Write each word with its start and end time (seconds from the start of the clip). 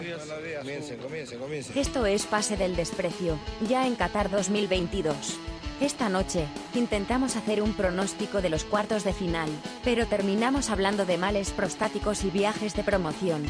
Comiencen, 0.00 0.98
comiencen, 0.98 1.38
comiencen. 1.38 1.78
Esto 1.78 2.06
es 2.06 2.24
Pase 2.24 2.56
del 2.56 2.74
Desprecio, 2.74 3.38
ya 3.68 3.86
en 3.86 3.96
Qatar 3.96 4.30
2022. 4.30 5.38
Esta 5.80 6.08
noche, 6.08 6.46
intentamos 6.74 7.36
hacer 7.36 7.60
un 7.60 7.74
pronóstico 7.74 8.40
de 8.40 8.48
los 8.48 8.64
cuartos 8.64 9.04
de 9.04 9.12
final, 9.12 9.50
pero 9.84 10.06
terminamos 10.06 10.70
hablando 10.70 11.04
de 11.04 11.18
males 11.18 11.50
prostáticos 11.50 12.24
y 12.24 12.30
viajes 12.30 12.74
de 12.74 12.82
promoción. 12.82 13.44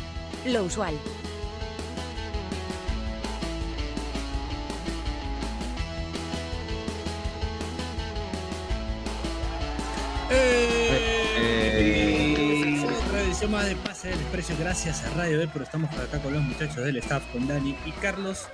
Lo 0.45 0.65
usual. 0.65 0.95
Eh, 10.33 10.70
edición 13.41 13.51
más 13.53 13.67
de 13.69 13.77
Pase 13.77 14.09
del 14.09 14.19
Desprecio, 14.19 14.57
gracias 14.59 15.03
a 15.03 15.11
Radio 15.15 15.39
B, 15.39 15.49
pero 15.53 15.65
estamos 15.65 15.89
por 15.95 16.01
acá 16.05 16.21
con 16.23 16.33
los 16.35 16.43
muchachos 16.43 16.85
del 16.85 16.97
staff, 16.99 17.25
con 17.33 17.47
Dani 17.49 17.75
y 17.87 17.93
Carlos. 17.93 18.47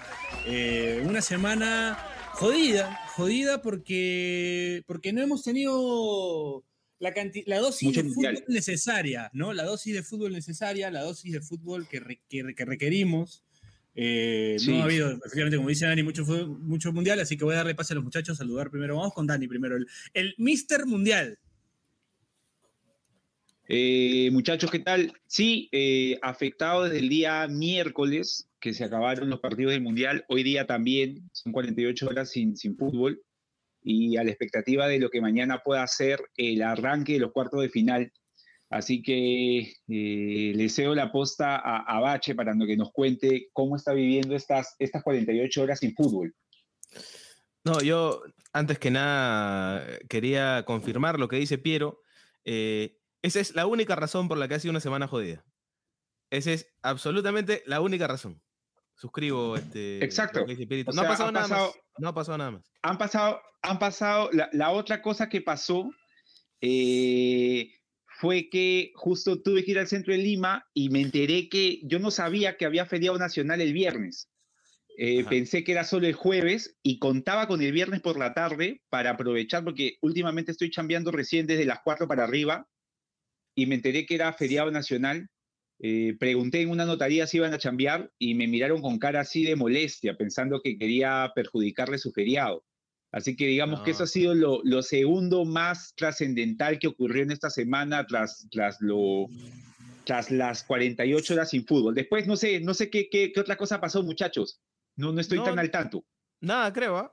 Eh, 0.46 1.02
una 1.04 1.20
semana 1.22 1.98
jodida, 2.34 2.96
jodida 3.16 3.62
porque, 3.62 4.82
porque 4.86 5.12
no 5.12 5.22
hemos 5.22 5.42
tenido 5.42 6.64
la, 7.00 7.12
dosis 7.58 7.88
Mucho 7.88 8.02
de 8.02 8.08
mundial. 8.10 8.36
fútbol 8.36 8.54
necesaria, 8.54 9.30
¿no? 9.32 9.52
La 9.52 9.64
dosis 9.64 9.92
de 9.94 10.02
fútbol 10.04 10.32
necesaria, 10.32 10.91
la 10.91 11.02
dosis 11.02 11.32
de 11.32 11.41
fútbol 11.41 11.88
que, 11.88 11.98
re- 12.00 12.20
que- 12.28 12.55
que 12.55 12.64
requerimos. 12.64 13.42
Eh, 13.94 14.56
Sí. 14.60 14.70
No 14.72 14.82
ha 14.82 14.84
habido, 14.84 15.10
efectivamente, 15.10 15.56
como 15.56 15.68
dice 15.68 15.86
Dani, 15.86 16.02
mucho, 16.05 16.24
mucho 16.24 16.92
mundial, 16.92 17.18
así 17.20 17.36
que 17.36 17.44
voy 17.44 17.55
a 17.55 17.58
darle 17.58 17.74
pase 17.74 17.94
a 17.94 17.96
los 17.96 18.05
muchachos, 18.05 18.38
saludar 18.38 18.70
primero. 18.70 18.96
Vamos 18.96 19.14
con 19.14 19.27
Dani 19.27 19.48
primero, 19.48 19.77
el, 19.77 19.86
el 20.14 20.34
Mister 20.38 20.86
Mundial. 20.86 21.38
Eh, 23.69 24.30
muchachos, 24.33 24.70
¿qué 24.70 24.79
tal? 24.79 25.12
Sí, 25.27 25.69
eh, 25.73 26.19
afectado 26.23 26.84
desde 26.84 26.98
el 26.98 27.09
día 27.09 27.47
miércoles, 27.48 28.48
que 28.61 28.73
se 28.73 28.84
acabaron 28.84 29.29
los 29.29 29.41
partidos 29.41 29.73
del 29.73 29.83
Mundial. 29.83 30.25
Hoy 30.29 30.42
día 30.42 30.66
también, 30.66 31.29
son 31.33 31.53
48 31.53 32.08
horas 32.08 32.31
sin, 32.31 32.56
sin 32.56 32.77
fútbol. 32.77 33.23
Y 33.83 34.17
a 34.17 34.25
la 34.25 34.31
expectativa 34.31 34.89
de 34.89 34.98
lo 34.98 35.11
que 35.11 35.20
mañana 35.20 35.62
pueda 35.64 35.86
ser 35.86 36.20
el 36.36 36.62
arranque 36.62 37.14
de 37.14 37.20
los 37.20 37.33
cuartos 37.33 37.61
de 37.62 37.69
final. 37.69 38.12
Así 38.69 39.03
que 39.03 39.75
eh, 39.89 40.53
le 40.55 40.69
cedo 40.69 40.95
la 40.95 41.12
posta 41.12 41.56
a, 41.56 41.83
a 41.83 42.01
Bache 42.01 42.34
para 42.34 42.53
que 42.67 42.77
nos 42.77 42.91
cuente 42.92 43.48
cómo 43.53 43.77
está 43.77 43.92
viviendo 43.92 44.34
estas, 44.34 44.75
estas 44.80 45.05
48 45.05 45.62
horas 45.62 45.78
sin 45.78 45.95
fútbol. 45.95 46.34
No, 47.64 47.80
yo 47.80 48.23
antes 48.53 48.78
que 48.78 48.91
nada 48.91 49.86
quería 50.08 50.64
confirmar 50.64 51.19
lo 51.19 51.28
que 51.28 51.36
dice 51.36 51.58
Piero. 51.58 52.01
Eh, 52.45 52.97
esa 53.27 53.41
es 53.41 53.55
la 53.55 53.66
única 53.66 53.96
razón 53.96 54.28
por 54.28 54.38
la 54.38 54.46
que 54.48 54.55
ha 54.55 54.60
sido 54.60 54.70
una 54.70 54.80
semana 54.80 55.08
jodida. 55.08 55.44
Esa 56.30 56.52
es 56.52 56.69
absolutamente 56.82 57.62
la 57.66 57.80
única 57.80 58.06
razón. 58.06 58.41
Suscribo 58.94 59.56
este. 59.56 60.02
Exacto. 60.05 60.46
no 60.46 60.92
sea, 60.92 61.02
ha 61.02 61.08
pasado 61.08 61.33
nada 61.33 61.48
pasado- 61.48 61.66
más. 61.66 61.77
No 61.98 62.08
ha 62.08 62.14
pasado 62.14 62.38
nada 62.38 62.50
más. 62.52 62.70
han 62.83 62.98
pasado, 62.98 63.41
han 63.62 63.78
pasado, 63.78 64.30
la, 64.33 64.48
la 64.52 64.70
otra 64.70 65.02
cosa 65.02 65.28
que 65.28 65.41
pasó 65.41 65.91
eh, 66.60 67.70
fue 68.18 68.48
que 68.48 68.92
justo 68.94 69.42
tuve 69.42 69.64
que 69.64 69.72
ir 69.72 69.78
al 69.78 69.88
centro 69.88 70.12
de 70.12 70.18
Lima 70.18 70.64
y 70.72 70.88
me 70.90 71.00
enteré 71.00 71.48
que 71.48 71.80
yo 71.84 71.98
no 71.98 72.11
sabía 72.11 72.56
que 72.56 72.64
había 72.64 72.86
feriado 72.86 73.18
nacional 73.18 73.61
el 73.61 73.72
viernes. 73.72 74.30
Eh, 74.98 75.24
pensé 75.24 75.62
que 75.62 75.72
era 75.72 75.84
solo 75.84 76.06
el 76.06 76.14
jueves 76.14 76.78
y 76.83 76.98
contaba 76.98 77.48
con 77.48 77.61
el 77.61 77.72
viernes 77.72 78.00
por 78.00 78.18
la 78.18 78.33
tarde 78.33 78.80
para 78.88 79.11
aprovechar 79.11 79.62
porque 79.62 79.98
últimamente 80.00 80.52
estoy 80.52 80.70
chambeando 80.70 81.11
recién 81.11 81.46
desde 81.46 81.66
las 81.66 81.80
4 81.84 82.08
para 82.08 82.24
arriba 82.24 82.66
y 83.56 83.66
me 83.66 83.74
enteré 83.74 84.06
que 84.06 84.14
era 84.14 84.32
feriado 84.32 84.70
nacional. 84.70 85.28
Eh, 85.78 86.14
pregunté 86.18 86.60
en 86.62 86.70
una 86.70 86.84
notaría 86.84 87.26
si 87.26 87.38
iban 87.38 87.52
a 87.52 87.58
chambear 87.58 88.10
y 88.18 88.34
me 88.34 88.46
miraron 88.46 88.80
con 88.80 88.98
cara 88.98 89.20
así 89.20 89.42
de 89.44 89.56
molestia, 89.56 90.16
pensando 90.16 90.60
que 90.62 90.78
quería 90.78 91.32
perjudicarle 91.34 91.98
su 91.98 92.12
feriado. 92.12 92.64
Así 93.12 93.34
que 93.34 93.46
digamos 93.46 93.80
que 93.80 93.92
eso 93.92 94.00
No. 94.00 94.04
ha 94.04 94.08
sido 94.08 94.34
lo, 94.34 94.60
lo 94.64 94.82
segundo 94.82 95.44
más 95.44 95.95
trascendental 95.96 96.78
que 96.78 96.89
ocurrió 96.89 97.22
en 97.22 97.30
esta 97.30 97.50
semana 97.50 98.06
tras, 98.06 98.46
tras, 98.50 98.77
lo, 98.80 99.27
tras 100.05 100.30
las 100.30 100.64
48 100.64 101.34
horas 101.34 101.50
sin 101.50 101.64
fútbol. 101.66 101.95
Después 101.95 102.27
no 102.27 102.36
sé, 102.36 102.61
no 102.61 102.74
sé 102.74 102.90
qué, 102.90 103.08
qué, 103.11 103.33
qué 103.33 103.40
otra 103.40 103.56
cosa 103.56 103.80
pasó, 103.80 104.02
muchachos. 104.02 104.61
No, 104.96 105.12
no 105.12 105.20
estoy 105.20 105.39
No, 105.39 105.45
tan 105.45 105.58
al 105.58 105.70
tanto. 105.70 106.05
Nada, 106.40 106.72
creo, 106.72 106.96
¿ah? 106.98 107.12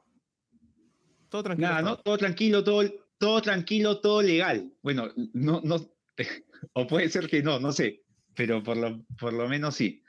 Todo 1.29 1.43
tranquilo. 1.43 1.67
Nada, 1.69 1.81
¿no? 1.81 1.97
Todo 1.99 2.17
tranquilo, 2.17 2.63
todo, 2.63 2.83
todo 3.17 3.41
tranquilo, 3.41 3.99
todo 4.01 4.21
legal. 4.21 4.71
Bueno, 4.81 5.09
no, 5.33 5.61
no, 5.63 5.92
o 6.73 6.87
puede 6.87 7.09
ser 7.09 7.27
que 7.27 7.41
no, 7.43 7.59
no 7.59 7.71
sé, 7.71 8.01
pero 8.35 8.61
por 8.63 8.77
lo, 8.77 9.03
por 9.19 9.33
lo 9.33 9.47
menos 9.47 9.75
sí. 9.75 10.01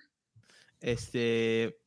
Este, 0.81 1.79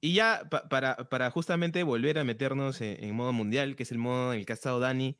y 0.00 0.14
ya 0.14 0.46
pa- 0.50 0.68
para, 0.68 0.96
para 1.08 1.30
justamente 1.30 1.82
volver 1.82 2.18
a 2.18 2.24
meternos 2.24 2.80
en, 2.80 3.02
en 3.02 3.14
modo 3.14 3.32
mundial, 3.32 3.76
que 3.76 3.84
es 3.84 3.92
el 3.92 3.98
modo 3.98 4.32
en 4.32 4.40
el 4.40 4.46
que 4.46 4.52
ha 4.52 4.54
estado 4.54 4.80
Dani 4.80 5.16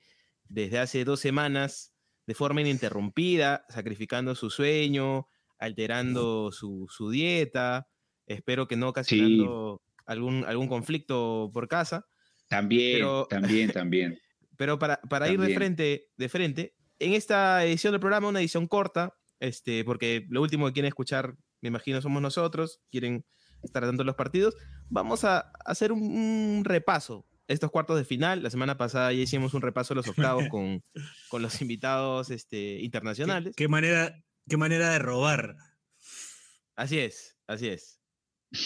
desde 0.49 0.79
hace 0.79 1.05
dos 1.05 1.21
semanas, 1.21 1.95
de 2.27 2.35
forma 2.35 2.61
ininterrumpida, 2.61 3.65
sacrificando 3.69 4.35
su 4.35 4.51
sueño, 4.51 5.27
alterando 5.59 6.51
su, 6.53 6.87
su 6.91 7.11
dieta, 7.11 7.89
espero 8.27 8.67
que 8.67 8.77
no 8.77 8.89
ocasionando 8.89 9.83
algún, 10.07 10.45
algún 10.47 10.67
conflicto 10.69 11.51
por 11.53 11.69
casa, 11.69 12.07
También, 12.49 12.99
Pero- 12.99 13.27
también, 13.27 13.71
también. 13.73 14.19
pero 14.57 14.79
para, 14.79 15.01
para 15.03 15.29
ir 15.29 15.41
de 15.41 15.55
frente, 15.55 16.09
de 16.17 16.29
frente, 16.29 16.75
en 17.01 17.15
esta 17.15 17.65
edición 17.65 17.93
del 17.93 18.01
programa, 18.01 18.29
una 18.29 18.41
edición 18.41 18.67
corta, 18.69 19.17
este, 19.41 19.85
porque 19.85 20.27
lo 20.29 20.43
último 20.43 20.67
que 20.67 20.73
quieren 20.75 20.89
escuchar, 20.89 21.35
me 21.61 21.69
imagino, 21.69 22.01
somos 22.01 22.23
nosotros, 22.23 22.81
quieren 22.91 23.25
estar 23.63 23.85
dando 23.85 24.05
los 24.05 24.15
partidos, 24.15 24.55
vamos 24.89 25.25
a 25.25 25.51
hacer 25.65 25.93
un, 25.93 26.03
un 26.03 26.65
repaso. 26.65 27.27
Estos 27.49 27.71
cuartos 27.73 27.97
de 27.99 28.05
final, 28.05 28.43
la 28.45 28.51
semana 28.51 28.77
pasada 28.79 29.13
ya 29.13 29.23
hicimos 29.23 29.55
un 29.55 29.63
repaso 29.63 29.93
de 29.93 29.97
los 29.97 30.09
octavos 30.09 30.45
con, 30.49 30.85
con 31.29 31.43
los 31.43 31.61
invitados 31.61 32.31
este, 32.31 32.79
internacionales. 32.81 33.55
¿Qué, 33.57 33.65
qué 33.65 33.69
manera, 33.69 34.23
qué 34.49 34.57
manera 34.57 34.91
de 34.91 35.01
robar. 35.01 35.57
Así 36.77 36.99
es, 37.01 37.37
así 37.49 37.69
es. 37.69 38.01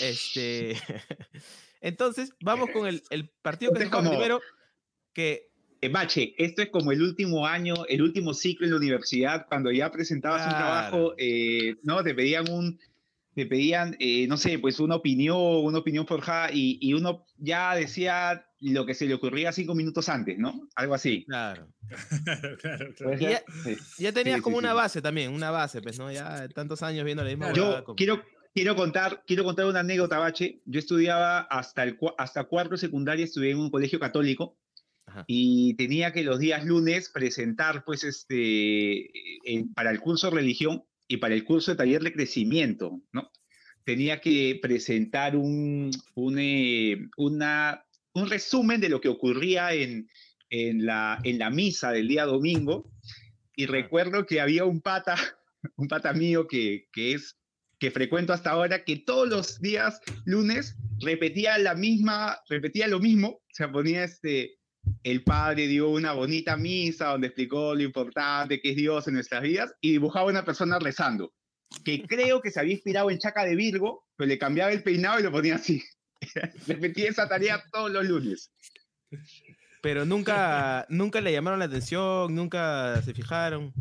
Este, 0.03 0.77
entonces, 1.81 2.33
vamos 2.41 2.71
con 2.71 2.87
el, 2.87 3.03
el 3.11 3.31
partido 3.43 3.72
que 3.72 3.84
se 3.84 3.91
como- 3.91 4.11
primero, 4.11 4.41
que 5.15 5.51
Bache, 5.89 6.34
esto 6.39 6.62
es 6.62 6.69
como 6.71 6.93
el 6.93 7.03
último 7.03 7.47
año, 7.47 7.75
el 7.89 8.03
último 8.03 8.34
ciclo 8.34 8.67
en 8.67 8.72
la 8.72 8.78
universidad, 8.78 9.47
cuando 9.49 9.71
ya 9.72 9.91
presentabas 9.91 10.43
un 10.43 10.50
Claro. 10.50 10.59
trabajo, 10.65 11.15
eh, 11.19 11.77
¿no? 11.83 12.03
Te 12.03 12.15
pedían 12.15 12.49
un, 12.50 12.78
te 13.34 13.47
pedían, 13.47 13.97
eh, 13.99 14.27
no 14.28 14.37
sé, 14.37 14.59
pues 14.59 14.78
una 14.81 14.95
opinión, 14.97 15.37
una 15.39 15.78
opinión 15.78 16.06
forjada, 16.06 16.50
y, 16.53 16.78
y 16.81 16.95
uno 16.95 17.27
ya 17.39 17.75
decía 17.75 18.47
lo 18.61 18.87
que 18.87 18.95
se 18.95 19.06
le 19.06 19.15
ocurría 19.15 19.53
cinco 19.53 19.75
minutos 19.75 20.09
antes, 20.09 20.39
¿no? 20.39 20.69
Algo 20.77 20.95
así. 20.95 21.25
claro, 21.27 21.69
Claro, 22.22 22.56
claro, 22.59 22.95
claro. 22.95 22.95
¿Puede 22.99 23.16
Y 23.25 23.31
ya-? 23.31 23.43
Sí. 23.65 23.77
Ya 24.03 24.12
tenías 24.12 24.37
Sí, 24.37 24.43
como 24.43 24.56
sí, 24.56 24.61
una 24.61 24.71
sí. 24.71 24.77
base 24.77 25.03
también, 25.03 25.33
una 25.33 25.51
base, 25.51 25.83
pues, 25.83 25.99
¿no? 25.99 26.11
Ya 26.12 26.49
tantos 26.49 26.83
años 26.83 27.05
viendo 27.05 27.22
la 27.25 27.31
misma 27.31 27.53
Yo 27.53 27.84
como- 27.84 27.97
quiero, 27.97 28.22
quiero, 28.55 28.75
contar, 28.77 29.22
quiero 29.27 29.45
contar 29.45 29.66
una 29.66 29.81
anécdota, 29.81 30.19
Bache. 30.19 30.62
Yo 30.65 30.78
estudiaba 30.78 31.41
hasta, 31.41 31.83
el, 31.83 31.99
hasta 32.16 32.45
cuarto 32.45 32.77
secundaria, 32.78 33.25
estudié 33.25 33.51
en 33.51 33.59
un 33.59 33.71
colegio 33.71 33.99
católico 33.99 34.56
Ajá. 35.06 35.25
y 35.26 35.75
tenía 35.75 36.12
que 36.12 36.22
los 36.22 36.38
días 36.38 36.65
lunes 36.65 37.10
presentar, 37.10 37.84
pues, 37.84 38.04
este, 38.04 39.10
para 39.75 39.91
el 39.91 40.00
curso 40.00 40.31
de 40.31 40.37
religión 40.37 40.84
y 41.09 41.19
para 41.19 41.34
el 41.34 41.44
curso 41.44 41.70
de 41.70 41.76
taller 41.76 42.03
de 42.03 42.12
crecimiento, 42.12 43.03
¿no? 43.12 43.31
Tenía 43.84 44.20
que 44.20 44.59
presentar 44.62 45.37
un, 45.37 45.91
un, 46.15 46.38
eh, 46.38 46.98
una, 47.19 47.84
un 48.15 48.31
resumen 48.31 48.81
de 48.81 48.88
lo 48.88 49.00
que 49.00 49.10
ocurría 49.10 49.75
en, 49.75 50.09
en, 50.48 50.87
la, 50.87 51.19
en 51.22 51.38
la 51.38 51.50
misa 51.50 51.92
del 51.92 52.09
día 52.09 52.25
domingo. 52.25 52.91
Y 53.54 53.66
recuerdo 53.66 54.25
que 54.25 54.41
había 54.41 54.65
un 54.65 54.81
pata, 54.81 55.16
un 55.76 55.88
pata 55.88 56.12
mío 56.15 56.47
que, 56.48 56.88
que 56.92 57.12
es 57.12 57.36
que 57.78 57.91
frecuento 57.91 58.32
hasta 58.32 58.50
ahora, 58.50 58.84
que 58.84 58.97
todos 58.97 59.28
los 59.28 59.60
días 59.60 60.00
lunes 60.24 60.77
repetía 61.01 61.59
la 61.59 61.74
misma, 61.74 62.39
repetía 62.48 62.89
lo 62.89 63.01
mismo, 63.01 63.28
o 63.28 63.42
sea, 63.51 63.71
ponía 63.71 64.04
este, 64.04 64.59
el 65.03 65.22
padre 65.22 65.66
dio 65.66 65.91
una 65.91 66.13
bonita 66.13 66.57
misa 66.57 67.09
donde 67.09 67.28
explicó 67.28 67.75
lo 67.75 67.83
importante 67.83 68.60
que 68.60 68.71
es 68.71 68.77
Dios 68.77 69.07
en 69.07 69.15
nuestras 69.15 69.42
vidas 69.42 69.75
y 69.81 69.92
dibujaba 69.92 70.31
una 70.31 70.45
persona 70.45 70.78
rezando, 70.78 71.33
que 71.84 72.03
creo 72.09 72.41
que 72.41 72.51
se 72.51 72.60
había 72.60 72.75
inspirado 72.75 73.10
en 73.10 73.19
Chaca 73.19 73.45
de 73.45 73.54
Virgo, 73.54 74.07
pero 74.16 74.28
le 74.28 74.39
cambiaba 74.39 74.72
el 74.72 74.83
peinado 74.83 75.21
y 75.21 75.22
lo 75.22 75.31
ponía 75.31 75.57
así. 75.57 75.83
Repetía 76.66 77.10
esa 77.10 77.28
tarea 77.28 77.63
todos 77.71 77.91
los 77.91 78.04
lunes. 78.04 78.51
Pero 79.83 80.07
nunca, 80.07 80.87
nunca 80.89 81.21
le 81.21 81.33
llamaron 81.33 81.59
la 81.59 81.66
atención, 81.66 82.34
nunca 82.34 83.03
se 83.03 83.13
fijaron. 83.13 83.75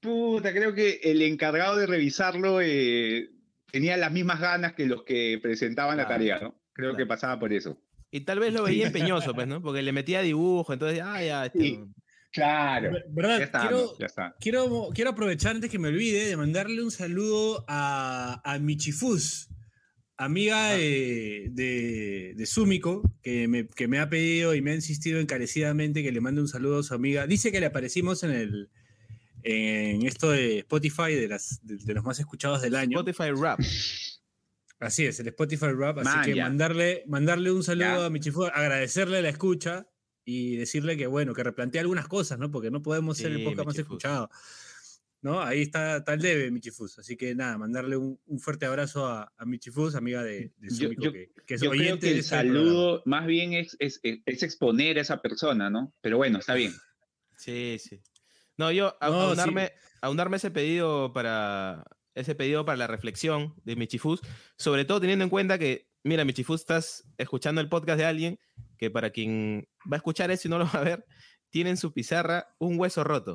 Puta, 0.00 0.52
creo 0.52 0.74
que 0.74 1.00
el 1.04 1.22
encargado 1.22 1.76
de 1.76 1.86
revisarlo 1.86 2.60
eh, 2.60 3.30
tenía 3.70 3.96
las 3.96 4.10
mismas 4.10 4.40
ganas 4.40 4.74
que 4.74 4.86
los 4.86 5.04
que 5.04 5.38
presentaban 5.40 5.96
la 5.96 6.08
tarea, 6.08 6.40
¿no? 6.40 6.60
Creo 6.72 6.90
claro. 6.90 6.96
que 6.96 7.06
pasaba 7.06 7.38
por 7.38 7.52
eso. 7.52 7.80
Y 8.16 8.20
tal 8.20 8.38
vez 8.40 8.52
lo 8.52 8.62
veía 8.64 8.86
empeñoso, 8.88 9.34
pues, 9.34 9.46
¿no? 9.46 9.60
Porque 9.62 9.82
le 9.82 9.92
metía 9.92 10.22
dibujo, 10.22 10.72
entonces, 10.72 11.00
ah, 11.02 11.22
ya, 11.22 11.46
este, 11.46 11.58
Sí. 11.60 11.80
Claro. 12.32 12.92
Ver- 12.92 13.06
¿Verdad? 13.08 13.38
Ya 13.38 13.44
está, 13.44 13.60
quiero, 13.60 13.98
ya 13.98 14.06
está. 14.06 14.34
quiero, 14.38 14.88
quiero 14.94 15.10
aprovechar 15.10 15.54
antes 15.54 15.70
que 15.70 15.78
me 15.78 15.88
olvide 15.88 16.26
de 16.26 16.36
mandarle 16.36 16.82
un 16.82 16.90
saludo 16.90 17.64
a, 17.66 18.42
a 18.44 18.58
Michifus, 18.58 19.48
amiga 20.18 20.72
de, 20.72 21.48
de, 21.52 22.34
de 22.36 22.46
Sumiko, 22.46 23.02
que 23.22 23.48
me, 23.48 23.66
que 23.68 23.88
me 23.88 23.98
ha 24.00 24.10
pedido 24.10 24.54
y 24.54 24.60
me 24.60 24.72
ha 24.72 24.74
insistido 24.74 25.18
encarecidamente 25.20 26.02
que 26.02 26.12
le 26.12 26.20
mande 26.20 26.42
un 26.42 26.48
saludo 26.48 26.80
a 26.80 26.82
su 26.82 26.92
amiga. 26.94 27.26
Dice 27.26 27.50
que 27.52 27.60
le 27.60 27.66
aparecimos 27.66 28.22
en 28.22 28.30
el 28.32 28.70
en 29.48 30.04
esto 30.04 30.30
de 30.32 30.58
Spotify 30.58 31.14
de, 31.14 31.28
las, 31.28 31.60
de, 31.62 31.76
de 31.76 31.94
los 31.94 32.04
más 32.04 32.18
escuchados 32.18 32.60
del 32.62 32.74
año. 32.74 32.98
Spotify 32.98 33.30
Rap. 33.30 33.60
Así 34.78 35.06
es, 35.06 35.18
el 35.20 35.28
Spotify 35.28 35.72
Rap. 35.76 35.98
Así 35.98 36.08
Man, 36.08 36.24
que 36.24 36.34
ya. 36.34 36.44
mandarle, 36.44 37.02
mandarle 37.06 37.50
un 37.50 37.62
saludo 37.62 37.84
Ya. 38.00 38.04
a 38.06 38.10
Michifu, 38.10 38.44
agradecerle 38.44 39.22
la 39.22 39.28
escucha 39.30 39.86
y 40.24 40.56
decirle 40.56 40.96
que, 40.96 41.06
bueno, 41.06 41.32
que 41.34 41.42
replantea 41.44 41.80
algunas 41.80 42.08
cosas, 42.08 42.38
¿no? 42.38 42.50
Porque 42.50 42.70
no 42.70 42.82
podemos 42.82 43.16
ser 43.16 43.32
el 43.32 43.44
podcast 43.44 43.66
más 43.66 43.78
escuchado. 43.78 44.28
¿No? 45.22 45.40
Ahí 45.42 45.62
está, 45.62 46.04
el 46.06 46.20
debe, 46.20 46.50
Michifus. 46.52 46.98
Así 46.98 47.16
que 47.16 47.34
nada, 47.34 47.56
mandarle 47.58 47.96
un, 47.96 48.20
un 48.26 48.38
fuerte 48.38 48.66
abrazo 48.66 49.06
a, 49.06 49.32
a 49.36 49.44
Michifus, 49.46 49.94
amiga 49.96 50.22
de, 50.22 50.52
de 50.58 50.68
Yo- 50.76 50.90
que, 50.90 51.32
que 51.46 51.54
es 51.54 51.60
Yo 51.62 51.70
creo 51.70 51.80
oyente 51.82 52.00
que 52.00 52.06
de 52.06 52.12
el 52.12 52.18
este 52.20 52.36
programa. 52.36 52.58
saludo 52.58 53.02
más 53.06 53.26
bien 53.26 53.52
es, 53.54 53.76
es, 53.80 53.98
es- 54.04 54.20
es 54.24 54.42
exponer 54.44 54.98
a 54.98 55.00
esa 55.00 55.20
persona, 55.22 55.68
¿no? 55.70 55.92
Pero 56.00 56.18
bueno, 56.18 56.38
está 56.38 56.54
bien. 56.54 56.72
Sí, 57.36 57.78
sí. 57.80 58.00
No, 58.56 58.70
yo 58.70 58.96
a- 59.00 59.08
No, 59.08 59.34
sí. 59.34 59.40
aunarme 60.02 60.36
ese 60.36 60.50
pedido 60.50 61.12
para 61.12 61.82
ese 62.16 62.34
pedido 62.34 62.64
para 62.64 62.76
la 62.78 62.86
reflexión 62.88 63.54
de 63.64 63.76
Michifus, 63.76 64.20
sobre 64.56 64.84
todo 64.84 65.00
teniendo 65.00 65.22
en 65.24 65.30
cuenta 65.30 65.58
que, 65.58 65.86
mira, 66.02 66.24
Michifus, 66.24 66.60
estás 66.62 67.04
escuchando 67.18 67.60
el 67.60 67.68
podcast 67.68 67.98
de 67.98 68.04
alguien 68.06 68.38
que 68.78 68.90
para 68.90 69.10
quien 69.10 69.68
va 69.90 69.96
a 69.96 69.98
escuchar 69.98 70.30
eso 70.30 70.48
y 70.48 70.50
no 70.50 70.58
lo 70.58 70.64
va 70.64 70.80
a 70.80 70.84
ver, 70.84 71.06
tiene 71.50 71.70
en 71.70 71.76
su 71.76 71.92
pizarra 71.92 72.48
un 72.58 72.78
hueso 72.78 73.04
roto. 73.04 73.34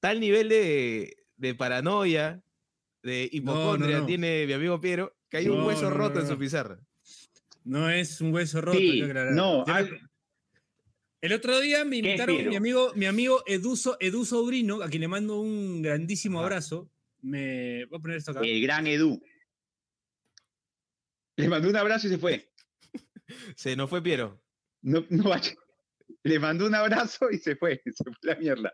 Tal 0.00 0.18
nivel 0.20 0.48
de, 0.48 1.16
de 1.36 1.54
paranoia, 1.54 2.42
de 3.02 3.28
hipocondria 3.30 3.98
no. 4.00 4.06
tiene 4.06 4.46
mi 4.46 4.52
amigo 4.54 4.80
Piero, 4.80 5.14
que 5.28 5.36
hay 5.38 5.48
un 5.48 5.58
No, 5.58 5.66
hueso 5.66 5.82
no, 5.82 5.90
no, 5.90 5.96
roto 5.96 6.20
en 6.20 6.26
su 6.28 6.38
pizarra. 6.38 6.78
No 7.64 7.90
es 7.90 8.20
un 8.20 8.32
hueso 8.32 8.60
roto. 8.60 8.78
Sí, 8.78 9.02
no, 9.32 9.64
al- 9.66 10.00
El 11.20 11.32
otro 11.34 11.60
día 11.60 11.84
me 11.84 12.00
¿Qué, 12.00 12.08
invitaron 12.08 12.48
mi 12.48 12.56
amigo, 12.56 12.92
mi 12.94 13.06
amigo 13.06 13.42
Edu, 13.46 13.76
So- 13.76 13.96
Edu 14.00 14.24
Sobrino, 14.24 14.82
a 14.82 14.88
quien 14.88 15.02
le 15.02 15.08
mando 15.08 15.38
un 15.40 15.82
grandísimo 15.82 16.40
abrazo. 16.40 16.88
Me 17.22 17.84
voy 17.86 17.98
a 17.98 18.02
poner 18.02 18.16
esto 18.18 18.30
acá. 18.32 18.40
El 18.42 18.62
gran 18.62 18.86
Edu. 18.86 19.22
Le 21.36 21.48
mandó 21.48 21.68
un 21.68 21.76
abrazo 21.76 22.06
y 22.06 22.10
se 22.10 22.18
fue. 22.18 22.52
Se 23.56 23.76
nos 23.76 23.88
fue 23.88 24.02
Piero. 24.02 24.42
No, 24.82 25.04
no 25.10 25.24
vaya. 25.24 25.54
Le 26.22 26.38
mandó 26.38 26.66
un 26.66 26.74
abrazo 26.74 27.30
y 27.30 27.38
se 27.38 27.56
fue. 27.56 27.80
Se 27.94 28.04
fue 28.04 28.12
la 28.22 28.34
mierda. 28.36 28.72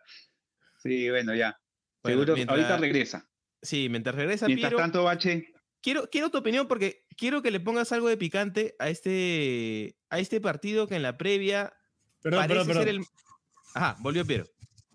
Sí, 0.83 1.11
bueno, 1.11 1.35
ya. 1.35 1.59
Bueno, 2.03 2.19
Seguro, 2.21 2.35
mientras- 2.35 2.59
ahorita 2.59 2.79
regresa. 2.79 3.29
Sí, 3.63 3.89
mientras 3.89 4.15
regresa 4.15 4.47
Mientras 4.47 4.71
Piero, 4.71 4.83
tanto, 4.83 5.03
Bache, 5.05 5.53
quiero, 5.81 6.09
quiero 6.11 6.31
tu 6.31 6.39
opinión 6.39 6.69
porque 6.69 7.05
quiero 7.17 7.43
que 7.43 7.51
le 7.51 7.59
pongas 7.59 7.91
algo 7.91 8.09
de 8.09 8.17
picante 8.17 8.77
a 8.79 8.91
este, 8.91 9.97
a 10.11 10.21
este 10.21 10.41
partido 10.41 10.87
que 10.87 10.95
en 10.95 11.03
la 11.03 11.17
previa 11.17 11.73
Perdón, 12.23 12.41
parece 12.41 12.49
perdón, 12.61 12.67
perdón. 12.69 12.85
ser 12.85 12.95
el... 12.95 13.05
Ajá, 13.75 13.97
volvió 14.01 14.25
Piero. 14.25 14.45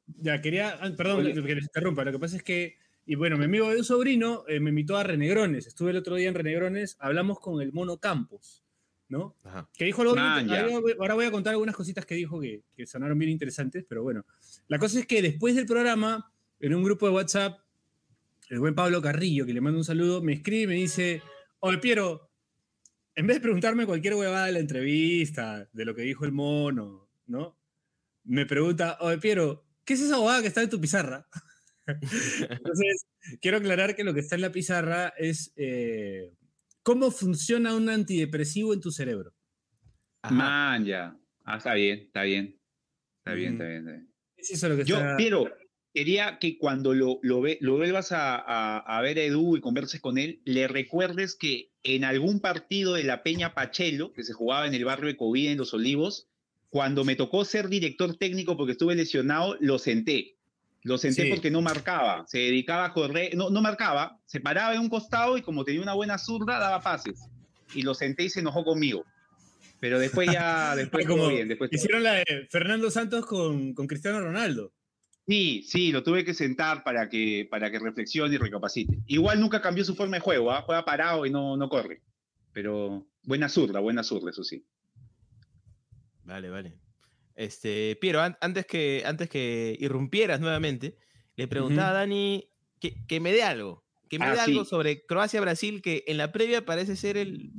Ya, 0.08 0.42
quería, 0.42 0.78
ah, 0.82 0.90
perdón 0.96 1.20
Oye. 1.26 1.34
que 1.34 1.56
les 1.56 1.64
interrumpa, 1.64 2.06
lo 2.06 2.12
que 2.12 2.20
pasa 2.20 2.38
es 2.38 2.44
que, 2.44 2.78
y 3.06 3.16
bueno, 3.16 3.38
mi 3.38 3.46
amigo 3.46 3.72
Edu 3.72 3.84
Sobrino 3.84 4.44
eh, 4.48 4.60
me 4.60 4.70
invitó 4.70 4.98
a 4.98 5.04
Renegrones, 5.04 5.68
estuve 5.68 5.92
el 5.92 5.98
otro 5.98 6.16
día 6.16 6.30
en 6.30 6.36
Renegrones, 6.36 6.98
hablamos 7.00 7.40
con 7.40 7.62
el 7.62 7.74
Mono 7.74 7.98
Campos, 7.98 8.64
¿no? 9.10 9.36
Ajá. 9.44 9.70
Que 9.74 9.86
dijo 9.86 10.02
algo 10.04 10.14
bien 10.14 10.50
ahora 10.62 10.80
voy- 10.80 10.96
Ahora 11.00 11.14
voy 11.16 11.26
a 11.26 11.32
contar 11.32 11.52
algunas 11.52 11.76
cositas 11.76 12.06
que 12.06 12.16
dijo 12.16 12.40
que, 12.40 12.64
que 12.76 12.86
sonaron 12.86 13.18
bien 13.20 13.32
interesantes, 13.32 13.86
pero 13.88 14.04
bueno. 14.04 14.26
La 14.68 14.80
cosa 14.80 15.00
es 15.00 15.06
que 15.08 15.22
después 15.22 15.56
del 15.56 15.66
programa, 15.66 16.32
en 16.60 16.74
un 16.76 16.84
grupo 16.84 17.08
de 17.08 17.14
WhatsApp, 17.14 17.60
el 18.50 18.60
buen 18.60 18.76
Pablo 18.76 19.02
Carrillo, 19.02 19.46
que 19.46 19.54
le 19.54 19.62
mando 19.62 19.80
un 19.80 19.86
saludo, 19.86 20.22
me 20.22 20.34
escribe 20.34 20.64
y 20.64 20.68
me 20.68 20.74
dice, 20.76 21.22
oye 21.60 21.78
Piero, 21.80 22.30
en 23.16 23.28
vez 23.28 23.38
de 23.38 23.42
preguntarme 23.42 23.86
cualquier 23.86 24.14
huevada 24.14 24.46
de 24.46 24.52
la 24.54 24.60
entrevista, 24.60 25.68
de 25.74 25.86
lo 25.86 25.94
que 25.96 26.04
dijo 26.04 26.24
el 26.26 26.32
mono, 26.32 27.10
¿no? 27.28 27.58
Me 28.24 28.46
pregunta, 28.46 28.98
oye 29.02 29.18
Piero, 29.18 29.66
¿qué 29.84 29.94
es 29.96 30.02
esa 30.02 30.20
huevada 30.20 30.42
que 30.42 30.48
está 30.48 30.62
en 30.62 30.70
tu 30.70 30.80
pizarra? 30.80 31.28
Entonces, 31.88 33.06
quiero 33.42 33.58
aclarar 33.58 33.96
que 33.96 34.04
lo 34.04 34.14
que 34.14 34.20
está 34.22 34.36
en 34.36 34.42
la 34.42 34.52
pizarra 34.52 35.14
es 35.18 35.52
eh, 35.56 36.34
cómo 36.84 37.12
funciona 37.12 37.76
un 37.76 37.90
antidepresivo 37.90 38.74
en 38.74 38.82
tu 38.82 38.92
cerebro. 38.92 39.34
Ajá. 40.24 40.34
man, 40.36 40.86
ya. 40.86 41.18
Ah, 41.44 41.58
está 41.58 41.74
bien, 41.74 42.00
está 42.02 42.24
bien. 42.24 42.60
Está 43.20 43.34
bien, 43.34 43.52
Mm. 43.52 43.54
está 43.54 43.66
bien, 43.68 43.78
está 43.80 43.92
bien. 43.92 44.14
Es 44.38 44.52
eso 44.52 44.70
lo 44.70 44.78
que 44.78 44.86
Yo, 44.86 44.98
está... 44.98 45.18
Piero, 45.18 45.52
quería 45.94 46.38
que 46.40 46.58
cuando 46.58 46.94
lo, 46.94 47.20
lo, 47.24 47.42
ve- 47.42 47.58
lo 47.62 47.78
vuelvas 47.78 48.12
a, 48.12 48.36
a- 48.38 48.78
a 48.80 49.02
ver 49.02 49.18
a 49.18 49.24
Edu 49.24 49.58
y 49.58 49.62
converses 49.62 50.00
con 50.00 50.18
él, 50.18 50.42
le 50.46 50.68
recuerdes 50.68 51.36
que 51.36 51.72
en 51.84 52.04
algún 52.04 52.40
partido 52.40 52.94
de 52.94 53.04
la 53.04 53.24
Peña 53.24 53.54
Pachelo, 53.56 54.14
que 54.14 54.24
se 54.24 54.34
jugaba 54.34 54.68
en 54.68 54.74
el 54.76 54.86
barrio 54.86 55.08
de 55.08 55.18
Covida, 55.18 55.52
en 55.52 55.58
Los 55.58 55.74
Olivos, 55.74 56.28
cuando 56.70 57.04
me 57.04 57.16
tocó 57.16 57.44
ser 57.44 57.68
director 57.68 58.16
técnico 58.18 58.56
porque 58.56 58.74
estuve 58.74 58.96
lesionado, 58.96 59.58
lo 59.60 59.78
senté. 59.80 60.38
Lo 60.84 60.98
senté 60.98 61.24
Sí. 61.24 61.30
porque 61.30 61.52
no 61.52 61.62
marcaba, 61.62 62.26
se 62.28 62.40
dedicaba 62.40 62.86
a 62.86 62.94
correr, 62.94 63.36
no, 63.36 63.50
no 63.50 63.62
marcaba, 63.62 64.20
se 64.26 64.40
paraba 64.40 64.74
en 64.74 64.82
un 64.82 64.90
costado 64.90 65.38
y 65.38 65.42
como 65.42 65.64
tenía 65.64 65.82
una 65.82 65.94
buena 65.94 66.18
zurda, 66.18 66.58
daba 66.60 66.82
pases. 66.82 67.28
Y 67.76 67.84
lo 67.84 67.94
senté 67.94 68.24
y 68.24 68.30
se 68.30 68.40
enojó 68.40 68.64
conmigo. 68.64 69.06
Pero 69.80 70.00
después 70.00 70.30
ya, 70.32 70.76
después 70.76 71.06
Como 71.06 71.24
todo 71.24 71.30
bien. 71.30 71.48
Después 71.48 71.72
Hicieron 71.72 72.04
la 72.04 72.14
de 72.14 72.48
Fernando 72.50 72.90
Santos 72.90 73.26
con, 73.26 73.74
con 73.74 73.88
Cristiano 73.88 74.20
Ronaldo. 74.22 74.74
Sí, 75.28 75.64
sí, 75.68 75.92
lo 75.92 76.04
tuve 76.04 76.26
que 76.26 76.34
sentar 76.34 76.84
para 76.84 77.08
que, 77.08 77.48
para 77.50 77.72
que 77.72 77.80
reflexione 77.80 78.36
y 78.36 78.38
recapacite. 78.38 79.00
Igual 79.08 79.40
nunca 79.40 79.62
cambió 79.62 79.86
su 79.86 79.96
forma 79.96 80.18
de 80.18 80.22
juego, 80.22 80.52
¿ah? 80.52 80.64
juega 80.64 80.84
parado 80.84 81.26
y 81.26 81.30
no, 81.30 81.56
no 81.58 81.70
corre. 81.70 82.02
Pero 82.54 83.08
buena 83.24 83.48
zurda, 83.48 83.80
buena 83.80 84.04
zurda, 84.04 84.32
eso 84.32 84.44
sí. 84.44 84.66
Vale, 86.24 86.50
vale. 86.50 86.81
Este, 87.42 87.98
Piero, 88.00 88.22
an- 88.22 88.38
antes, 88.40 88.66
que, 88.68 89.02
antes 89.06 89.28
que 89.30 89.76
irrumpieras 89.80 90.40
nuevamente, 90.40 90.96
le 91.36 91.48
preguntaba 91.48 91.90
a 91.90 91.94
Dani 91.94 92.48
que, 92.80 92.94
que 93.08 93.20
me 93.20 93.32
dé 93.34 93.42
algo. 93.42 93.84
Que 94.10 94.20
me 94.20 94.26
Ah, 94.26 94.34
dé 94.34 94.40
algo 94.42 94.64
sobre 94.66 95.06
Croacia-Brasil, 95.06 95.82
que 95.82 96.04
en 96.06 96.18
la 96.18 96.32
previa 96.32 96.66
parece 96.66 96.96
ser 96.96 97.18
el, 97.18 97.52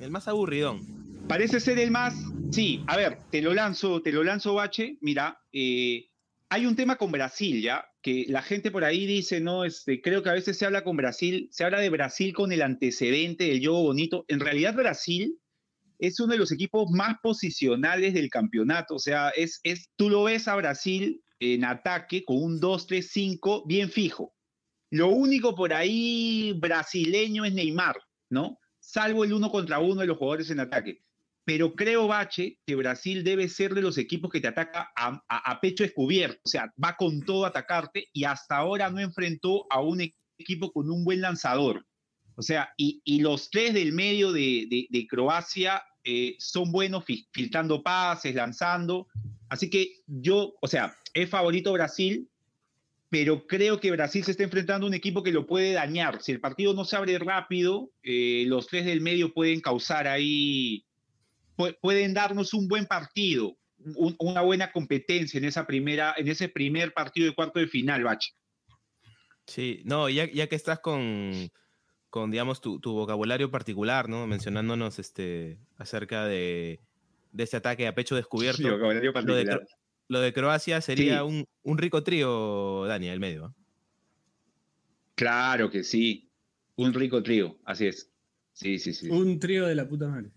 el 0.00 0.10
más 0.10 0.28
aburridón. 0.28 0.86
Parece 1.26 1.58
ser 1.58 1.78
el 1.80 1.90
más. 1.90 2.14
Sí, 2.52 2.84
a 2.86 2.96
ver, 2.96 3.18
te 3.30 3.42
lo 3.42 3.54
lanzo, 3.54 4.02
te 4.02 4.12
lo 4.12 4.22
lanzo, 4.22 4.54
Bache. 4.54 4.98
Mira, 5.00 5.40
eh, 5.52 6.10
hay 6.50 6.66
un 6.66 6.76
tema 6.76 6.94
con 6.96 7.10
Brasil, 7.10 7.60
¿ya? 7.60 7.84
Que 8.02 8.26
la 8.28 8.42
gente 8.42 8.70
por 8.70 8.84
ahí 8.84 9.06
dice, 9.06 9.40
no, 9.40 9.64
este, 9.64 10.00
creo 10.00 10.22
que 10.22 10.28
a 10.28 10.34
veces 10.34 10.56
se 10.58 10.66
habla 10.66 10.84
con 10.84 10.96
Brasil, 10.96 11.48
se 11.50 11.64
habla 11.64 11.80
de 11.80 11.90
Brasil 11.90 12.32
con 12.34 12.52
el 12.52 12.62
antecedente 12.62 13.44
del 13.44 13.58
juego 13.60 13.82
bonito. 13.82 14.24
En 14.28 14.38
realidad, 14.40 14.74
Brasil 14.76 15.40
es 16.06 16.20
uno 16.20 16.32
de 16.32 16.38
los 16.38 16.52
equipos 16.52 16.90
más 16.90 17.16
posicionales 17.22 18.14
del 18.14 18.30
campeonato. 18.30 18.94
O 18.96 18.98
sea, 18.98 19.30
es, 19.30 19.60
es, 19.62 19.88
tú 19.96 20.10
lo 20.10 20.24
ves 20.24 20.48
a 20.48 20.56
Brasil 20.56 21.22
en 21.40 21.64
ataque 21.64 22.24
con 22.24 22.42
un 22.42 22.60
2-3-5 22.60 23.64
bien 23.66 23.90
fijo. 23.90 24.34
Lo 24.90 25.08
único 25.08 25.54
por 25.54 25.72
ahí 25.72 26.52
brasileño 26.58 27.44
es 27.44 27.52
Neymar, 27.52 27.96
¿no? 28.30 28.58
Salvo 28.80 29.24
el 29.24 29.32
uno 29.32 29.50
contra 29.50 29.78
uno 29.78 30.00
de 30.02 30.06
los 30.06 30.18
jugadores 30.18 30.50
en 30.50 30.60
ataque 30.60 31.00
pero 31.44 31.74
creo, 31.74 32.06
Bache, 32.06 32.58
que 32.66 32.74
Brasil 32.74 33.22
debe 33.22 33.48
ser 33.48 33.74
de 33.74 33.82
los 33.82 33.98
equipos 33.98 34.30
que 34.30 34.40
te 34.40 34.48
ataca 34.48 34.90
a, 34.96 35.60
pecho 35.60 35.84
descubierto, 35.84 36.40
o 36.44 36.48
sea, 36.48 36.72
va 36.82 36.96
con 36.96 37.20
todo 37.20 37.44
a 37.44 37.48
atacarte 37.48 38.08
y 38.12 38.24
hasta 38.24 38.56
ahora 38.56 38.90
no 38.90 38.98
enfrentó 38.98 39.66
a 39.70 39.82
un 39.82 40.00
e- 40.00 40.14
equipo 40.38 40.72
con 40.72 40.90
un 40.90 41.04
buen 41.04 41.20
lanzador. 41.20 41.86
O 42.36 42.42
sea, 42.42 42.70
y, 42.76 43.02
y 43.04 43.20
los 43.20 43.50
tres 43.50 43.74
del 43.74 43.92
medio 43.92 44.32
de- 44.32 44.86
de 44.88 45.06
Croacia 45.06 45.84
eh, 46.04 46.36
son 46.38 46.70
buenos 46.70 47.04
fi- 47.04 47.26
filtrando 47.32 47.82
pases, 47.82 48.34
lanzando. 48.34 49.08
Así 49.48 49.70
que 49.70 50.00
yo, 50.06 50.54
o 50.60 50.66
sea, 50.68 50.94
es 51.12 51.28
favorito 51.30 51.72
Brasil, 51.72 52.28
pero 53.10 53.46
creo 53.46 53.78
que 53.80 53.90
Brasil 53.92 54.24
se 54.24 54.32
está 54.32 54.42
enfrentando 54.42 54.86
a 54.86 54.88
un 54.88 54.94
equipo 54.94 55.22
que 55.22 55.32
lo 55.32 55.46
puede 55.46 55.72
dañar. 55.72 56.20
Si 56.22 56.32
el 56.32 56.40
partido 56.40 56.74
no 56.74 56.84
se 56.84 56.96
abre 56.96 57.18
rápido, 57.18 57.90
eh, 58.02 58.44
los 58.48 58.66
tres 58.66 58.84
del 58.84 59.00
medio 59.00 59.32
pueden 59.32 59.60
causar 59.60 60.08
ahí 60.08 60.84
pu- 61.56 61.76
pueden 61.80 62.12
darnos 62.14 62.52
un 62.54 62.66
buen 62.66 62.86
partido, 62.86 63.56
un- 63.96 64.16
una 64.18 64.40
buena 64.40 64.72
competencia 64.72 65.38
en 65.38 65.44
esa 65.44 65.66
primera, 65.66 66.14
en 66.16 66.26
ese 66.28 66.48
primer 66.48 66.92
partido 66.92 67.26
de 67.28 67.34
cuarto 67.34 67.60
de 67.60 67.68
final, 67.68 68.02
Bache. 68.02 68.32
Sí, 69.46 69.82
no, 69.84 70.08
ya, 70.08 70.30
ya 70.32 70.46
que 70.48 70.56
estás 70.56 70.80
con, 70.80 71.50
con 72.14 72.30
digamos, 72.30 72.60
tu, 72.60 72.78
tu 72.78 72.92
vocabulario 72.92 73.50
particular, 73.50 74.08
¿no? 74.08 74.28
Mencionándonos 74.28 75.00
este, 75.00 75.58
acerca 75.78 76.24
de, 76.26 76.78
de 77.32 77.42
este 77.42 77.56
ataque 77.56 77.88
a 77.88 77.94
pecho 77.96 78.14
descubierto. 78.14 78.58
Sí, 78.62 78.70
vocabulario 78.70 79.10
lo, 79.12 79.34
de, 79.34 79.60
lo 80.06 80.20
de 80.20 80.32
Croacia 80.32 80.80
sería 80.80 81.18
Sí. 81.18 81.24
un, 81.24 81.44
un 81.64 81.76
rico 81.76 82.04
trío, 82.04 82.84
Dani, 82.86 83.08
al 83.08 83.18
medio. 83.18 83.52
Claro 85.16 85.70
que 85.70 85.82
sí, 85.82 86.30
un 86.76 86.94
rico 86.94 87.20
trío, 87.20 87.58
así 87.64 87.88
es. 87.88 88.12
Sí, 88.52 88.78
sí, 88.78 88.94
sí. 88.94 89.10
Un 89.10 89.40
trío 89.40 89.66
de 89.66 89.74
la 89.74 89.88
puta 89.88 90.06
madre. 90.06 90.30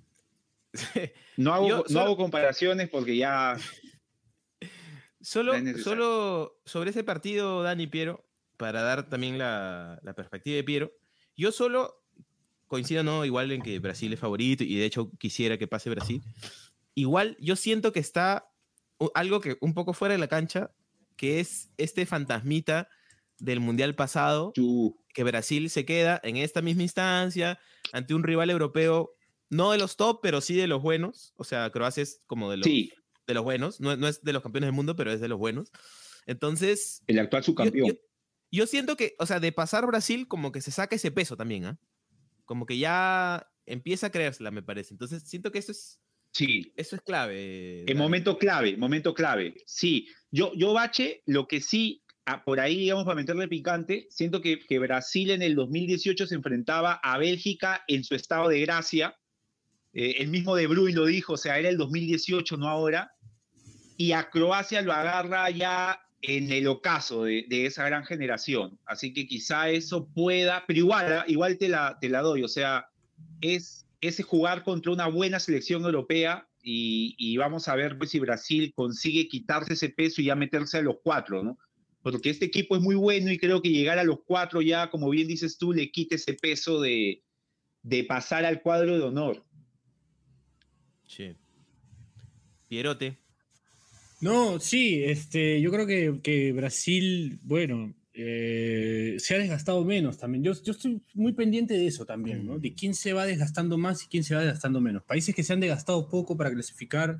No 1.37 1.53
hago, 1.53 1.67
Yo 1.69 1.77
no 1.77 1.83
solo- 1.87 1.99
hago 2.01 2.17
comparaciones 2.17 2.89
porque 2.89 3.15
ya 3.15 3.55
Solo, 5.21 5.53
solo 5.83 6.59
sobre 6.65 6.89
ese 6.89 7.03
partido, 7.03 7.61
Dani 7.61 7.85
Piero, 7.85 8.25
para 8.57 8.81
dar 8.81 9.07
también 9.09 9.37
la, 9.37 9.99
la 10.01 10.13
perspectiva 10.15 10.55
de 10.55 10.63
Piero, 10.63 10.91
yo 11.37 11.51
solo 11.51 11.93
coincido, 12.67 13.03
¿no? 13.03 13.23
Igual 13.23 13.51
en 13.51 13.61
que 13.61 13.79
Brasil 13.79 14.11
es 14.11 14.19
favorito 14.19 14.63
y 14.63 14.75
de 14.75 14.85
hecho 14.85 15.11
quisiera 15.19 15.57
que 15.57 15.67
pase 15.67 15.89
Brasil. 15.89 16.21
Igual 16.95 17.37
yo 17.39 17.55
siento 17.55 17.93
que 17.93 17.99
está 17.99 18.49
algo 19.13 19.39
que 19.39 19.57
un 19.61 19.73
poco 19.73 19.93
fuera 19.93 20.13
de 20.13 20.17
la 20.19 20.27
cancha, 20.27 20.71
que 21.15 21.39
es 21.39 21.69
este 21.77 22.05
fantasmita 22.05 22.89
del 23.39 23.59
Mundial 23.59 23.95
pasado, 23.95 24.51
que 25.13 25.23
Brasil 25.23 25.69
se 25.69 25.85
queda 25.85 26.19
en 26.23 26.37
esta 26.37 26.61
misma 26.61 26.81
instancia 26.83 27.59
ante 27.93 28.13
un 28.15 28.23
rival 28.23 28.49
europeo, 28.49 29.11
no 29.49 29.71
de 29.71 29.77
los 29.77 29.95
top, 29.95 30.19
pero 30.21 30.41
sí 30.41 30.55
de 30.55 30.67
los 30.67 30.81
buenos. 30.81 31.33
O 31.37 31.43
sea, 31.43 31.69
Croacia 31.69 32.03
es 32.03 32.21
como 32.25 32.49
de 32.51 32.57
los, 32.57 32.65
Sí, 32.65 32.91
de 33.27 33.33
los 33.35 33.43
buenos, 33.43 33.79
no, 33.79 33.95
no 33.95 34.07
es 34.07 34.23
de 34.23 34.33
los 34.33 34.41
campeones 34.43 34.67
del 34.67 34.73
mundo, 34.75 34.95
pero 34.95 35.11
es 35.11 35.21
de 35.21 35.27
los 35.27 35.37
buenos. 35.37 35.71
Entonces, 36.25 37.03
el 37.07 37.19
actual 37.19 37.43
subcampeón. 37.43 37.87
yo- 37.89 37.93
yo 37.93 37.99
siento 38.67 38.95
que, 38.95 39.15
o 39.19 39.25
sea, 39.25 39.39
de 39.39 39.51
pasar 39.51 39.85
Brasil, 39.85 40.27
como 40.27 40.51
que 40.51 40.61
se 40.61 40.71
saca 40.71 40.95
ese 40.95 41.11
peso 41.11 41.35
también, 41.35 41.65
¿ah? 41.65 41.79
Como 42.45 42.65
que 42.65 42.77
ya 42.77 43.49
empieza 43.65 44.07
a 44.07 44.11
creérsela, 44.11 44.51
me 44.51 44.63
parece. 44.63 44.93
Entonces, 44.93 45.23
siento 45.23 45.51
que 45.51 45.59
eso 45.59 45.71
es, 45.71 45.99
Sí, 46.31 46.71
eso 46.75 46.95
es 46.95 47.01
clave. 47.01 47.83
Dani. 47.87 47.99
momento 47.99 48.37
clave, 48.37 48.77
momento 48.77 49.13
clave. 49.13 49.55
Sí, 49.65 50.07
yo, 50.29 50.51
yo 50.55 50.73
Bache, 50.73 51.23
lo 51.25 51.47
que 51.47 51.61
sí, 51.61 52.03
ah, 52.25 52.43
por 52.43 52.59
ahí, 52.59 52.77
digamos, 52.77 53.05
para 53.05 53.15
meterle 53.15 53.47
picante, 53.47 54.05
siento 54.11 54.41
que, 54.41 54.59
que 54.59 54.77
Brasil 54.77 55.31
en 55.31 55.41
el 55.41 55.55
2018 55.55 56.27
se 56.27 56.35
enfrentaba 56.35 56.99
a 57.01 57.17
Bélgica 57.17 57.83
en 57.87 58.03
su 58.03 58.13
estado 58.13 58.49
de 58.49 58.61
gracia. 58.61 59.17
Eh, 59.93 60.17
el 60.19 60.27
mismo 60.27 60.55
De 60.55 60.67
Bruyne 60.67 60.95
lo 60.95 61.05
dijo, 61.05 61.33
o 61.33 61.37
sea, 61.37 61.57
era 61.57 61.69
el 61.69 61.77
2018, 61.77 62.57
no 62.57 62.67
ahora. 62.67 63.11
Y 63.97 64.11
a 64.11 64.29
Croacia 64.29 64.83
lo 64.83 64.93
agarra 64.93 65.49
ya 65.49 65.99
en 66.21 66.51
el 66.51 66.67
ocaso 66.67 67.23
de, 67.23 67.45
esa 67.49 67.85
gran 67.85 68.05
generación. 68.05 68.79
Así 68.85 69.13
que 69.13 69.27
quizá 69.27 69.69
eso 69.69 70.07
pueda, 70.07 70.63
pero 70.67 70.79
igual, 70.79 71.57
te 71.57 71.69
la, 71.69 72.21
doy, 72.21 72.43
o 72.43 72.47
sea, 72.47 72.89
es 73.41 73.85
ese 74.01 74.23
jugar 74.23 74.63
contra 74.63 74.91
una 74.91 75.07
buena 75.07 75.39
selección 75.39 75.83
europea 75.83 76.47
y, 76.61 77.37
vamos 77.37 77.67
a 77.67 77.75
ver 77.75 77.97
pues, 77.97 78.09
si 78.09 78.19
Brasil 78.19 78.73
consigue 78.75 79.27
quitarse 79.27 79.73
ese 79.73 79.89
peso 79.89 80.21
y 80.21 80.25
ya 80.25 80.35
meterse 80.35 80.77
a 80.77 80.81
los 80.81 80.97
cuatro, 81.01 81.43
¿no? 81.43 81.57
Porque 82.01 82.29
este 82.29 82.45
equipo 82.45 82.75
es 82.75 82.81
muy 82.81 82.95
bueno 82.95 83.31
y 83.31 83.37
creo 83.37 83.61
que 83.61 83.69
llegar 83.69 83.99
a 83.99 84.03
los 84.03 84.19
cuatro 84.25 84.61
ya, 84.61 84.89
como 84.89 85.09
bien 85.09 85.27
dices 85.27 85.57
tú, 85.57 85.73
le 85.73 85.91
quite 85.91 86.15
ese 86.15 86.33
peso 86.33 86.81
de 86.81 87.23
pasar 88.07 88.45
al 88.45 88.61
cuadro 88.61 88.97
de 88.97 89.03
honor. 89.03 89.43
Sí. 91.05 91.35
Pierote. 92.67 93.17
No, 94.19 94.59
sí, 94.59 95.03
este, 95.03 95.61
yo 95.61 95.71
creo 95.71 95.85
que, 95.85 96.19
que 96.23 96.51
Brasil, 96.51 97.39
bueno, 97.43 97.93
eh, 98.13 99.15
se 99.19 99.35
ha 99.35 99.37
desgastado 99.37 99.85
menos 99.85 100.17
también. 100.17 100.43
Yo, 100.43 100.53
yo 100.63 100.71
estoy 100.71 101.01
muy 101.13 101.33
pendiente 101.33 101.75
de 101.75 101.85
eso 101.85 102.05
también, 102.05 102.45
¿no? 102.45 102.57
De 102.57 102.73
quién 102.73 102.95
se 102.95 103.13
va 103.13 103.25
desgastando 103.25 103.77
más 103.77 104.03
y 104.03 104.07
quién 104.07 104.23
se 104.23 104.33
va 104.33 104.41
desgastando 104.41 104.81
menos. 104.81 105.03
Países 105.03 105.35
que 105.35 105.43
se 105.43 105.53
han 105.53 105.59
desgastado 105.59 106.09
poco 106.09 106.35
para 106.35 106.51
clasificar, 106.51 107.19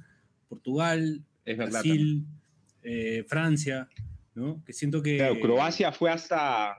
Portugal. 0.50 1.24
Brasil, 1.56 2.25
eh, 2.84 3.24
Francia, 3.27 3.88
¿no? 4.36 4.63
Que 4.66 4.74
siento 4.74 5.01
que... 5.01 5.18
Claro, 5.18 5.39
Croacia 5.39 5.92
fue 5.92 6.12
hasta... 6.12 6.77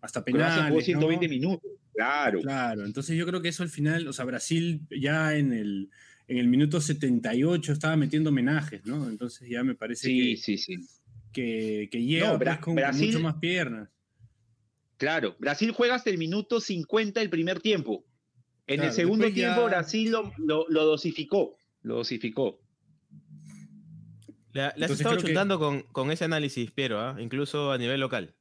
Hasta 0.00 0.24
Croacia 0.24 0.54
penales, 0.54 0.70
jugó 0.70 0.80
120 0.80 1.26
¿no? 1.26 1.30
minutos. 1.30 1.70
Claro. 1.92 2.40
Claro, 2.40 2.86
entonces 2.86 3.16
yo 3.16 3.26
creo 3.26 3.42
que 3.42 3.48
eso 3.48 3.62
al 3.62 3.68
final, 3.68 4.08
o 4.08 4.12
sea, 4.12 4.24
Brasil 4.24 4.80
ya 4.90 5.36
en 5.36 5.52
el, 5.52 5.90
en 6.30 6.38
el 6.38 6.46
minuto 6.46 6.80
78 6.80 7.72
estaba 7.72 7.96
metiendo 7.96 8.30
homenajes, 8.30 8.86
¿no? 8.86 9.08
Entonces 9.08 9.48
ya 9.48 9.64
me 9.64 9.74
parece 9.74 10.06
Sí, 10.06 10.30
que, 10.30 10.36
sí, 10.36 10.58
sí. 10.58 10.76
que, 11.32 11.88
que 11.90 12.02
llega 12.04 12.28
No, 12.32 12.38
pues, 12.38 12.48
Bra- 12.48 12.54
con, 12.60 12.62
con 12.62 12.74
Brasil- 12.76 13.06
mucho 13.08 13.20
más 13.20 13.34
piernas. 13.36 13.88
Claro, 14.96 15.34
Brasil 15.40 15.72
juega 15.72 15.96
hasta 15.96 16.08
el 16.10 16.18
minuto 16.18 16.60
50 16.60 17.18
del 17.18 17.30
primer 17.30 17.58
tiempo. 17.60 18.04
En 18.68 18.80
el 18.82 18.92
segundo 18.92 19.26
ya- 19.26 19.34
tiempo 19.34 19.64
Brasil 19.64 20.12
lo, 20.12 20.32
lo- 20.38 20.66
lo 20.68 20.84
dosificó. 20.84 21.56
Lo 21.82 21.96
dosificó. 21.96 22.60
Le, 24.52 24.62
le 24.62 24.66
has 24.66 24.74
Entonces 24.76 25.00
estado 25.00 25.16
que- 25.16 25.58
con, 25.58 25.82
con 25.92 26.10
ese 26.12 26.24
análisis, 26.24 26.70
Piero, 26.70 27.00
¿ah? 27.00 27.16
incluso 27.20 27.72
a 27.72 27.78
nivel 27.78 27.98
local. 28.00 28.34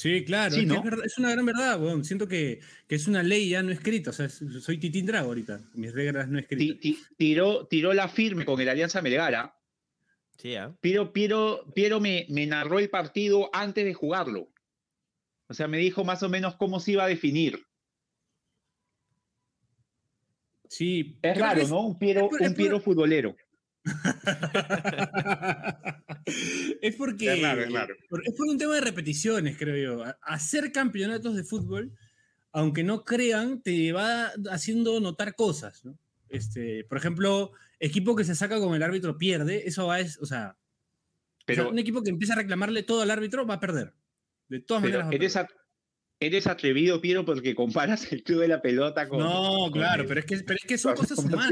Sí, 0.00 0.24
claro, 0.24 0.54
Sí, 0.54 0.60
es, 0.60 0.66
que 0.66 0.68
¿no? 0.68 0.76
es, 0.76 0.82
verdad- 0.84 1.04
es 1.04 1.18
una 1.18 1.30
gran 1.30 1.44
verdad, 1.44 1.78
weón. 1.82 2.04
Siento 2.06 2.26
que, 2.26 2.60
que 2.88 2.94
es 2.94 3.06
una 3.06 3.22
ley 3.22 3.50
ya 3.50 3.62
no 3.62 3.70
escrita, 3.70 4.08
o 4.08 4.12
sea, 4.14 4.24
es- 4.26 4.42
soy 4.60 4.78
Titín 4.78 5.04
Drago 5.04 5.28
ahorita, 5.28 5.60
mis 5.74 5.92
reglas 5.92 6.26
no 6.26 6.38
escritas. 6.38 6.80
ti- 6.80 6.98
tiró, 7.18 7.66
tiró 7.66 7.92
la 7.92 8.08
firme 8.08 8.46
con 8.46 8.58
el 8.62 8.70
Alianza 8.70 9.02
Melgar. 9.02 9.54
Sí, 10.38 10.54
¿ah? 10.56 10.74
Piero, 10.80 11.12
Piero, 11.12 11.66
Piero 11.74 12.00
me, 12.00 12.24
me 12.30 12.46
narró 12.46 12.78
el 12.78 12.88
partido 12.88 13.50
antes 13.52 13.84
de 13.84 13.92
jugarlo. 13.92 14.50
O 15.48 15.52
sea, 15.52 15.68
me 15.68 15.76
dijo 15.76 16.02
más 16.02 16.22
o 16.22 16.30
menos 16.30 16.56
cómo 16.56 16.80
se 16.80 16.92
iba 16.92 17.04
a 17.04 17.08
definir. 17.08 17.66
Sí, 20.66 21.18
Es 21.20 21.36
raro, 21.36 21.66
¿no? 21.68 21.86
Un 21.88 21.98
Piero, 21.98 22.20
es 22.22 22.28
por- 22.30 22.42
es 22.42 22.48
un 22.48 22.54
Piero 22.54 22.80
futbolero. 22.80 23.36
Es 26.80 26.94
porque 26.96 27.32
Es 27.34 27.42
raro, 27.42 27.62
es 27.62 27.72
raro. 27.72 27.94
por- 28.08 28.22
es 28.26 28.34
por 28.34 28.46
un 28.46 28.58
tema 28.58 28.74
de 28.74 28.80
repeticiones, 28.80 29.56
creo 29.56 29.76
yo. 29.76 30.04
Hacer 30.22 30.72
campeonatos 30.72 31.36
de 31.36 31.44
fútbol, 31.44 31.92
aunque 32.52 32.82
no 32.84 33.04
crean, 33.04 33.62
te 33.62 33.92
va 33.92 34.32
haciendo 34.50 35.00
notar 35.00 35.34
cosas, 35.34 35.84
¿no? 35.84 35.98
Este, 36.28 36.84
por 36.84 36.98
ejemplo, 36.98 37.52
equipo 37.78 38.14
que 38.14 38.24
se 38.24 38.34
saca 38.34 38.58
con 38.60 38.74
el 38.74 38.82
árbitro 38.82 39.18
pierde, 39.18 39.66
eso 39.66 39.86
va 39.86 40.00
es, 40.00 40.18
o 40.18 40.26
sea, 40.26 40.56
Pero, 41.46 41.62
o 41.62 41.64
sea, 41.66 41.72
un 41.72 41.78
equipo 41.78 42.02
que 42.02 42.10
empieza 42.10 42.34
a 42.34 42.36
reclamarle 42.36 42.82
todo 42.82 43.02
al 43.02 43.10
árbitro 43.10 43.46
va 43.46 43.54
a 43.54 43.60
perder. 43.60 43.92
De 44.48 44.60
todas 44.60 44.82
pero 44.82 45.04
maneras. 45.04 45.06
va 45.06 45.40
a 45.40 45.46
eres, 46.20 46.46
atrevido, 46.46 47.00
Piero, 47.00 47.24
porque 47.24 47.54
comparas 47.54 48.12
el 48.12 48.22
club 48.22 48.40
de 48.40 48.48
la 48.48 48.62
pelota 48.62 49.08
con. 49.08 49.18
No, 49.20 49.70
claro, 49.72 50.04
pero 50.06 50.20
es 50.20 50.26
que, 50.26 50.36
pero 50.38 50.58
es 50.60 50.66
que 50.66 50.78
son 50.78 50.94
cosas 50.94 51.18
humanas. 51.24 51.50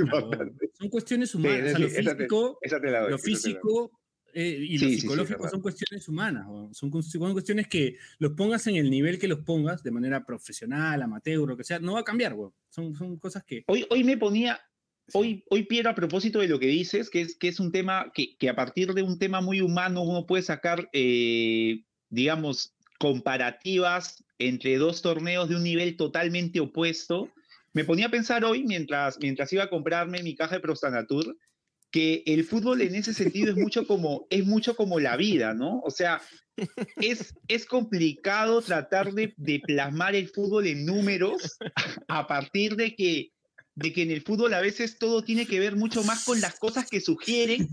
Son 0.79 0.89
cuestiones 0.89 1.31
Sí, 1.31 1.39
humanas. 1.39 1.61
o 1.61 1.71
sea, 1.71 1.79
lo 1.79 1.89
sí, 1.89 1.95
esa 1.97 2.11
te- 2.11 2.17
físico, 2.17 2.59
esa 2.63 2.81
te 2.81 2.91
la 2.91 3.01
doy, 3.01 3.11
lo 3.13 3.19
físico 3.19 4.01
eh, 4.35 4.59
y 4.61 4.79
Sí, 4.79 4.85
lo 4.85 4.91
sí, 4.91 5.01
psicológico 5.01 5.49
son 5.49 5.63
cuestiones 5.63 6.07
humanas. 6.09 6.47
Son, 6.73 7.03
son 7.03 7.33
cuestiones 7.33 7.67
que 7.67 7.97
los 8.19 8.33
pongas 8.33 8.67
en 8.67 8.77
el 8.77 8.91
nivel 8.91 9.19
que 9.19 9.27
los 9.27 9.41
pongas, 9.41 9.83
de 9.83 9.91
manera 9.91 10.25
profesional, 10.25 11.01
amateur, 11.03 11.49
lo 11.49 11.57
que 11.57 11.65
sea, 11.65 11.79
no 11.79 11.95
va 11.95 12.01
a 12.01 12.05
cambiar, 12.05 12.35
weón. 12.35 12.53
Son, 12.69 12.95
son 12.95 13.19
cosas 13.19 13.43
que. 13.45 13.65
Hoy, 13.67 13.87
hoy 13.89 14.05
me 14.05 14.19
ponía, 14.19 14.61
hoy, 15.15 15.43
hoy 15.49 15.65
Piero, 15.65 15.89
a 15.89 15.95
propósito 15.95 16.41
de 16.41 16.49
lo 16.49 16.59
que 16.59 16.67
dices, 16.67 17.09
que 17.09 17.23
es, 17.23 17.37
que 17.39 17.49
es 17.49 17.59
un 17.59 17.73
tema 17.73 18.13
que, 18.15 18.37
que 18.37 18.51
a 18.51 18.55
partir 18.55 18.93
de 18.93 19.03
un 19.03 19.19
tema 19.19 19.41
muy 19.41 19.63
humano 19.63 20.03
uno 20.03 20.27
puede 20.27 20.43
sacar, 20.43 20.89
eh, 20.93 21.85
digamos, 22.11 22.75
comparativas 22.99 24.23
entre 24.39 24.77
dos 24.79 25.03
torneos 25.03 25.49
de 25.49 25.57
un 25.57 25.63
nivel 25.63 25.97
totalmente 25.97 26.61
opuesto. 26.61 27.33
Me 27.73 27.85
ponía 27.85 28.07
a 28.07 28.11
pensar 28.11 28.45
hoy, 28.45 28.65
mientras, 28.65 29.19
mientras 29.21 29.53
iba 29.53 29.65
a 29.65 29.71
comprarme 29.71 30.23
mi 30.23 30.35
caja 30.35 30.57
de 30.57 30.61
Prostanatur, 30.61 31.37
que 31.91 32.23
el 32.27 32.45
fútbol 32.45 32.83
en 32.83 32.95
ese 32.95 33.15
sentido 33.15 33.51
es 33.51 33.57
mucho 33.57 33.87
como, 33.87 34.27
es 34.31 34.45
mucho 34.45 34.77
como 34.77 35.01
la 35.01 35.17
vida, 35.17 35.55
¿no? 35.55 35.81
O 35.81 35.91
sea, 35.91 36.21
es, 36.97 37.35
es 37.49 37.67
complicado 37.67 38.61
tratar 38.63 39.13
de, 39.13 39.35
de 39.37 39.61
plasmar 39.61 40.15
el 40.15 40.29
fútbol 40.29 40.67
en 40.67 40.85
números 40.85 41.59
a 42.09 42.27
partir 42.27 42.77
de 42.77 42.95
que, 42.95 43.33
de 43.75 43.93
que 43.93 44.03
en 44.03 44.11
el 44.11 44.23
fútbol 44.23 44.53
a 44.55 44.61
veces 44.61 44.99
todo 44.99 45.23
tiene 45.23 45.47
que 45.47 45.61
ver 45.61 45.77
mucho 45.77 46.03
más 46.05 46.25
con 46.25 46.41
las 46.41 46.59
cosas 46.59 46.89
que 46.89 47.01
sugieren 47.01 47.69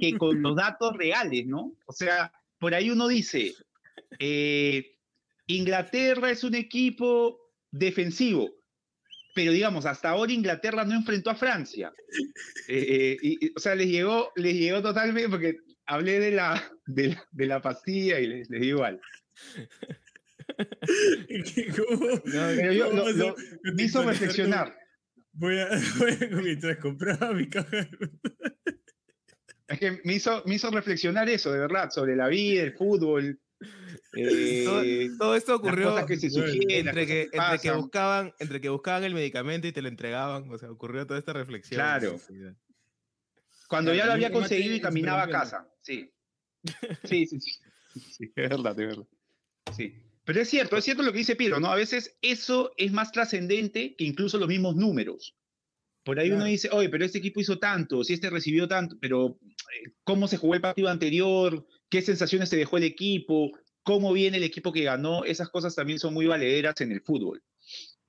que 0.00 0.16
con 0.16 0.42
los 0.42 0.56
datos 0.56 0.96
reales, 0.96 1.46
¿no? 1.46 1.72
O 1.86 1.92
sea, 1.92 2.32
por 2.58 2.74
ahí 2.74 2.90
uno 2.90 3.08
dice, 3.08 3.54
eh, 4.18 4.97
Inglaterra 5.48 6.30
es 6.30 6.44
un 6.44 6.54
equipo 6.54 7.38
defensivo, 7.70 8.50
pero 9.34 9.52
digamos, 9.52 9.86
hasta 9.86 10.10
ahora 10.10 10.32
Inglaterra 10.32 10.84
no 10.84 10.94
enfrentó 10.94 11.30
a 11.30 11.34
Francia. 11.34 11.92
Eh, 12.68 12.86
eh, 12.88 13.16
y- 13.22 13.52
o 13.54 13.58
sea, 13.60 13.74
les 13.74 13.88
llegó, 13.88 14.30
les 14.36 14.54
llegó 14.54 14.80
totalmente, 14.82 15.28
porque 15.28 15.56
hablé 15.86 16.20
de 16.20 16.30
la, 16.32 16.62
de 16.86 17.08
la, 17.08 17.28
de 17.32 17.46
la 17.46 17.60
pastilla 17.62 18.20
y 18.20 18.26
les, 18.26 18.50
les 18.50 18.60
digo 18.60 18.78
igual. 18.78 19.00
¿Cómo- 21.76 22.20
Pero 22.24 22.72
yo, 22.72 22.90
cómo 22.90 23.02
lo- 23.02 23.08
eso- 23.08 23.36
lo- 23.62 23.74
me 23.74 23.82
hizo 23.82 24.02
reflexionar. 24.04 24.76
Voy 25.32 25.58
a, 25.58 25.68
voy 25.98 26.12
a 26.20 26.36
mientras 26.42 26.76
compraba 26.78 27.32
mi 27.32 27.48
caja. 27.48 27.88
Es 29.68 29.78
que 29.78 30.00
me 30.04 30.14
hizo, 30.14 30.42
me 30.46 30.54
hizo 30.56 30.70
reflexionar 30.70 31.28
eso, 31.28 31.52
de 31.52 31.58
verdad, 31.60 31.90
sobre 31.90 32.16
la 32.16 32.28
vida, 32.28 32.62
el 32.62 32.72
fútbol. 32.74 33.38
Eh, 34.14 34.62
todo, 34.64 34.82
todo 35.18 35.34
esto 35.34 35.56
ocurrió 35.56 36.06
que 36.06 36.16
sugieren, 36.18 36.88
entre 36.88 37.06
que, 37.06 37.22
entre, 37.32 37.58
que 37.60 37.70
buscaban, 37.72 38.32
entre 38.38 38.60
que 38.60 38.68
buscaban 38.68 39.04
el 39.04 39.14
medicamento 39.14 39.66
y 39.66 39.72
te 39.72 39.82
lo 39.82 39.88
entregaban. 39.88 40.50
O 40.50 40.58
sea, 40.58 40.70
ocurrió 40.70 41.06
toda 41.06 41.18
esta 41.18 41.32
reflexión. 41.32 41.78
Claro. 41.78 42.18
Cuando 43.68 43.94
ya 43.94 44.06
lo 44.06 44.12
había 44.12 44.32
conseguido 44.32 44.74
y 44.74 44.80
caminaba 44.80 45.24
a 45.24 45.28
casa. 45.28 45.68
Sí. 45.82 46.10
Sí, 47.04 47.26
sí, 47.26 47.40
sí. 47.40 47.52
Sí, 48.10 48.32
es 48.34 48.48
verdad, 48.48 48.78
es 48.78 48.86
verdad. 48.88 49.06
Sí. 49.74 49.94
Pero 50.24 50.40
es 50.42 50.48
cierto, 50.50 50.76
es 50.76 50.84
cierto 50.84 51.02
lo 51.02 51.12
que 51.12 51.18
dice 51.18 51.36
Piero, 51.36 51.58
¿no? 51.58 51.68
A 51.68 51.76
veces 51.76 52.18
eso 52.20 52.72
es 52.76 52.92
más 52.92 53.12
trascendente 53.12 53.96
que 53.96 54.04
incluso 54.04 54.36
los 54.36 54.48
mismos 54.48 54.76
números. 54.76 55.34
Por 56.04 56.18
ahí 56.18 56.30
uno 56.30 56.44
dice, 56.44 56.68
oye, 56.72 56.88
pero 56.88 57.04
este 57.04 57.18
equipo 57.18 57.40
hizo 57.40 57.58
tanto, 57.58 58.04
si 58.04 58.14
este 58.14 58.28
recibió 58.28 58.68
tanto, 58.68 58.96
pero 59.00 59.38
eh, 59.42 59.92
¿cómo 60.04 60.28
se 60.28 60.36
jugó 60.36 60.54
el 60.54 60.60
partido 60.60 60.88
anterior? 60.88 61.66
¿Qué 61.88 62.02
sensaciones 62.02 62.48
se 62.48 62.56
dejó 62.56 62.76
el 62.76 62.84
equipo? 62.84 63.52
¿Cómo 63.88 64.12
viene 64.12 64.36
el 64.36 64.42
equipo 64.42 64.70
que 64.70 64.82
ganó? 64.82 65.24
Esas 65.24 65.48
cosas 65.48 65.74
también 65.74 65.98
son 65.98 66.12
muy 66.12 66.26
valederas 66.26 66.78
en 66.82 66.92
el 66.92 67.00
fútbol. 67.00 67.42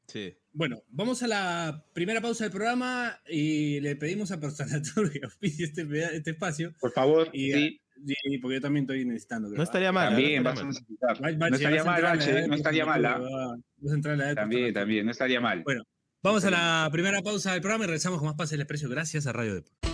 Sí. 0.07 0.35
Bueno, 0.51 0.83
vamos 0.89 1.23
a 1.23 1.27
la 1.27 1.85
primera 1.93 2.19
pausa 2.19 2.43
del 2.43 2.51
programa 2.51 3.17
y 3.25 3.79
le 3.79 3.95
pedimos 3.95 4.29
a 4.33 4.41
Personatur 4.41 5.09
que 5.13 5.21
auspicie 5.23 5.65
este, 5.67 5.87
este 6.17 6.31
espacio. 6.31 6.73
Por 6.81 6.91
favor, 6.91 7.29
Y, 7.31 7.53
sí, 7.53 7.81
y- 8.25 8.37
porque 8.39 8.55
yo 8.55 8.61
también 8.61 8.83
estoy 8.83 9.05
necesitando. 9.05 9.47
No 9.47 9.63
estaría 9.63 9.93
mal. 9.93 10.09
también 10.09 10.43
no 10.43 10.49
vas 10.49 10.61
a 10.61 10.67
estaría 10.69 10.69
mal. 10.69 10.73
necesitar. 10.73 11.21
Bache, 11.21 11.37
No 11.37 11.55
estaría 11.55 11.83
mal, 11.85 11.95
entrar 11.95 12.11
a 12.11 12.15
la 12.15 12.19
Bache, 12.19 12.31
edad 12.31 12.41
de 12.41 12.47
no 12.49 12.55
estaría 12.55 12.85
mal. 12.85 13.01
Personatur, 13.01 13.31
va- 13.31 13.57
vas 13.77 13.91
a 13.91 13.95
entrar 13.95 14.13
a 14.13 14.17
la 14.17 14.23
edad 14.25 14.29
de 14.31 14.35
También, 14.35 14.73
también, 14.73 15.05
no 15.05 15.11
estaría 15.11 15.39
mal. 15.39 15.63
Bueno, 15.63 15.83
Vamos 16.21 16.43
a 16.43 16.49
la 16.51 16.89
primera 16.91 17.21
pausa 17.21 17.53
del 17.53 17.61
programa 17.61 17.85
y 17.85 17.87
regresamos 17.87 18.19
con 18.19 18.27
más 18.27 18.35
Pase 18.35 18.55
el 18.55 18.61
Expreso. 18.61 18.89
Gracias 18.89 19.25
a 19.27 19.31
Radio 19.31 19.53
Deport. 19.55 19.88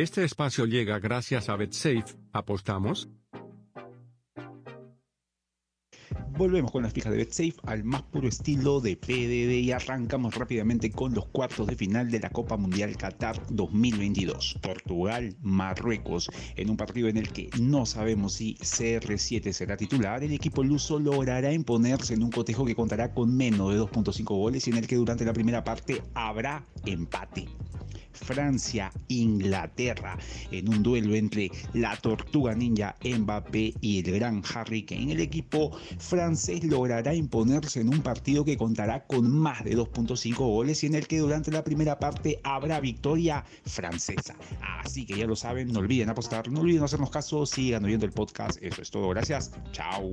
Este 0.00 0.24
espacio 0.24 0.64
llega 0.64 0.98
gracias 0.98 1.50
a 1.50 1.56
BetSafe. 1.56 2.16
¿Apostamos? 2.32 3.10
Volvemos 6.30 6.70
con 6.70 6.82
las 6.84 6.94
fijas 6.94 7.12
de 7.12 7.18
BetSafe 7.18 7.56
al 7.64 7.84
más 7.84 8.04
puro 8.04 8.26
estilo 8.26 8.80
de 8.80 8.96
PDD 8.96 9.60
y 9.60 9.72
arrancamos 9.72 10.36
rápidamente 10.36 10.90
con 10.90 11.12
los 11.12 11.26
cuartos 11.26 11.66
de 11.66 11.76
final 11.76 12.10
de 12.10 12.18
la 12.18 12.30
Copa 12.30 12.56
Mundial 12.56 12.96
Qatar 12.96 13.42
2022. 13.50 14.60
Portugal, 14.62 15.36
Marruecos, 15.42 16.30
en 16.56 16.70
un 16.70 16.78
partido 16.78 17.08
en 17.08 17.18
el 17.18 17.30
que 17.30 17.50
no 17.60 17.84
sabemos 17.84 18.32
si 18.32 18.54
CR7 18.54 19.52
será 19.52 19.76
titular, 19.76 20.24
el 20.24 20.32
equipo 20.32 20.64
luso 20.64 20.98
logrará 20.98 21.52
imponerse 21.52 22.14
en 22.14 22.22
un 22.22 22.30
cotejo 22.30 22.64
que 22.64 22.74
contará 22.74 23.12
con 23.12 23.36
menos 23.36 23.70
de 23.74 23.78
2.5 23.78 24.24
goles 24.24 24.66
y 24.66 24.70
en 24.70 24.78
el 24.78 24.86
que 24.86 24.96
durante 24.96 25.26
la 25.26 25.34
primera 25.34 25.62
parte 25.62 26.00
habrá 26.14 26.64
empate. 26.86 27.48
Francia, 28.12 28.92
Inglaterra, 29.08 30.18
en 30.50 30.68
un 30.68 30.82
duelo 30.82 31.14
entre 31.14 31.50
la 31.74 31.96
tortuga 31.96 32.54
ninja 32.54 32.94
Mbappé 33.04 33.74
y 33.80 33.98
el 34.00 34.12
gran 34.12 34.42
Harry 34.54 34.84
Kane. 34.84 35.12
El 35.12 35.20
equipo 35.20 35.76
francés 35.98 36.64
logrará 36.64 37.14
imponerse 37.14 37.80
en 37.80 37.88
un 37.88 38.02
partido 38.02 38.44
que 38.44 38.56
contará 38.56 39.04
con 39.06 39.30
más 39.30 39.64
de 39.64 39.76
2.5 39.76 40.36
goles 40.36 40.82
y 40.82 40.86
en 40.86 40.94
el 40.94 41.06
que 41.06 41.18
durante 41.18 41.50
la 41.50 41.64
primera 41.64 41.98
parte 41.98 42.40
habrá 42.44 42.80
victoria 42.80 43.44
francesa. 43.64 44.34
Así 44.80 45.06
que 45.06 45.16
ya 45.16 45.26
lo 45.26 45.36
saben, 45.36 45.72
no 45.72 45.80
olviden 45.80 46.10
apostar, 46.10 46.50
no 46.50 46.60
olviden 46.60 46.82
hacernos 46.82 47.10
caso, 47.10 47.46
sigan 47.46 47.84
oyendo 47.84 48.06
el 48.06 48.12
podcast. 48.12 48.58
Eso 48.62 48.82
es 48.82 48.90
todo, 48.90 49.08
gracias. 49.08 49.52
Chao. 49.72 50.12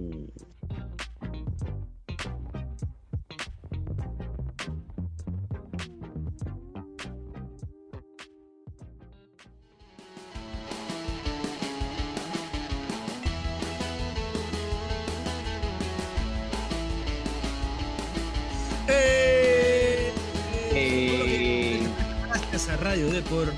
Radio 22.98 23.14
Deport. 23.14 23.54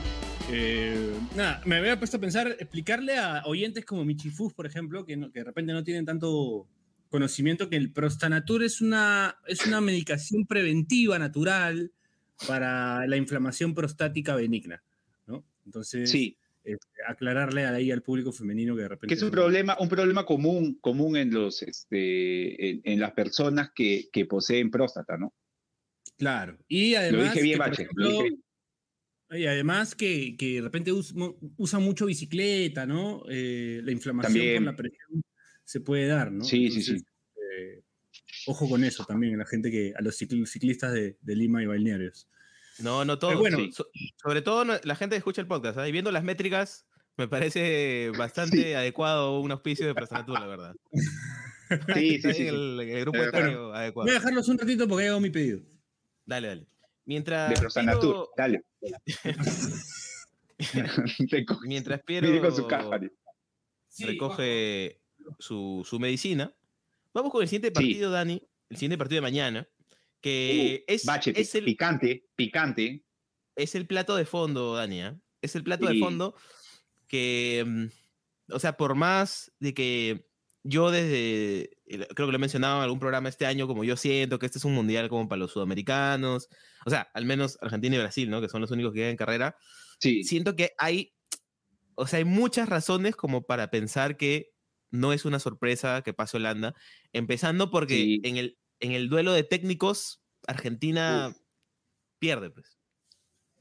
Eh, 0.51 1.13
nada, 1.34 1.62
me 1.65 1.77
había 1.77 1.98
puesto 1.98 2.17
a 2.17 2.19
pensar, 2.19 2.58
explicarle 2.60 3.17
a 3.17 3.43
oyentes 3.46 3.86
como 3.86 4.03
Michifus, 4.03 4.53
por 4.53 4.65
ejemplo, 4.65 5.05
que, 5.05 5.15
no- 5.15 5.31
que 5.31 5.39
de 5.39 5.46
repente 5.46 5.72
no 5.72 5.81
tienen 5.81 6.03
tanto 6.03 6.67
conocimiento, 7.08 7.69
que 7.69 7.77
el 7.77 7.93
Prostanatur 7.93 8.63
es 8.63 8.81
una, 8.81 9.38
es 9.48 9.65
una 9.65 9.79
medicación 9.79 10.46
preventiva 10.46 11.17
natural 11.19 11.93
para 12.50 13.08
la 13.08 13.15
inflamación 13.15 13.74
prostática 13.74 14.36
benigna. 14.36 14.84
¿no? 15.25 15.46
Entonces, 15.65 16.10
sí, 16.12 16.38
este, 16.65 16.86
aclararle 17.08 17.65
ahí 17.65 17.91
al 17.91 18.01
público 18.01 18.34
femenino 18.34 18.75
que 18.75 18.81
de 18.81 18.88
repente. 18.89 19.08
que 19.08 19.13
es 19.17 19.24
un 19.24 19.31
problema, 19.31 19.77
un 19.79 19.88
problema 19.88 20.25
común, 20.25 20.78
común 20.82 21.15
en 21.15 21.34
los, 21.34 21.62
este, 21.62 22.71
en, 22.71 22.82
en 22.84 22.99
las 22.99 23.13
personas 23.13 23.71
que, 23.73 24.10
que 24.12 24.25
poseen 24.25 24.69
próstata, 24.69 25.17
¿no? 25.17 25.34
Claro. 26.17 26.58
Y 26.67 26.95
además. 26.95 27.32
dije 27.32 27.41
bien, 27.41 27.54
que, 27.54 27.60
Bache, 27.60 27.82
ejemplo, 27.84 28.04
lo 28.04 28.12
dije 28.12 28.23
bien. 28.23 28.43
Y 29.32 29.46
además 29.46 29.94
que, 29.96 30.36
que 30.38 30.56
de 30.56 30.62
repente 30.62 30.92
us- 30.92 31.13
mo- 31.13 31.38
usan 31.58 31.84
mucho 31.84 32.06
bicicleta, 32.08 32.86
¿no? 32.86 33.24
Eh, 33.30 33.82
la 33.84 33.92
inflamación 33.92 34.34
También. 34.34 34.56
con 34.58 34.65
la 34.65 34.76
presión 34.76 35.22
se 35.63 35.82
puede 35.82 36.08
dar, 36.08 36.32
¿no? 36.32 36.44
Sí, 36.44 36.72
sí, 36.72 36.82
sí. 36.82 36.96
eh, 36.96 37.84
ojo 38.48 38.68
con 38.68 38.84
eso 38.84 39.06
también, 39.06 39.36
a 39.36 39.38
la 39.38 39.46
gente 39.46 39.70
que, 39.70 39.94
a 39.96 40.02
los 40.02 40.20
cicl- 40.20 40.48
ciclistas 40.48 40.94
de, 40.94 41.18
de 41.22 41.36
Lima 41.36 41.62
y 41.62 41.68
balnearios. 41.68 42.28
No, 42.80 43.06
no 43.06 43.20
todo. 43.20 43.38
Bueno. 43.38 43.58
So- 43.72 43.88
sobre 44.24 44.42
todo 44.42 44.65
la 44.65 44.96
gente 44.96 45.13
que 45.13 45.18
escucha 45.18 45.42
el 45.42 45.48
podcast. 45.48 45.78
¿ah? 45.78 45.88
Y 45.88 45.92
viendo 45.92 46.12
las 46.12 46.24
métricas, 46.24 46.88
me 47.18 47.28
parece 47.28 48.12
bastante 48.18 48.76
adecuado 48.78 49.39
un 49.42 49.52
auspicio 49.52 49.86
de 49.86 49.94
Personatur, 49.94 50.39
la 50.39 50.48
verdad. 50.48 50.76
Sí, 51.94 52.20
sí, 52.20 52.34
sí. 52.34 52.48
El, 52.48 52.80
el 52.80 53.02
grupo 53.02 53.20
etario 53.20 53.72
adecuado. 53.76 54.08
Voy 54.08 54.15
a 54.15 54.20
dejarlos 54.20 54.48
un 54.48 54.58
ratito 54.58 54.88
porque 54.88 55.04
ha 55.04 55.06
llegado 55.06 55.22
mi 55.22 55.30
pedido. 55.30 55.60
Dale, 56.26 56.48
dale. 56.48 56.68
Mientras 57.10 57.50
De 57.50 57.56
Prostanatur, 57.56 58.02
Piero- 58.02 58.30
dale. 58.38 58.63
Mientras 61.65 62.04
Piero 62.04 62.41
con 62.41 62.56
su 62.56 62.67
caja. 62.67 62.88
¿vale? 62.88 63.12
recoge 63.98 65.02
su, 65.39 65.84
su 65.89 66.00
medicina, 66.00 66.54
vamos 67.12 67.32
con 67.32 67.41
el 67.41 67.48
siguiente 67.48 67.72
partido, 67.72 68.12
Dani. 68.12 68.39
El 68.69 68.78
siguiente 68.78 69.00
partido 69.00 69.17
de 69.17 69.22
mañana. 69.22 69.67
Que 70.22 70.84
es, 70.86 71.06
Uh, 71.06 71.08
Bache, 71.08 71.34
es 71.36 71.56
el, 71.56 71.65
picante, 71.65 72.26
picante. 72.36 73.04
es 73.56 73.74
el 73.74 73.88
plato 73.88 74.15
de 74.15 74.26
fondo, 74.26 74.76
Dani. 74.76 75.02
¿ah? 75.02 75.19
Es 75.41 75.56
el 75.56 75.63
plato 75.63 75.88
de 75.88 75.98
fondo 75.98 76.36
que, 77.08 77.63
mm, 77.65 77.86
o 78.54 78.60
sea, 78.60 78.78
por 78.78 78.93
más 78.93 79.52
de 79.60 79.74
que 79.74 80.29
yo 80.63 80.91
desde, 80.91 81.69
creo 81.88 82.28
que 82.28 82.32
lo 82.32 82.36
he 82.36 82.38
mencionado 82.39 82.78
en 82.78 82.84
algún 82.84 83.00
programa 83.00 83.30
este 83.30 83.45
año, 83.45 83.67
como 83.67 83.84
yo 83.84 83.95
siento 83.98 84.39
que 84.39 84.45
este 84.45 84.58
es 84.60 84.65
un 84.65 84.74
mundial 84.74 85.10
como 85.10 85.28
para 85.30 85.39
los 85.39 85.52
sudamericanos, 85.52 86.50
o 86.86 86.89
sea, 86.89 87.10
al 87.13 87.26
menos 87.26 87.58
Argentina 87.62 87.95
y 87.95 88.00
Brasil, 88.00 88.30
¿no? 88.30 88.41
Que 88.41 88.50
son 88.50 88.62
los 88.62 88.72
únicos 88.72 88.93
que 88.93 89.00
quedan 89.00 89.12
en 89.12 89.17
carrera. 89.17 89.58
Sí, 90.00 90.24
Siento 90.24 90.56
que 90.56 90.72
hay, 90.78 91.13
o 91.95 92.08
sea, 92.08 92.19
hay 92.19 92.26
muchas 92.26 92.69
razones 92.69 93.15
como 93.15 93.43
para 93.45 93.69
pensar 93.72 94.17
que 94.17 94.54
no 94.91 95.13
es 95.13 95.26
una 95.26 95.39
sorpresa 95.39 96.02
que 96.04 96.13
pase 96.13 96.38
Holanda, 96.38 96.76
empezando 97.13 97.72
porque 97.72 97.95
Sí. 97.95 98.22
en, 98.24 98.38
el, 98.38 98.60
en 98.80 98.91
el 98.93 99.10
duelo 99.10 99.34
de 99.34 99.43
técnicos, 99.43 100.22
Argentina 100.48 101.36
pierde, 102.19 102.50
pues. 102.52 102.78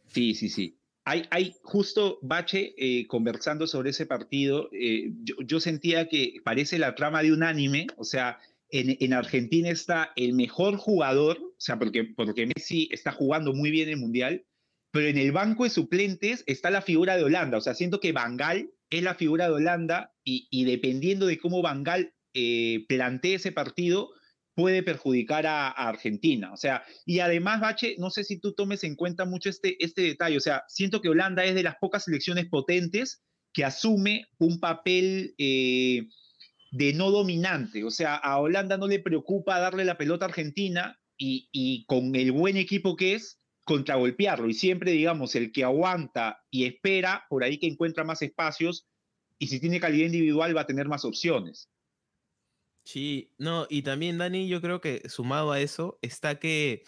sí, 0.06 0.34
sí, 0.34 0.48
sí. 0.48 0.77
Hay, 1.10 1.54
justo, 1.62 2.18
Bache, 2.20 2.74
eh, 2.76 3.06
conversando 3.06 3.66
sobre 3.66 3.90
ese 3.90 4.04
partido, 4.04 4.68
eh, 4.72 5.10
yo, 5.24 5.58
sentía 5.58 6.06
que 6.06 6.34
parece 6.44 6.78
la 6.78 6.94
trama 6.94 7.22
de 7.22 7.32
un 7.32 7.42
anime, 7.42 7.86
o 7.96 8.04
sea, 8.04 8.38
en, 8.70 8.96
en 9.00 9.14
Argentina 9.14 9.70
está 9.70 10.12
el 10.16 10.34
mejor 10.34 10.76
jugador, 10.76 11.38
o 11.38 11.54
sea, 11.56 11.78
porque, 11.78 12.04
porque 12.04 12.46
Messi 12.46 12.88
está 12.92 13.12
jugando 13.12 13.54
muy 13.54 13.70
bien 13.70 13.88
el 13.88 13.96
Mundial, 13.96 14.44
pero 14.90 15.06
en 15.06 15.16
el 15.16 15.32
banco 15.32 15.64
de 15.64 15.70
suplentes 15.70 16.44
está 16.46 16.68
la 16.68 16.82
figura 16.82 17.16
de 17.16 17.24
Holanda, 17.24 17.56
o 17.56 17.62
sea, 17.62 17.74
siento 17.74 18.00
que 18.00 18.12
Bangal 18.12 18.70
es 18.90 19.02
la 19.02 19.14
figura 19.14 19.46
de 19.46 19.54
Holanda 19.54 20.14
y, 20.24 20.46
y 20.50 20.64
dependiendo 20.64 21.26
de 21.26 21.38
cómo 21.38 21.62
Bangal 21.62 22.12
eh, 22.34 22.84
plantee 22.86 23.34
ese 23.34 23.52
partido, 23.52 24.10
puede 24.58 24.82
perjudicar 24.82 25.46
a, 25.46 25.68
Argentina. 25.68 26.52
O 26.52 26.56
sea, 26.56 26.82
y 27.06 27.20
además, 27.20 27.60
Bache, 27.60 27.94
no 27.98 28.10
sé 28.10 28.24
si 28.24 28.40
tú 28.40 28.54
tomes 28.54 28.82
en 28.82 28.96
cuenta 28.96 29.24
mucho 29.24 29.48
este, 29.48 29.76
este 29.78 30.02
detalle. 30.02 30.36
O 30.36 30.40
sea, 30.40 30.64
siento 30.66 31.00
que 31.00 31.08
Holanda 31.08 31.44
es 31.44 31.54
de 31.54 31.62
las 31.62 31.76
pocas 31.76 32.02
selecciones 32.02 32.46
potentes 32.46 33.22
que 33.52 33.64
asume 33.64 34.24
un 34.38 34.58
papel 34.58 35.36
eh, 35.38 36.08
de 36.72 36.92
no 36.92 37.12
dominante. 37.12 37.84
O 37.84 37.90
sea, 37.92 38.16
a 38.16 38.40
Holanda 38.40 38.76
no 38.76 38.88
le 38.88 38.98
preocupa 38.98 39.60
darle 39.60 39.84
la 39.84 39.96
pelota 39.96 40.24
a 40.24 40.28
Argentina 40.30 40.98
y, 41.16 41.48
y 41.52 41.84
con 41.84 42.16
el 42.16 42.32
buen 42.32 42.56
equipo 42.56 42.96
que 42.96 43.14
es, 43.14 43.38
contragolpearlo. 43.62 44.48
Y 44.48 44.54
siempre, 44.54 44.90
digamos, 44.90 45.36
el 45.36 45.52
que 45.52 45.62
aguanta 45.62 46.40
y 46.50 46.64
espera, 46.64 47.26
por 47.30 47.44
ahí 47.44 47.58
que 47.58 47.68
encuentra 47.68 48.02
más 48.02 48.22
espacios, 48.22 48.88
y 49.38 49.46
si 49.46 49.60
tiene 49.60 49.78
calidad 49.78 50.06
individual 50.06 50.56
va 50.56 50.62
a 50.62 50.66
tener 50.66 50.88
más 50.88 51.04
opciones. 51.04 51.70
Sí, 52.88 53.35
no, 53.37 53.66
y 53.68 53.83
también 53.83 54.16
Dani, 54.16 54.48
yo 54.48 54.62
creo 54.62 54.81
que 54.81 55.03
sumado 55.11 55.53
a 55.53 55.61
eso 55.61 55.98
está 56.01 56.38
que, 56.38 56.85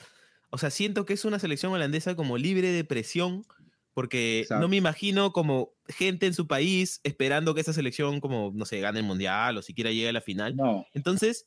o 0.49 0.57
sea, 0.57 0.71
siento 0.71 1.05
que 1.05 1.13
es 1.13 1.27
una 1.27 1.39
selección 1.39 1.75
holandesa 1.75 2.17
como 2.17 2.39
libre 2.39 2.69
de 2.71 2.85
presión, 2.85 3.45
porque 3.93 4.41
Exacto. 4.41 4.63
no 4.63 4.69
me 4.71 4.77
imagino 4.77 5.35
como 5.35 5.75
gente 5.89 6.25
en 6.25 6.33
su 6.33 6.47
país 6.47 7.03
esperando 7.05 7.55
que 7.55 7.61
esa 7.61 7.75
selección 7.75 8.21
como, 8.21 8.51
no 8.55 8.65
sé, 8.65 8.81
gane 8.81 9.01
el 9.01 9.05
mundial 9.05 9.59
o 9.59 9.63
siquiera 9.63 9.91
llegue 9.91 10.09
a 10.09 10.15
la 10.15 10.23
final. 10.23 10.57
No. 10.57 10.87
Entonces, 10.95 11.45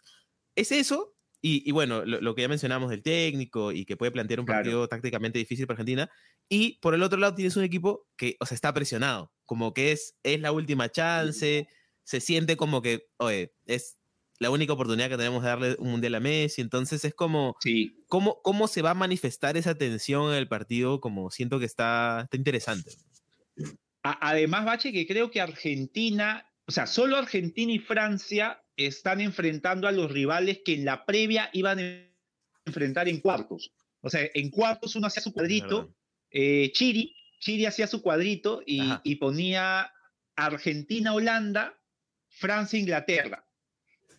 es 0.56 0.72
eso, 0.72 1.16
y, 1.42 1.68
y 1.68 1.72
bueno, 1.72 2.06
lo, 2.06 2.22
lo 2.22 2.36
que 2.36 2.44
ya 2.44 2.48
mencionamos 2.48 2.92
del 2.92 3.02
técnico 3.02 3.72
y 3.72 3.86
que 3.86 3.98
puede 3.98 4.12
plantear 4.12 4.39
un 4.39 4.46
Claro. 4.46 4.60
partido 4.60 4.88
tácticamente 4.88 5.39
difícil 5.39 5.66
para 5.66 5.78
Argentina, 5.78 6.12
y 6.48 6.78
por 6.80 6.94
el 6.94 7.02
otro 7.02 7.18
lado 7.18 7.34
tienes 7.34 7.58
un 7.58 7.63
equipo 7.63 8.08
que, 8.18 8.38
o 8.39 8.46
sea, 8.46 8.54
está 8.54 8.72
presionado, 8.72 9.34
como 9.48 9.74
que 9.74 9.94
es, 9.94 10.16
es 10.22 10.39
la 10.42 10.52
última 10.52 10.89
chance, 10.89 11.68
se 12.04 12.20
siente 12.20 12.56
como 12.56 12.84
que, 12.84 13.08
oye, 13.18 13.56
es 13.66 13.98
la 14.43 14.51
única 14.51 14.73
oportunidad 14.73 15.10
que 15.10 15.17
tenemos 15.17 15.41
de 15.41 15.49
darle 15.49 15.75
un 15.79 15.89
mundial 15.89 16.15
a 16.15 16.19
Messi. 16.19 16.62
Entonces 16.62 17.03
es 17.03 17.15
como, 17.15 17.56
Sí. 17.60 18.03
¿cómo, 18.08 18.41
cómo 18.43 18.67
se 18.67 18.82
va 18.82 18.91
a 18.91 18.93
manifestar 18.93 19.58
esa 19.58 19.75
tensión 19.75 20.29
en 20.32 20.36
el 20.38 20.47
partido? 20.47 20.99
Como 21.01 21.32
siento 21.32 21.60
que 21.60 21.65
está, 21.65 22.21
está 22.25 22.38
interesante. 22.38 22.91
Además, 24.03 24.65
Bache, 24.65 24.91
que 24.91 25.08
creo 25.08 25.32
que 25.32 25.39
Argentina, 25.41 26.45
o 26.67 26.71
sea, 26.71 26.88
solo 26.88 27.17
Argentina 27.17 27.71
y 27.71 27.79
Francia 27.79 28.62
están 28.75 29.21
enfrentando 29.21 29.88
a 29.88 29.91
los 29.91 30.12
rivales 30.12 30.60
que 30.65 30.73
en 30.73 30.86
la 30.86 31.06
previa 31.06 31.49
iban 31.53 31.79
a 31.79 32.13
enfrentar 32.65 33.08
en 33.08 33.21
cuartos. 33.21 33.71
O 34.01 34.10
sea, 34.10 34.21
en 34.34 34.49
cuartos 34.49 34.95
uno 34.95 35.08
hacía 35.08 35.23
su 35.23 35.32
cuadrito, 35.32 35.95
eh, 36.32 36.71
Chiri, 36.73 37.15
Chiri 37.39 37.65
hacía 37.65 37.88
su 37.88 38.01
cuadrito 38.01 38.62
y, 38.65 38.82
y 39.03 39.15
ponía 39.15 39.89
Argentina-Holanda, 40.36 41.79
Francia-Inglaterra. 42.27 43.42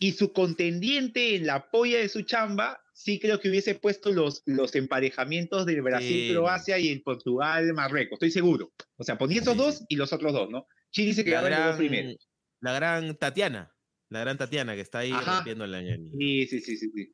Y 0.05 0.13
su 0.13 0.33
contendiente 0.35 1.35
en 1.35 1.47
la 1.47 1.71
polla 1.71 1.99
de 1.99 2.09
su 2.11 2.23
chamba, 2.23 2.79
sí 2.93 3.19
creo 3.19 3.41
que 3.41 3.49
hubiese 3.49 3.75
puesto 3.75 4.13
los, 4.13 4.43
los 4.45 4.75
emparejamientos 4.75 5.65
del 5.65 5.81
Brasil-Croacia 5.81 6.79
y 6.79 6.89
el 6.89 7.01
Portugal-Marruecos, 7.03 8.17
estoy 8.17 8.31
seguro. 8.31 8.71
O 8.97 9.05
sea, 9.05 9.17
ponía 9.17 9.41
esos 9.41 9.55
Sí, 9.55 9.59
dos 9.59 9.85
y 9.89 9.97
los 9.97 10.13
otros 10.13 10.33
dos, 10.35 10.51
¿no? 10.51 10.67
Chiri 10.91 11.15
se 11.15 11.23
La 11.23 11.25
quedaba 11.25 11.49
en 11.49 11.67
los 11.69 11.77
primeros. 11.77 12.29
la 12.61 12.73
gran 12.75 13.17
Tatiana, 13.17 13.73
la 14.11 14.21
gran 14.21 14.37
Tatiana 14.37 14.75
que 14.75 14.83
está 14.83 14.99
ahí 14.99 15.11
Ajá. 15.13 15.43
en 15.47 15.61
el- 15.63 16.11
Sí, 16.19 16.47
sí, 16.49 16.61
sí, 16.61 16.77
sí. 16.77 16.91
sí. 16.95 17.13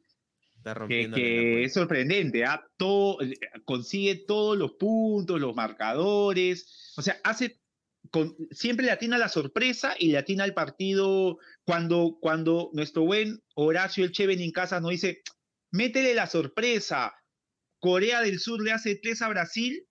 está 0.57 0.75
Que, 0.89 1.07
la 1.09 1.15
que 1.17 1.41
puerta. 1.43 1.61
es 1.67 1.73
sorprendente, 1.73 2.45
¿ah? 2.45 2.61
Todo, 2.77 3.23
eh, 3.23 3.35
consigue 3.65 4.17
todos 4.27 4.59
los 4.59 4.73
puntos, 4.73 5.41
los 5.41 5.55
marcadores, 5.55 6.93
o 6.97 7.03
sea, 7.03 7.19
hace, 7.23 7.60
con, 8.11 8.37
siempre 8.51 8.87
le 8.87 8.93
atina 8.93 9.19
la 9.19 9.29
sorpresa 9.29 9.95
y 9.99 10.09
le 10.09 10.19
atina 10.19 10.45
al 10.45 10.55
partido 10.55 11.39
cuando, 11.65 12.19
cuando 12.21 12.71
nuestro 12.73 13.05
buen 13.05 13.43
Horacio 13.55 14.05
El 14.05 14.13
Cheven 14.13 14.51
Casas 14.51 14.83
nos 14.83 14.91
dice, 14.91 15.23
métele 15.71 16.15
la 16.15 16.27
sorpresa, 16.27 17.15
Corea 17.79 18.21
del 18.23 18.41
Sur 18.41 18.63
le 18.63 18.73
hace 18.73 18.97
3 18.97 19.23
a 19.23 19.29
Brasil, 19.29 19.87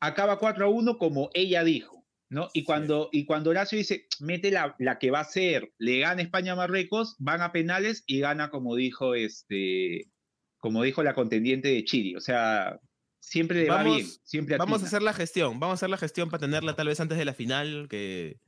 acaba 0.00 0.38
4 0.38 0.64
a 0.64 0.68
1 0.68 0.98
como 0.98 1.30
ella 1.34 1.64
dijo, 1.64 2.06
¿no? 2.28 2.48
Y 2.52 2.64
cuando, 2.64 3.08
y 3.12 3.24
cuando 3.24 3.50
Horacio 3.50 3.78
dice, 3.78 4.06
mete 4.20 4.50
la, 4.50 4.74
la 4.78 4.98
que 4.98 5.10
va 5.10 5.20
a 5.20 5.24
ser, 5.24 5.72
le 5.78 6.00
gana 6.00 6.22
España 6.22 6.52
a 6.52 6.56
Marruecos, 6.56 7.16
van 7.18 7.40
a 7.40 7.52
penales 7.52 8.04
y 8.06 8.20
gana 8.20 8.50
como 8.50 8.76
dijo 8.76 9.14
este, 9.14 10.10
como 10.58 10.82
dijo 10.82 11.02
la 11.02 11.14
contendiente 11.14 11.68
de 11.68 11.84
Chile, 11.84 12.16
o 12.16 12.20
sea, 12.20 12.78
siempre 13.24 13.62
le 13.62 13.68
va 13.70 13.76
Vamos- 13.76 13.96
bien, 13.96 14.08
siempre 14.24 14.56
Vamos 14.58 14.82
a 14.82 14.86
hacer 14.86 15.00
la 15.02 15.12
gestión, 15.12 15.60
vamos 15.60 15.74
a 15.74 15.78
hacer 15.78 15.90
la 15.90 15.96
gestión 15.96 16.28
para 16.28 16.40
tenerla 16.40 16.74
tal 16.74 16.88
vez 16.88 16.98
antes 16.98 17.16
de 17.16 17.24
la 17.24 17.32
final, 17.34 17.86
que 17.88 18.40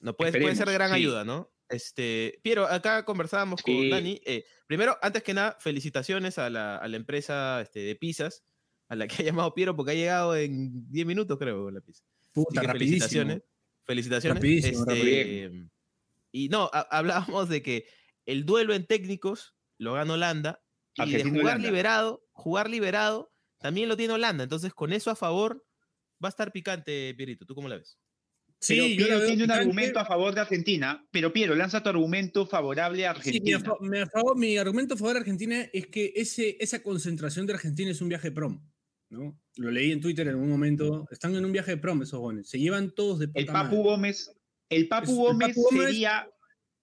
no 0.00 0.16
puede, 0.16 0.40
puede 0.40 0.54
ser 0.56 0.68
de 0.68 0.74
gran 0.74 0.90
sí. 0.90 0.96
ayuda, 0.96 1.24
¿no? 1.24 1.50
Este, 1.68 2.40
Piero, 2.42 2.66
acá 2.66 3.04
conversábamos 3.04 3.62
con. 3.62 3.90
Dani. 3.90 4.20
eh, 4.24 4.44
primero, 4.66 4.96
antes 5.02 5.22
que 5.22 5.34
nada, 5.34 5.56
felicitaciones 5.60 6.38
a 6.38 6.48
la, 6.50 6.76
a 6.76 6.88
la 6.88 6.96
empresa 6.96 7.60
este, 7.60 7.80
de 7.80 7.94
pizzas, 7.96 8.42
a 8.88 8.96
la 8.96 9.06
que 9.06 9.16
ha 9.22 9.24
llamado 9.26 9.54
Piero, 9.54 9.76
porque 9.76 9.92
ha 9.92 9.94
llegado 9.94 10.36
en 10.36 10.90
10 10.90 11.06
minutos, 11.06 11.38
creo, 11.38 11.70
la 11.70 11.80
pizza. 11.80 12.02
Puta, 12.32 12.62
rapidísimo. 12.62 12.88
felicitaciones. 13.00 13.42
Felicitaciones. 13.84 14.36
Rapidísimo, 14.38 14.84
Este, 14.90 15.52
y 16.32 16.48
no, 16.48 16.70
ha- 16.72 16.86
hablábamos 16.90 17.48
de 17.48 17.62
que 17.62 17.86
el 18.26 18.44
duelo 18.46 18.72
en 18.74 18.86
técnicos 18.86 19.54
lo 19.78 19.94
gana 19.94 20.14
Holanda 20.14 20.62
y 20.94 21.10
de 21.12 21.24
jugar 21.24 21.60
liberado, 21.60 22.24
jugar 22.32 22.70
liberado, 22.70 23.32
también 23.60 23.88
lo 23.88 23.96
tiene 23.96 24.14
Holanda. 24.14 24.44
Entonces, 24.44 24.72
con 24.74 24.92
eso 24.92 25.10
a 25.10 25.16
favor, 25.16 25.64
va 26.22 26.28
a 26.28 26.30
estar 26.30 26.50
picante, 26.52 27.14
Pierito. 27.14 27.46
¿Tú 27.46 27.54
cómo 27.54 27.68
la 27.68 27.76
ves? 27.76 27.98
Sí, 28.62 28.94
Piero 28.96 29.24
tiene 29.24 29.44
un 29.44 29.50
argumento 29.52 30.00
a 30.00 30.04
favor 30.04 30.34
de 30.34 30.42
Argentina, 30.42 31.06
pero 31.10 31.32
Piero, 31.32 31.54
lanza 31.54 31.82
tu 31.82 31.88
argumento 31.88 32.46
favorable 32.46 33.06
a 33.06 33.14
Sí, 33.14 33.40
mi, 33.40 33.52
Argentina. 33.54 33.56
afa- 34.12 34.34
mi 34.36 34.48
mi 34.48 34.56
argumento 34.58 34.94
a 34.94 34.96
favor 34.98 35.14
de 35.14 35.20
Argentina 35.20 35.62
es 35.72 35.86
que 35.86 36.12
ese, 36.14 36.58
esa 36.60 36.82
concentración 36.82 37.46
de 37.46 37.54
Argentina 37.54 37.90
es 37.90 38.00
un 38.02 38.08
viaje 38.10 38.30
prom. 38.30 38.60
¿no? 39.08 39.36
Lo 39.56 39.70
leí 39.72 39.90
en 39.90 40.00
Twitter 40.00 40.28
en 40.28 40.36
un 40.36 40.48
momento. 40.48 41.04
Están 41.10 41.34
en 41.34 41.44
un 41.44 41.50
viaje 41.52 41.72
de 41.72 41.76
prom 41.78 42.00
esos 42.02 42.20
jóvenes. 42.20 42.48
Se 42.48 42.60
llevan 42.60 42.90
todos 42.92 43.18
de 43.18 43.24
el 43.24 43.30
puta 43.46 43.52
Papu 43.52 43.76
madre. 43.76 43.82
Gómez, 43.90 44.30
el 44.68 44.86
Papu 44.88 45.04
Es- 45.04 45.10
el 45.10 45.38
Papu 45.48 45.62
Gómez- 45.62 45.84
sería 45.86 46.30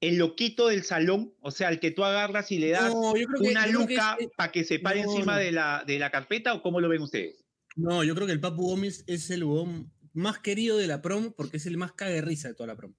el 0.02 0.18
loquito 0.18 0.68
del 0.68 0.84
salón, 0.84 1.34
o 1.42 1.50
sea, 1.52 1.70
el 1.70 1.80
que 1.80 1.92
tú 1.92 2.04
agarras 2.04 2.52
y 2.52 2.60
le 2.60 2.70
das 2.70 2.94
No, 2.94 3.14
que- 3.14 3.26
una 3.50 3.66
luca 3.68 4.16
es- 4.20 4.28
para 4.38 4.52
que 4.52 4.64
se 4.64 4.80
pare 4.80 5.04
no, 5.04 5.12
encima 5.12 5.34
no. 5.36 5.40
De, 5.40 5.52
la, 5.52 5.84
de 5.88 5.98
la 6.00 6.12
carpeta, 6.12 6.54
o 6.54 6.62
cómo 6.62 6.80
lo 6.80 6.90
ven 6.90 7.02
ustedes? 7.02 7.44
No, 7.76 8.04
yo 8.04 8.14
creo 8.16 8.28
que 8.28 8.34
el 8.34 8.40
Papu 8.40 8.64
Gómez 8.64 9.04
es 9.08 9.30
el 9.30 9.44
huevón 9.44 9.92
más 10.14 10.40
querido 10.40 10.78
de 10.78 10.88
la 10.88 11.02
prom 11.02 11.32
porque 11.36 11.58
es 11.58 11.66
el 11.66 11.78
más 11.78 11.94
cague 11.94 12.22
risa 12.22 12.48
de 12.48 12.54
toda 12.56 12.68
la 12.68 12.76
prom. 12.76 12.94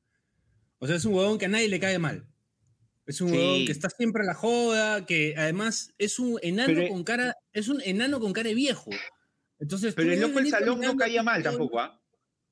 O 0.78 0.86
sea, 0.86 0.96
es 0.96 1.04
un 1.04 1.14
huevón 1.14 1.38
que 1.38 1.46
a 1.46 1.48
nadie 1.48 1.68
le 1.68 1.80
cae 1.80 1.98
mal. 1.98 2.26
Es 3.06 3.20
un 3.20 3.30
Sí. 3.30 3.36
huevón 3.36 3.66
que 3.66 3.72
está 3.72 3.88
siempre 3.90 4.22
a 4.22 4.26
la 4.26 4.34
joda, 4.34 5.06
que 5.06 5.34
además 5.36 5.92
es 5.98 6.18
un 6.18 6.38
enano 6.42 6.72
Pero- 6.74 6.88
con 6.88 7.02
cara, 7.04 7.34
es 7.52 7.68
un 7.68 7.80
enano 7.82 8.20
con 8.20 8.32
cara 8.32 8.48
de 8.50 8.54
viejo. 8.54 8.90
Entonces, 9.58 9.94
Pero 9.94 10.12
el 10.12 10.20
loco 10.20 10.38
del 10.38 10.50
salón 10.50 10.80
no 10.80 10.96
caía 10.96 11.22
mal 11.22 11.42
tampoco, 11.42 11.80
¿ah? 11.80 12.00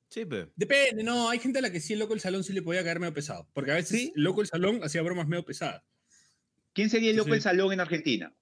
Sí, 0.09 0.25
pe. 0.25 0.47
Depende, 0.55 1.03
no, 1.03 1.29
hay 1.29 1.39
gente 1.39 1.59
a 1.59 1.61
la 1.61 1.71
que 1.71 1.79
sí 1.81 1.93
el 1.93 1.99
loco 1.99 2.13
del 2.13 2.21
salón 2.21 2.43
sí 2.43 2.53
le 2.53 2.61
podía 2.61 2.83
caer 2.83 2.99
medio 2.99 3.13
pesado. 3.13 3.47
Porque 3.53 3.71
a 3.71 3.75
veces 3.75 3.99
¿Sí? 3.99 4.13
el 4.15 4.23
loco 4.23 4.39
del 4.41 4.47
salón 4.47 4.79
hacía 4.83 5.01
bromas 5.01 5.27
medio 5.27 5.43
pesadas. 5.45 5.83
¿Quién 6.73 6.89
sería 6.89 7.09
el 7.09 7.17
loco 7.17 7.27
Sí. 7.27 7.31
del 7.33 7.41
salón 7.41 7.73
en 7.73 7.79
Argentina? 7.81 8.33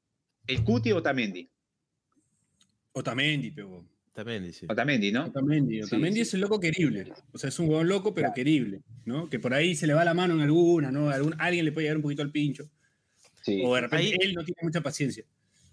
¿El 0.45 0.63
Cuti 0.63 0.91
o 0.91 0.97
Otamendi? 0.97 1.49
Otamendi, 2.93 3.51
pero. 3.51 3.85
También 4.13 4.43
dice. 4.45 4.65
Otamendi, 4.69 5.11
¿no? 5.11 5.25
Otamendi, 5.25 5.75
Sí, 5.75 5.81
Otamendi 5.81 6.15
sí. 6.15 6.21
es 6.21 6.33
el 6.35 6.39
loco 6.41 6.57
querible. 6.59 7.11
O 7.33 7.37
sea, 7.37 7.49
es 7.49 7.59
un 7.59 7.67
huevón 7.67 7.89
loco, 7.89 8.13
pero 8.13 8.31
querible. 8.33 8.81
¿no? 9.03 9.29
Que 9.29 9.39
por 9.39 9.53
ahí 9.53 9.75
se 9.75 9.87
le 9.87 9.93
va 9.93 10.05
la 10.05 10.13
mano 10.13 10.35
en 10.35 10.41
alguna, 10.41 10.89
¿no? 10.91 11.09
Algún, 11.09 11.35
alguien 11.37 11.65
le 11.65 11.71
puede 11.73 11.85
llegar 11.85 11.97
un 11.97 12.03
poquito 12.03 12.21
al 12.21 12.31
pincho. 12.31 12.69
Sí. 13.41 13.61
O 13.63 13.75
de 13.75 13.81
repente 13.81 14.05
Ahí- 14.07 14.15
él 14.21 14.33
no 14.33 14.43
tiene 14.45 14.59
mucha 14.61 14.81
paciencia. 14.81 15.25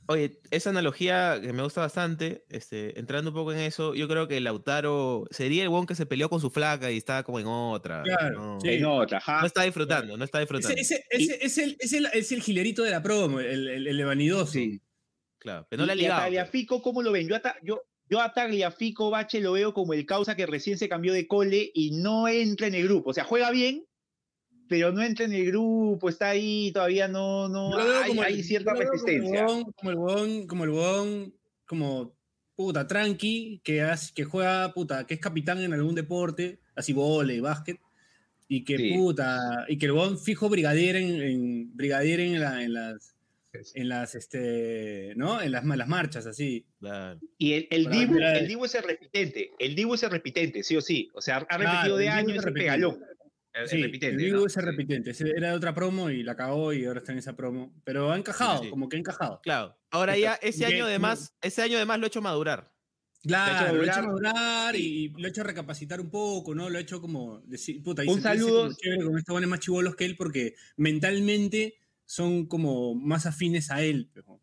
Oye, 0.09 0.41
esa 0.51 0.71
analogía 0.71 1.39
que 1.41 1.53
me 1.53 1.63
gusta 1.63 1.81
bastante, 1.81 2.45
este, 2.49 2.99
entrando 2.99 3.31
un 3.31 3.35
poco 3.37 3.53
en 3.53 3.61
eso, 3.61 3.95
yo 3.95 4.09
creo 4.09 4.27
que 4.27 4.41
Lautaro 4.41 5.25
sería 5.31 5.63
el 5.63 5.69
one 5.69 5.87
que 5.87 5.95
se 5.95 6.07
peleó 6.07 6.29
con 6.29 6.41
su 6.41 6.51
flaca 6.51 6.91
y 6.91 6.97
estaba 6.97 7.23
como 7.23 7.39
en 7.39 7.47
otra. 7.47 8.03
Claro, 8.03 8.39
no, 8.55 8.61
sí. 8.61 8.69
En 8.71 8.85
otra, 8.85 9.19
ajá. 9.19 9.41
no 9.41 9.47
está 9.47 9.63
disfrutando, 9.63 10.17
no 10.17 10.25
está 10.25 10.39
Ese, 10.39 10.43
disfrutando. 10.43 10.81
ese- 10.81 11.05
ese- 11.11 11.39
es, 11.41 11.59
el, 11.59 11.77
es, 11.79 11.93
el, 11.93 12.07
es 12.13 12.33
el 12.33 12.43
gilerito 12.43 12.83
de 12.83 12.91
la 12.91 13.03
promo, 13.03 13.39
el, 13.41 13.69
el, 13.69 13.87
el 13.87 14.05
vanidoso. 14.05 14.53
Sí. 14.53 14.81
Claro, 15.39 15.67
pero 15.71 15.81
no 15.81 15.87
le 15.87 15.93
ha 15.93 15.95
Y 15.95 15.99
a 15.99 16.03
ligado. 16.03 16.21
pues. 16.21 16.25
Tagliafico, 16.27 16.83
¿cómo 16.83 17.03
lo 17.03 17.13
ven? 17.13 17.29
Yo 17.29 17.37
a, 17.37 17.41
Ta- 17.41 17.57
yo, 17.63 17.83
yo 18.09 18.21
a 18.21 18.33
Tagliafico, 18.33 19.11
Bache, 19.11 19.41
lo 19.41 19.53
veo 19.53 19.73
como 19.73 19.95
el 19.95 20.05
causa 20.07 20.37
que 20.37 20.47
recién 20.47 20.79
se 20.79 20.89
cambió 20.89 21.13
de 21.13 21.27
cole 21.27 21.71
y 21.75 21.93
no 21.93 22.29
entra 22.29 22.67
en 22.67 22.75
el 22.75 22.85
grupo. 22.85 23.11
O 23.11 23.15
sea, 23.15 23.25
juega 23.25 23.51
bien, 23.51 23.85
pero 24.73 24.91
no 24.91 25.03
entra 25.03 25.27
en 25.27 25.35
el 25.35 25.45
grupo, 25.49 26.09
está 26.09 26.31
ahí, 26.31 26.73
todavía 26.73 27.07
no, 27.07 27.47
no 27.47 27.77
hay, 27.77 28.09
como 28.09 28.23
el- 28.23 28.29
hay 28.37 28.43
cierta 28.43 28.73
resistencia. 28.73 29.45
Como 29.45 29.91
el 29.91 29.97
huevón, 29.99 30.47
como 30.47 30.65
el 30.65 30.71
huevón, 30.71 31.35
como 31.67 32.15
puta, 32.57 32.87
tranqui, 32.87 33.61
que, 33.63 33.83
hace- 33.83 34.15
que 34.15 34.25
juega, 34.25 34.73
puta, 34.73 35.07
que 35.07 35.13
es 35.13 35.21
capitán 35.21 35.61
en 35.61 35.75
algún 35.75 35.95
deporte, 35.95 36.59
así 36.75 36.95
vole, 36.95 37.43
básquet, 37.43 37.79
y 38.49 38.65
que 38.65 38.79
Sí. 38.79 38.95
puta, 38.95 39.39
y 39.69 39.77
que 39.77 39.85
el 39.87 39.93
huevón 39.93 40.19
fijo 40.19 40.49
brigadier 40.49 40.97
en, 40.97 41.23
en- 41.23 41.77
brigadier 41.77 42.21
en, 42.21 42.41
la- 42.41 42.63
en 42.65 42.73
las, 42.73 43.15
en 43.75 43.89
las, 43.91 44.15
este, 44.15 45.13
¿no? 45.17 45.43
En 45.43 45.53
las, 45.53 45.63
las 45.67 45.87
marchas, 45.89 46.25
así. 46.27 46.65
Claro. 46.81 47.21
Y 47.37 47.53
el, 47.53 47.69
el, 47.71 47.91
Dibu, 47.91 48.17
el 48.19 48.49
Dibu 48.49 48.65
es 48.65 48.75
el 48.75 48.83
repitente, 48.85 49.51
el 49.59 49.75
Dibu 49.75 49.93
es 49.93 50.03
el 50.03 50.11
repitente, 50.11 50.63
sí 50.63 50.75
o 50.77 50.81
sí. 50.81 51.11
O 51.13 51.21
sea, 51.21 51.37
ha 51.37 51.45
Claro, 51.47 51.65
repetido 51.65 51.97
de 51.99 52.05
Dibu 52.05 52.17
años, 52.17 52.39
es 52.39 52.47
el 52.47 52.53
pegalón. 52.55 52.99
El, 53.55 53.63
el 53.65 53.69
Sí, 53.69 53.83
repitente. 53.83 54.17
el 54.17 54.17
Dibu 54.31 54.41
¿no? 54.41 54.47
es 54.47 54.57
el 54.57 54.63
repitente, 54.65 55.13
era 55.37 55.49
de 55.51 55.55
otra 55.55 55.75
promo 55.75 56.09
y 56.11 56.23
la 56.23 56.35
cagó 56.37 56.73
y 56.73 56.85
ahora 56.87 57.01
está 57.01 57.13
en 57.13 57.19
esa 57.19 57.37
promo. 57.37 57.75
Pero 57.85 58.11
ha 58.11 58.17
encajado, 58.17 58.63
Sí. 58.63 58.71
como 58.71 58.89
que 58.89 58.97
ha 58.97 59.01
encajado. 59.01 59.41
Claro. 59.43 59.77
Ahora 59.91 60.17
ya, 60.17 60.35
ese 60.35 60.65
año 60.67 60.87
de 60.87 60.99
más, 60.99 61.35
ese 61.43 61.61
año 61.63 61.79
de 61.79 61.85
más 61.85 61.99
lo 61.99 62.07
he 62.07 62.09
hecho 62.09 62.23
madurar. 62.23 62.73
Claro, 63.25 63.75
lo 63.77 63.83
he 63.85 63.87
hecho 63.87 64.03
madurar. 64.03 64.75
y 64.75 65.11
lo 65.11 65.27
he 65.27 65.31
hecho 65.31 65.43
recapacitar 65.45 66.01
un 66.01 66.11
poco, 66.11 66.55
¿no? 66.55 66.69
Lo 66.71 66.79
he 66.79 66.83
hecho 66.83 67.01
como 67.01 67.41
decir, 67.43 67.81
puta, 67.83 68.05
y 68.05 68.09
Un 68.09 68.21
saludo. 68.21 68.65
con 69.05 69.19
estos 69.19 69.33
buenos 69.33 69.49
más 69.51 69.61
chivolos 69.61 69.95
que 69.97 70.07
él 70.07 70.17
porque 70.17 70.57
mentalmente 70.77 71.75
son 72.05 72.47
como 72.47 72.95
más 72.95 73.27
afines 73.27 73.71
a 73.71 73.83
él. 73.83 74.11
pejo. 74.13 74.42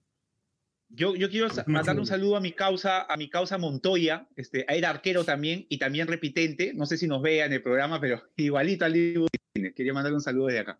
Yo, 0.89 1.15
yo 1.15 1.29
quiero 1.29 1.47
Más 1.47 1.67
mandarle 1.67 2.01
un 2.01 2.07
saludo 2.07 2.35
a 2.35 2.41
mi 2.41 2.51
causa, 2.51 3.03
a 3.03 3.15
mi 3.15 3.29
causa 3.29 3.57
Montoya, 3.57 4.27
este, 4.35 4.65
era 4.75 4.89
arquero 4.89 5.23
también 5.23 5.65
y 5.69 5.77
también 5.77 6.07
repitente. 6.07 6.73
No 6.73 6.85
sé 6.85 6.97
si 6.97 7.07
nos 7.07 7.21
vea 7.21 7.45
en 7.45 7.53
el 7.53 7.61
programa, 7.61 8.01
pero 8.01 8.21
igualito 8.37 8.85
al 8.85 8.93
Dibu. 8.93 9.27
Quería 9.75 9.93
mandarle 9.93 10.15
un 10.15 10.21
saludo 10.21 10.47
desde 10.47 10.59
acá. 10.59 10.79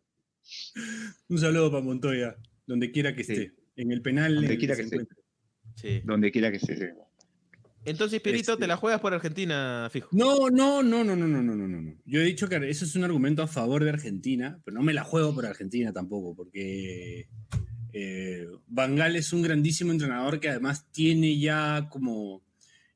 Un 1.27 1.37
saludo 1.37 1.69
para 1.71 1.83
Montoya, 1.83 2.35
donde 2.65 2.91
quiera 2.91 3.13
que 3.15 3.23
Sí. 3.23 3.33
esté, 3.33 3.53
en 3.75 3.91
el 3.91 4.01
penal. 4.01 4.33
Donde 4.35 4.57
quiera 4.57 4.75
se 4.75 4.81
que 4.89 4.95
esté. 4.95 5.07
Sí. 5.75 6.01
Donde 6.03 6.31
quiera 6.31 6.49
que 6.49 6.57
esté. 6.57 6.93
Entonces, 7.85 8.19
Pirito, 8.21 8.53
Este- 8.53 8.63
te 8.63 8.67
la 8.67 8.75
juegas 8.77 8.99
por 8.99 9.13
Argentina, 9.13 9.87
fijo. 9.91 10.09
No, 10.11 10.49
no, 10.49 10.83
no, 10.83 11.03
no, 11.03 11.15
no, 11.15 11.27
no, 11.27 11.41
no, 11.41 11.55
no, 11.55 11.67
no. 11.81 11.95
Yo 12.05 12.19
he 12.19 12.25
dicho 12.25 12.49
que 12.49 12.55
eso 12.69 12.83
es 12.83 12.95
un 12.95 13.03
argumento 13.05 13.41
a 13.41 13.47
favor 13.47 13.83
de 13.83 13.89
Argentina, 13.91 14.59
pero 14.65 14.75
no 14.75 14.83
me 14.83 14.93
la 14.93 15.03
juego 15.03 15.33
por 15.33 15.45
Argentina 15.45 15.93
tampoco, 15.93 16.35
porque 16.35 17.27
eh, 18.01 18.47
Van 18.67 18.95
Gaal 18.95 19.15
es 19.15 19.33
un 19.33 19.41
grandísimo 19.41 19.91
entrenador 19.91 20.39
que 20.39 20.49
además 20.49 20.89
tiene 20.91 21.37
ya 21.39 21.87
como... 21.89 22.41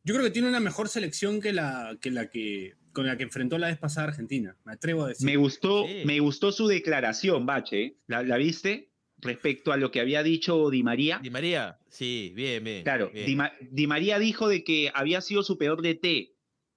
Yo 0.04 0.13
creo 0.13 0.26
que 0.26 0.32
tiene 0.32 0.50
una 0.50 0.60
mejor 0.60 0.89
selección 0.89 1.39
que 1.42 1.54
la 1.54 1.98
que, 2.02 2.12
la 2.12 2.30
que 2.30 2.74
con 2.92 3.08
la 3.08 3.18
que 3.18 3.24
enfrentó 3.24 3.58
la 3.58 3.68
vez 3.68 3.78
pasada 3.78 4.08
Argentina. 4.10 4.56
Me 4.66 4.74
atrevo 4.74 5.06
a 5.06 5.10
decir. 5.10 5.26
Me 5.26 5.36
gustó, 5.38 5.86
Sí. 5.88 6.04
me 6.06 6.20
gustó 6.20 6.52
su 6.52 6.68
declaración, 6.68 7.46
Bache. 7.46 7.96
¿La, 8.08 8.22
la 8.24 8.38
viste? 8.38 8.92
Respecto 9.18 9.72
a 9.72 9.78
lo 9.78 9.89
que 9.92 10.02
había 10.02 10.22
dicho 10.22 10.70
Di 10.70 10.84
María. 10.84 11.20
Di 11.24 11.30
María, 11.30 11.80
sí, 11.88 12.34
bien, 12.36 12.63
bien. 12.63 12.84
Claro, 12.84 13.10
bien. 13.13 13.26
Di, 13.26 13.36
Ma- 13.38 13.54
Di 13.72 13.88
María 13.88 14.20
dijo 14.20 14.48
de 14.50 14.63
que 14.66 14.92
había 14.94 15.22
sido 15.22 15.42
su 15.44 15.58
peor 15.58 15.82
DT 15.82 16.06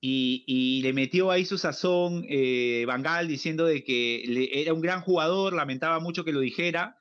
y, 0.00 0.44
y 0.46 0.82
le 0.82 0.92
metió 0.92 1.32
ahí 1.32 1.44
su 1.44 1.58
sazón 1.58 2.24
eh, 2.28 2.84
Bangal 2.86 3.26
diciendo 3.26 3.66
de 3.66 3.82
que 3.82 4.22
le- 4.28 4.62
era 4.62 4.72
un 4.72 4.80
gran 4.80 5.00
jugador, 5.00 5.52
lamentaba 5.54 5.98
mucho 5.98 6.24
que 6.24 6.32
lo 6.32 6.38
dijera, 6.40 6.95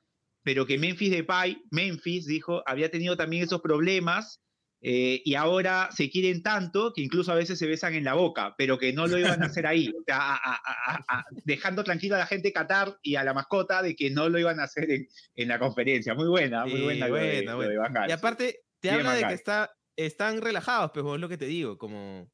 pero 0.46 0.64
que 0.64 0.78
Memphis 0.78 1.10
Depay, 1.10 1.60
Memphis 1.72 2.24
dijo, 2.26 2.62
había 2.66 2.88
tenido 2.88 3.16
también 3.16 3.42
esos 3.42 3.60
problemas 3.60 4.40
eh, 4.80 5.20
y 5.24 5.34
ahora 5.34 5.88
se 5.90 6.08
quieren 6.08 6.40
tanto 6.44 6.92
que 6.94 7.02
incluso 7.02 7.32
a 7.32 7.34
veces 7.34 7.58
se 7.58 7.66
besan 7.66 7.94
en 7.94 8.04
la 8.04 8.14
boca, 8.14 8.54
pero 8.56 8.78
que 8.78 8.92
no 8.92 9.08
lo 9.08 9.18
iban 9.18 9.42
a 9.42 9.46
hacer 9.46 9.66
ahí, 9.66 9.88
o 9.88 10.04
sea, 10.06 10.18
a- 10.18 10.36
a- 10.36 10.60
a- 10.86 11.04
a- 11.18 11.24
dejando 11.44 11.82
tranquila 11.82 12.14
a 12.14 12.20
la 12.20 12.26
gente 12.26 12.48
de 12.48 12.52
Qatar 12.52 12.96
y 13.02 13.16
a 13.16 13.24
la 13.24 13.34
mascota 13.34 13.82
de 13.82 13.96
que 13.96 14.10
no 14.10 14.28
lo 14.28 14.38
iban 14.38 14.60
a 14.60 14.64
hacer 14.64 14.88
en, 14.88 15.08
en 15.34 15.48
la 15.48 15.58
conferencia. 15.58 16.14
Muy 16.14 16.28
buena, 16.28 16.62
muy 16.64 16.76
Sí, 16.78 16.82
buena, 16.82 17.06
de- 17.06 17.10
buena, 17.10 17.56
de 17.56 17.74
Y 17.74 18.06
sí. 18.06 18.12
aparte, 18.12 18.60
te 18.80 18.88
Bien 18.90 18.94
habla 19.00 19.14
de 19.14 19.26
que 19.26 19.34
está, 19.34 19.72
están 19.96 20.40
relajados, 20.40 20.92
pues, 20.94 21.04
es 21.12 21.20
lo 21.20 21.28
que 21.28 21.38
te 21.38 21.46
digo, 21.46 21.76
como... 21.76 22.30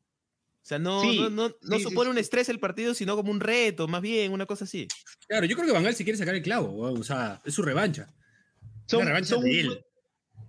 O 0.63 0.65
sea, 0.65 0.79
no, 0.79 1.01
Sí, 1.03 1.19
no, 1.19 1.29
no, 1.31 1.49
no 1.49 1.77
sí, 1.77 1.83
sí, 1.83 1.91
supone 1.91 2.11
un 2.11 2.19
estrés 2.19 2.49
el 2.49 2.61
partido, 2.61 2.95
sino 2.95 3.17
como 3.17 3.33
un 3.33 3.41
reto, 3.41 3.89
más 3.89 4.01
bien, 4.01 4.33
una 4.33 4.47
cosa 4.47 4.65
así. 4.65 4.87
Claro, 5.27 5.45
yo 5.47 5.57
creo 5.57 5.67
que 5.67 5.73
Bangal 5.73 5.95
se 5.95 6.05
quiere 6.05 6.17
sacar 6.19 6.35
el 6.37 6.43
clavo, 6.43 6.77
o 6.79 7.03
sea, 7.03 7.41
es 7.45 7.55
su 7.55 7.63
revancha. 7.63 8.15
Son- 8.87 9.01
Una 9.01 9.09
revancha 9.11 9.35
son 9.35 9.45
de 9.45 9.61
él. 9.61 9.85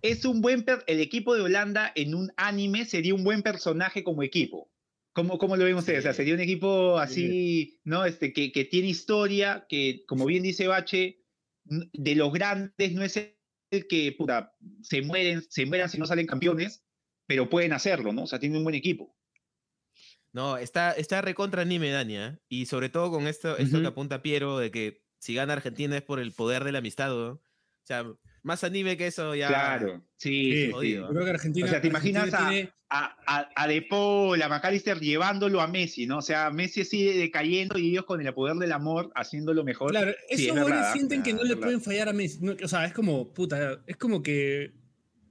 es 0.01 0.23
un 0.25 0.41
buen 0.41 0.63
per- 0.63 0.83
el 0.87 0.99
equipo 0.99 1.33
de 1.33 1.41
Holanda 1.41 1.91
en 1.95 2.13
un 2.13 2.31
anime 2.37 2.85
sería 2.85 3.15
un 3.15 3.23
buen 3.23 3.41
personaje 3.41 4.03
como 4.03 4.21
equipo. 4.23 4.69
¿Cómo, 5.13 5.37
cómo 5.37 5.55
lo 5.55 5.63
ven 5.65 5.75
ustedes? 5.75 5.99
O 5.99 6.01
sea, 6.03 6.13
sería 6.13 6.33
un 6.33 6.39
equipo 6.41 6.97
así, 6.99 7.79
¿no? 7.83 8.03
Este, 8.05 8.33
que, 8.33 8.51
que 8.51 8.65
tiene 8.65 8.87
historia, 8.89 9.65
que, 9.69 10.03
como 10.07 10.25
bien 10.25 10.41
dice 10.43 10.67
Bache, 10.67 11.19
de 11.65 12.15
los 12.15 12.33
grandes 12.33 12.93
no 12.93 13.03
es 13.03 13.17
el 13.17 13.87
que 13.87 14.11
puta, 14.17 14.53
se 14.81 15.01
mueren, 15.03 15.43
se 15.49 15.65
mueran 15.65 15.89
si 15.89 15.97
no 15.99 16.05
salen 16.07 16.25
campeones, 16.27 16.83
pero 17.27 17.49
pueden 17.49 17.73
hacerlo, 17.73 18.11
¿no? 18.11 18.23
O 18.23 18.27
sea, 18.27 18.39
tiene 18.39 18.57
un 18.57 18.63
buen 18.63 18.75
equipo. 18.75 19.15
No, 20.33 20.57
está, 20.57 20.91
está 20.93 21.21
recontra 21.21 21.61
anime, 21.61 21.91
Dania. 21.91 22.39
Y 22.49 22.65
sobre 22.65 22.89
todo 22.89 23.11
con 23.11 23.27
esto, 23.27 23.55
esto 23.57 23.77
que 23.77 23.81
Ujú. 23.83 23.87
apunta 23.87 24.21
Piero, 24.21 24.57
de 24.57 24.71
que 24.71 25.03
si 25.19 25.33
gana 25.35 25.53
Argentina 25.53 25.95
es 25.95 26.01
por 26.01 26.19
el 26.19 26.31
poder 26.31 26.63
de 26.63 26.71
la 26.71 26.79
amistad, 26.79 27.09
¿no? 27.09 27.27
O 27.33 27.85
sea, 27.85 28.05
más 28.41 28.63
anime 28.63 28.97
que 28.97 29.07
eso 29.07 29.35
ya... 29.35 29.47
Claro, 29.49 30.03
sí, 30.17 30.51
sí, 30.53 30.65
sí. 30.65 30.71
creo 31.09 31.23
que 31.23 31.29
Argentina. 31.29 31.65
O 31.65 31.69
sea, 31.69 31.81
¿te 31.81 31.87
Argentina 31.89 32.21
imaginas 32.25 32.33
a- 32.33 32.49
tiene- 32.49 32.71
a, 32.89 33.17
a, 33.25 33.49
a 33.55 33.67
De 33.67 33.81
Paul, 33.83 34.41
a 34.41 34.47
McAllister 34.49 34.99
llevándolo 34.99 35.61
a 35.61 35.67
Messi, 35.67 36.05
¿no? 36.07 36.19
O 36.19 36.21
sea, 36.21 36.49
Messi 36.51 36.83
sigue 36.85 37.15
decayendo 37.17 37.77
y 37.77 37.89
ellos 37.91 38.05
con 38.05 38.25
el 38.25 38.33
poder 38.33 38.55
del 38.57 38.71
amor 38.71 39.11
haciéndolo 39.15 39.63
mejor. 39.63 39.91
Claro, 39.91 40.11
Sí, 40.29 40.45
esos 40.45 40.57
es 40.57 40.63
goles 40.63 40.77
verdad, 40.77 40.93
sienten 40.93 41.23
que 41.23 41.33
no 41.33 41.43
le 41.43 41.57
pueden 41.57 41.81
fallar 41.81 42.09
a 42.09 42.13
Messi. 42.13 42.39
No, 42.41 42.55
o 42.63 42.67
sea, 42.67 42.85
es 42.85 42.93
como, 42.93 43.33
puta, 43.33 43.83
es 43.87 43.97
como 43.97 44.21
que 44.23 44.71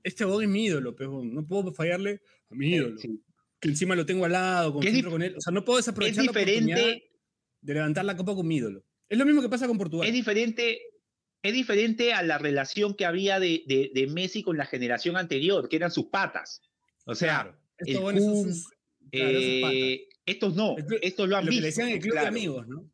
este 0.03 0.25
huevón 0.25 0.43
es 0.45 0.49
mi 0.51 0.65
ídolo, 0.67 0.95
pero 0.95 1.23
no 1.25 1.47
puedo 1.47 1.73
fallarle 1.73 2.21
a 2.51 2.55
mi 2.55 2.75
ídolo. 2.75 2.99
Sí. 2.99 3.21
Que 3.63 3.69
encima 3.69 3.95
lo 3.95 4.05
tengo 4.05 4.25
al 4.25 4.33
lado, 4.33 4.75
con 4.75 4.85
él. 5.23 5.37
O 5.37 5.41
sea, 5.41 5.53
no 5.53 5.65
puedo 5.65 5.79
Es 5.79 5.87
desaprovechar 5.87 6.25
la 6.25 6.31
oportunidad 6.33 6.77
diferente, 6.77 7.11
de 7.61 7.75
levantar 7.75 8.05
la 8.05 8.17
copa 8.17 8.35
con 8.35 8.47
mi 8.47 8.57
ídolo. 8.57 8.85
Es 9.09 9.17
lo 9.17 9.25
mismo 9.25 9.41
que 9.41 9.49
pasa 9.49 9.69
con 9.69 9.79
Portugal. 9.79 10.09
es 10.09 10.13
diferente, 10.13 10.81
es 11.43 11.53
diferente 11.53 12.13
a 12.13 12.25
la 12.25 12.39
relación 12.39 12.95
que 12.95 13.07
había 13.07 13.39
de, 13.39 13.63
de, 13.69 13.93
de 13.95 14.07
Messi 14.09 14.43
con 14.43 14.57
la 14.57 14.67
generación 14.67 15.17
anterior, 15.17 15.69
que 15.69 15.77
eran 15.77 15.93
sus 15.93 16.07
patas. 16.07 16.61
O 17.05 17.15
sea, 17.15 17.43
Claro, 17.43 17.59
el 17.79 17.97
Kun, 18.01 18.15
claro, 19.13 19.71
eh, 19.73 20.09
estos 20.27 20.55
no, 20.57 20.75
estos 21.01 21.29
lo 21.29 21.37
han 21.37 21.45
lo 21.45 21.51
que 21.51 21.61
visto. 21.61 21.61
le 21.63 21.67
decían 21.69 21.89
el 21.91 21.99
club 22.01 22.13
Claro. 22.13 22.25
de 22.25 22.29
amigos, 22.29 22.67
¿no? 22.69 22.91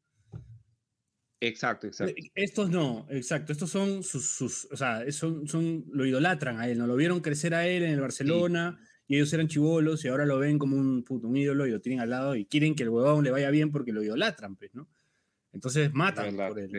Exacto, 1.40 1.86
exacto. 1.86 2.14
Estos 2.34 2.68
no, 2.68 3.06
exacto. 3.10 3.52
Estos 3.52 3.70
son 3.70 4.02
sus, 4.02 4.28
sus 4.28 4.66
o 4.72 4.76
sea, 4.76 5.10
son, 5.12 5.46
son, 5.46 5.84
lo 5.92 6.04
idolatran 6.04 6.58
a 6.58 6.68
él, 6.68 6.78
¿no? 6.78 6.86
Lo 6.86 6.96
vieron 6.96 7.20
crecer 7.20 7.54
a 7.54 7.66
él 7.66 7.84
en 7.84 7.90
el 7.92 8.00
Barcelona 8.00 8.78
y 9.08 9.16
ellos 9.16 9.32
eran 9.32 9.48
chivolos 9.48 10.04
y 10.04 10.08
ahora 10.08 10.26
lo 10.26 10.38
ven 10.38 10.58
como 10.58 10.76
un, 10.76 11.02
puto, 11.02 11.26
un 11.28 11.36
ídolo 11.36 11.66
y 11.66 11.70
lo 11.70 11.80
tienen 11.80 12.00
al 12.00 12.10
lado 12.10 12.36
y 12.36 12.44
quieren 12.44 12.74
que 12.74 12.82
el 12.82 12.90
huevón 12.90 13.24
le 13.24 13.30
vaya 13.30 13.50
bien 13.50 13.72
porque 13.72 13.92
lo 13.92 14.02
idolatran, 14.02 14.54
pues, 14.56 14.74
¿no? 14.74 14.86
Entonces 15.52 15.88
Es 15.88 15.94
matan 15.94 16.36
verdad, 16.36 16.50
por 16.50 16.58
él. 16.60 16.70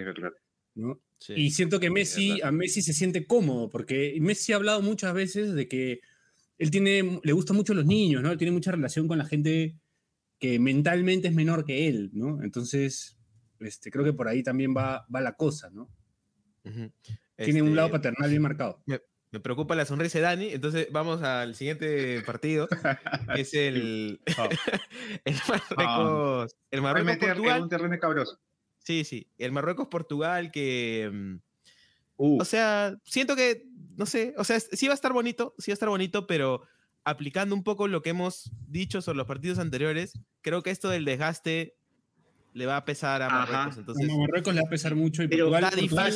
¿no? 0.75 1.01
Sí. 1.17 1.33
Y 1.35 1.51
siento 1.51 1.79
que 1.79 1.89
Messi, 1.89 2.39
a 2.41 2.51
Messi 2.51 2.83
se 2.83 2.93
siente 2.93 3.25
cómodo, 3.25 3.69
porque 3.69 4.15
Messi 4.21 4.53
ha 4.53 4.57
hablado 4.57 4.81
muchas 4.81 5.13
veces 5.13 5.53
de 5.53 5.67
que 5.67 6.01
él 6.59 6.71
tiene, 6.71 7.19
le 7.23 7.33
gustan 7.33 7.57
mucho 7.57 7.73
los 7.73 7.85
niños, 7.85 8.21
¿no? 8.21 8.31
Él 8.31 8.37
tiene 8.37 8.51
mucha 8.51 8.71
relación 8.71 9.07
con 9.07 9.17
la 9.17 9.25
gente 9.25 9.79
que 10.37 10.59
mentalmente 10.59 11.27
es 11.29 11.33
menor 11.33 11.65
que 11.65 11.87
él, 11.87 12.11
¿no? 12.13 12.43
Entonces, 12.43 13.17
este, 13.59 13.89
creo 13.91 14.05
que 14.05 14.13
por 14.13 14.27
ahí 14.27 14.43
también 14.43 14.75
va, 14.75 15.05
va 15.13 15.19
la 15.19 15.33
cosa, 15.33 15.69
¿no? 15.71 15.89
Tiene 17.35 17.61
un 17.61 17.75
lado 17.75 17.87
Este, 17.87 17.97
paternal 17.97 18.29
bien 18.29 18.41
marcado. 18.41 18.83
Me 18.85 18.99
preocupa 19.39 19.75
la 19.75 19.85
sonrisa 19.85 20.17
de 20.17 20.23
Dani, 20.23 20.47
entonces 20.53 20.87
vamos 20.91 21.21
al 21.21 21.53
siguiente 21.53 22.21
partido, 22.25 22.67
que 22.67 23.41
es 23.41 23.53
el, 23.53 24.19
Ah. 24.37 24.49
el 25.23 25.35
Marruecos, 25.47 26.55
el 26.71 26.81
Voy 26.81 26.89
a 26.89 26.93
meter 26.95 27.01
en 27.01 27.05
Marruecos-Portugal. 27.05 27.61
un 27.61 27.69
terreno 27.69 27.99
cabroso. 27.99 28.39
Sí, 28.79 29.03
sí, 29.03 29.27
el 29.37 29.51
Marruecos-Portugal 29.51 30.51
que... 30.51 31.09
mm, 31.11 31.35
Uh, 32.21 32.41
O 32.41 32.43
sea, 32.43 32.97
siento 33.05 33.33
que, 33.37 33.65
no 33.95 34.05
sé, 34.05 34.33
o 34.37 34.43
sea, 34.43 34.59
sí 34.59 34.87
va 34.87 34.93
a 34.93 34.95
estar 34.95 35.13
bonito, 35.13 35.55
sí 35.57 35.71
va 35.71 35.73
a 35.73 35.75
estar 35.75 35.87
bonito, 35.87 36.27
pero 36.27 36.63
aplicando 37.05 37.55
un 37.55 37.63
poco 37.63 37.87
lo 37.87 38.01
que 38.01 38.09
hemos 38.09 38.51
dicho 38.67 39.01
sobre 39.01 39.19
los 39.19 39.25
partidos 39.25 39.57
anteriores, 39.57 40.19
creo 40.41 40.61
que 40.61 40.69
esto 40.69 40.89
del 40.89 41.05
desgaste 41.05 41.77
le 42.51 42.65
va 42.65 42.75
a 42.75 42.83
pesar 42.83 43.21
a 43.21 43.27
Ajá. 43.27 43.37
Marruecos. 43.37 43.77
Entonces, 43.77 44.09
a 44.09 44.17
Marruecos 44.17 44.53
le 44.53 44.59
va 44.59 44.67
a 44.67 44.69
pesar 44.69 44.95
mucho 44.95 45.23
y 45.23 45.29
pero 45.29 45.49
Portugal, 45.49 45.71
Portugal 45.79 46.11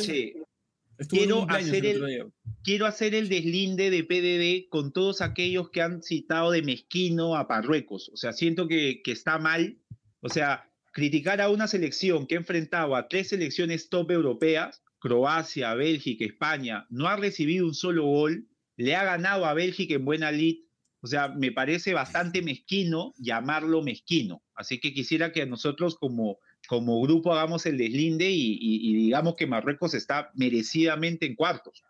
estuvo 0.98 1.20
quiero 1.20 1.46
hacer 1.48 1.86
el 1.86 2.32
quiero 2.62 2.86
hacer 2.86 3.14
el 3.14 3.28
deslinde 3.28 3.90
de 3.90 4.04
PDD 4.04 4.68
con 4.68 4.92
todos 4.92 5.20
aquellos 5.20 5.70
que 5.70 5.82
han 5.82 6.02
citado 6.02 6.50
de 6.50 6.62
mezquino 6.62 7.36
a 7.36 7.46
Marruecos. 7.46 8.10
O 8.12 8.16
sea, 8.16 8.32
siento 8.32 8.68
que, 8.68 9.02
que 9.02 9.12
está 9.12 9.38
mal. 9.38 9.78
O 10.20 10.28
sea, 10.28 10.70
criticar 10.92 11.40
a 11.40 11.50
una 11.50 11.66
selección 11.66 12.26
que 12.26 12.36
ha 12.36 12.38
enfrentado 12.38 12.96
a 12.96 13.08
tres 13.08 13.28
selecciones 13.28 13.90
top 13.90 14.12
europeas, 14.12 14.82
Croacia, 15.00 15.74
Bélgica, 15.74 16.24
España, 16.24 16.86
no 16.88 17.08
ha 17.08 17.16
recibido 17.16 17.66
un 17.66 17.74
solo 17.74 18.04
gol, 18.04 18.48
le 18.76 18.96
ha 18.96 19.04
ganado 19.04 19.44
a 19.44 19.54
Bélgica 19.54 19.94
en 19.94 20.04
buena 20.04 20.32
lid. 20.32 20.60
O 21.02 21.06
sea, 21.06 21.28
me 21.28 21.52
parece 21.52 21.92
bastante 21.92 22.40
mezquino 22.40 23.12
llamarlo 23.18 23.82
mezquino. 23.82 24.42
Así 24.54 24.80
que 24.80 24.94
quisiera 24.94 25.32
que 25.32 25.44
nosotros 25.44 25.96
como, 25.96 26.38
como 26.68 27.00
grupo 27.02 27.32
hagamos 27.32 27.66
el 27.66 27.76
deslinde 27.78 28.30
y, 28.30 28.52
y- 28.60 28.90
y 28.90 28.94
digamos 28.94 29.34
que 29.36 29.46
Marruecos 29.46 29.94
está 29.94 30.30
merecidamente 30.34 31.26
en 31.26 31.34
cuartos. 31.34 31.82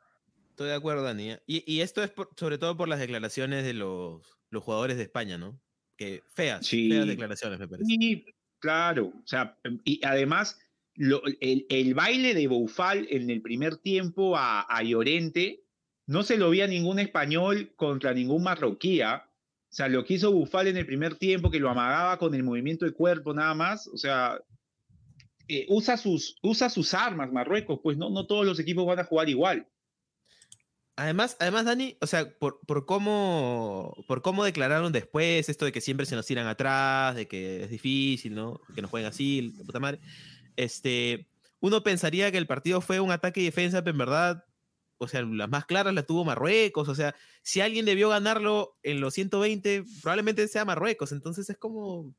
estoy 0.50 0.68
de 0.68 0.74
acuerdo, 0.74 1.02
Dani. 1.02 1.32
¿eh? 1.32 1.40
Y, 1.46 1.64
y 1.72 1.80
esto 1.80 2.02
es 2.02 2.10
por- 2.10 2.30
sobre 2.36 2.58
todo 2.58 2.76
por 2.76 2.88
las 2.88 3.00
declaraciones 3.00 3.64
de 3.64 3.74
los, 3.74 4.22
los 4.50 4.62
jugadores 4.62 4.96
de 4.96 5.02
España, 5.04 5.36
¿no? 5.38 5.60
Que 5.96 6.22
feas, 6.34 6.66
Sí. 6.66 6.88
feas 6.90 7.06
declaraciones, 7.06 7.58
me 7.58 7.68
parece. 7.68 7.86
Sí, 7.88 8.24
claro. 8.60 9.06
O 9.06 9.26
sea, 9.26 9.58
y 9.84 10.00
además, 10.04 10.58
lo- 10.94 11.22
el, 11.40 11.66
el 11.68 11.94
baile 11.94 12.34
de 12.34 12.46
Boufal 12.48 13.06
en 13.10 13.30
el 13.30 13.42
primer 13.42 13.76
tiempo 13.78 14.36
a, 14.36 14.60
a 14.62 14.82
Llorente 14.82 15.64
no 16.06 16.22
se 16.22 16.36
lo 16.36 16.50
veía 16.50 16.66
ningún 16.66 16.98
español 16.98 17.72
contra 17.76 18.12
ningún 18.12 18.42
marroquí. 18.44 19.00
¿ah? 19.00 19.24
O 19.26 19.72
sea, 19.74 19.88
lo 19.88 20.04
que 20.04 20.14
hizo 20.14 20.30
Bufal 20.30 20.68
en 20.68 20.76
el 20.76 20.86
primer 20.86 21.16
tiempo, 21.16 21.50
que 21.50 21.58
lo 21.58 21.68
amagaba 21.70 22.16
con 22.18 22.32
el 22.34 22.42
movimiento 22.44 22.84
de 22.84 22.92
cuerpo 22.92 23.34
nada 23.34 23.54
más, 23.54 23.88
o 23.88 23.96
sea, 23.96 24.38
eh, 25.48 25.66
usa, 25.68 25.96
sus, 25.96 26.36
usa 26.42 26.70
sus 26.70 26.94
armas 26.94 27.32
Marruecos, 27.32 27.80
pues 27.82 27.96
no, 27.96 28.10
no 28.10 28.26
todos 28.26 28.46
los 28.46 28.58
equipos 28.58 28.86
van 28.86 28.98
a 28.98 29.04
jugar 29.04 29.28
igual. 29.28 29.68
Además, 30.96 31.36
además, 31.40 31.64
Dani, 31.64 31.96
o 32.00 32.06
sea, 32.06 32.32
por, 32.38 32.60
por 32.66 32.86
cómo 32.86 33.96
por 34.06 34.22
cómo 34.22 34.44
declararon 34.44 34.92
después 34.92 35.48
esto 35.48 35.64
de 35.64 35.72
que 35.72 35.80
siempre 35.80 36.06
se 36.06 36.14
nos 36.14 36.26
tiran 36.26 36.46
atrás, 36.46 37.16
de 37.16 37.26
que 37.26 37.64
es 37.64 37.70
difícil, 37.70 38.34
¿no? 38.34 38.60
Que 38.74 38.80
nos 38.80 38.90
jueguen 38.90 39.08
así, 39.08 39.54
puta 39.66 39.80
madre. 39.80 39.98
Este, 40.56 41.26
uno 41.58 41.82
pensaría 41.82 42.30
que 42.30 42.38
el 42.38 42.46
partido 42.46 42.80
fue 42.80 43.00
un 43.00 43.10
ataque 43.10 43.40
y 43.40 43.44
defensa, 43.44 43.82
pero 43.82 43.92
en 43.92 43.98
verdad, 43.98 44.44
o 44.98 45.08
sea, 45.08 45.22
las 45.22 45.48
más 45.48 45.66
claras 45.66 45.94
las 45.94 46.06
tuvo 46.06 46.24
Marruecos. 46.24 46.88
O 46.88 46.94
sea, 46.94 47.16
si 47.42 47.60
alguien 47.60 47.86
debió 47.86 48.08
ganarlo 48.08 48.78
en 48.84 49.00
los 49.00 49.14
120, 49.14 49.84
probablemente 50.00 50.46
sea 50.46 50.64
Marruecos. 50.64 51.10
Entonces 51.10 51.50
es 51.50 51.58
como, 51.58 52.14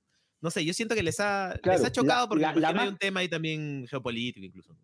no 0.45 0.51
sé, 0.51 0.63
yo 0.63 0.73
siento 0.73 0.93
que 0.95 1.01
les 1.03 1.19
ha, 1.19 1.59
les 1.63 1.83
ha 1.83 1.91
chocado 1.91 2.29
porque 2.29 2.43
la- 2.43 2.69
hay 2.69 2.87
un 2.87 2.97
tema 2.97 3.19
ahí 3.21 3.27
también 3.27 3.85
geopolítico 3.89 4.45
incluso. 4.45 4.77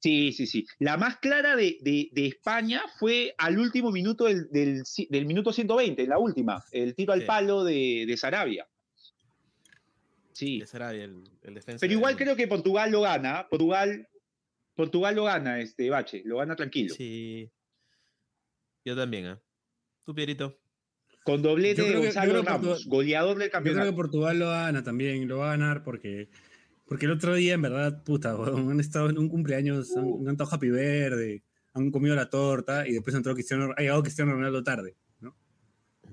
Sí, 0.00 0.32
sí, 0.32 0.46
sí. 0.46 0.64
La 0.78 0.96
más 0.96 1.18
clara 1.18 1.56
de, 1.56 1.78
de- 1.80 2.08
de 2.12 2.26
España 2.26 2.82
fue 2.98 3.34
al 3.38 3.58
último 3.58 3.90
minuto 3.90 4.24
del, 4.24 4.48
del 4.50 5.26
minuto 5.26 5.52
120, 5.52 6.02
en 6.02 6.08
la 6.08 6.18
última, 6.18 6.64
el 6.70 6.94
tiro 6.94 7.12
al 7.12 7.20
Sí. 7.20 7.26
palo 7.26 7.64
de, 7.64 8.04
de 8.06 8.16
Sarabia. 8.16 8.66
Sí. 10.32 10.60
De 10.60 10.66
Sarabia, 10.66 11.04
el, 11.04 11.22
el 11.42 11.54
defensa. 11.54 11.80
Pero 11.80 11.92
igual 11.92 12.16
creo 12.16 12.36
que 12.36 12.46
Portugal 12.46 12.90
lo 12.90 13.00
gana. 13.02 13.46
Portugal, 13.48 14.08
Portugal 14.74 15.14
lo 15.16 15.24
gana, 15.24 15.60
este 15.60 15.90
Bache, 15.90 16.22
lo 16.24 16.38
gana 16.38 16.56
tranquilo. 16.56 16.94
Sí. 16.94 17.50
Yo 18.84 18.94
también, 18.96 19.26
¿ah? 19.26 19.42
¿Tú, 20.04 20.14
Pierito? 20.14 20.56
Con 21.26 21.42
doblete 21.42 21.82
de 21.82 21.96
Gonzalo 21.96 22.30
creo 22.30 22.42
que 22.42 22.48
Ramos, 22.48 22.66
Portugal- 22.68 22.88
goleador 22.90 23.36
del 23.38 23.46
Yo 23.48 23.50
creo 23.50 23.50
campeonato. 23.50 23.90
que 23.90 23.96
Portugal 23.96 24.38
lo 24.38 24.46
gana 24.48 24.82
también, 24.82 25.28
lo 25.28 25.38
va 25.38 25.48
a 25.48 25.56
ganar 25.56 25.82
porque, 25.82 26.28
porque 26.86 27.04
el 27.06 27.12
otro 27.12 27.34
día, 27.34 27.54
en 27.54 27.62
verdad, 27.62 28.02
puta, 28.04 28.30
han 28.34 28.80
estado 28.80 29.10
en 29.10 29.18
un 29.18 29.28
cumpleaños, 29.28 29.94
han, 29.96 30.04
han 30.06 30.24
cantado 30.24 30.50
Happy 30.54 30.70
Verde, 30.70 31.42
han 31.74 31.90
comido 31.90 32.14
la 32.14 32.30
torta 32.30 32.86
y 32.88 32.92
después 32.92 33.14
entró 33.14 33.34
Cristiano, 33.34 33.74
ha 33.76 33.80
llegado 33.82 34.02
Cristiano 34.02 34.32
Ronaldo 34.32 34.62
tarde, 34.62 34.96
¿no? 35.20 35.36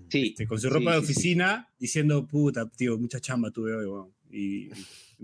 Sí, 0.09 0.29
Este, 0.29 0.47
con 0.47 0.59
su 0.59 0.67
sí, 0.67 0.73
ropa 0.73 0.95
de 0.95 0.99
sí, 1.01 1.05
sí. 1.05 1.11
oficina 1.13 1.69
diciendo, 1.79 2.27
puta, 2.27 2.67
tío, 2.69 2.97
mucha 2.97 3.19
chamba 3.19 3.51
tuve 3.51 3.73
hoy, 3.75 3.85
weón. 3.85 4.12
Y, 4.33 4.67
y, 4.67 4.71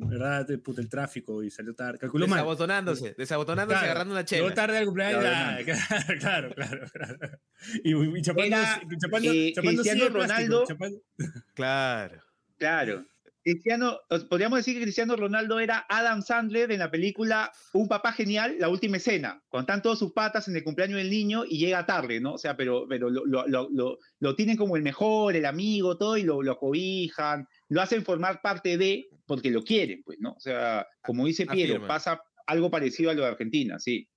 en 0.01 0.07
verdad, 0.09 0.47
puta, 0.63 0.81
el 0.81 0.87
tráfico 0.89 1.43
y 1.43 1.49
salió 1.49 1.73
tarde. 1.73 1.97
Calculó 1.99 2.27
mal. 2.27 2.37
Desabotonándose, 2.37 3.15
desabotonándose, 3.17 3.77
Claro, 3.79 3.91
agarrando 3.91 4.13
una 4.13 4.23
Llegó 4.25 4.43
chela. 4.49 4.55
tarde 4.55 4.77
al 4.77 4.85
cumpleaños, 4.85 5.21
Claro, 5.21 5.65
claro, 6.19 6.55
claro, 6.55 6.85
claro. 6.93 7.39
Y, 7.83 7.95
y 8.17 8.21
chapando, 8.21 8.45
Era, 8.55 8.81
chapando, 9.01 9.31
eh, 9.33 9.51
chapando 9.55 9.81
Cristiano 9.81 10.13
plástico, 10.13 10.19
Ronaldo- 10.19 10.65
chapando- 10.67 11.01
Claro. 11.55 12.21
Claro. 12.57 13.05
Cristiano, 13.41 13.97
os- 14.09 14.25
podríamos 14.25 14.59
decir 14.59 14.75
que 14.75 14.83
Cristiano 14.83 15.15
Ronaldo 15.15 15.59
era 15.59 15.85
Adam 15.89 16.21
Sandler 16.21 16.71
en 16.73 16.79
la 16.79 16.91
película 16.91 17.51
Un 17.73 17.87
papá 17.87 18.11
genial, 18.11 18.57
la 18.59 18.67
última 18.69 18.97
escena, 18.97 19.41
con 19.47 19.61
están 19.61 19.81
todos 19.81 19.97
sus 19.97 20.11
patas 20.11 20.47
en 20.49 20.57
el 20.57 20.63
cumpleaños 20.63 20.97
del 20.97 21.09
niño 21.09 21.45
y 21.47 21.57
llega 21.57 21.85
tarde, 21.85 22.19
¿no? 22.19 22.33
O 22.33 22.37
sea, 22.37 22.55
pero, 22.57 22.85
pero 22.87 23.09
lo, 23.09 23.25
lo- 23.25 23.47
lo- 23.47 23.69
lo- 23.71 23.97
lo 24.19 24.35
tienen 24.35 24.57
como 24.57 24.75
el 24.75 24.83
mejor, 24.83 25.35
el 25.35 25.45
amigo, 25.45 25.97
todo, 25.97 26.17
y 26.17 26.23
lo, 26.23 26.43
lo 26.43 26.57
cobijan, 26.59 27.47
lo 27.69 27.81
hacen 27.81 28.03
formar 28.03 28.41
parte 28.41 28.77
de, 28.77 29.09
porque 29.25 29.51
lo 29.51 29.63
quieren, 29.63 30.01
pues, 30.03 30.17
¿no? 30.19 30.33
O 30.33 30.39
sea, 30.39 30.87
como 31.03 31.25
dice 31.25 31.45
Piero, 31.45 31.73
Afirma. 31.75 31.87
pasa 31.87 32.21
algo 32.47 32.69
parecido 32.71 33.11
a 33.11 33.13
lo 33.13 33.21
de 33.21 33.27
Argentina, 33.29 33.79
sí. 33.79 34.09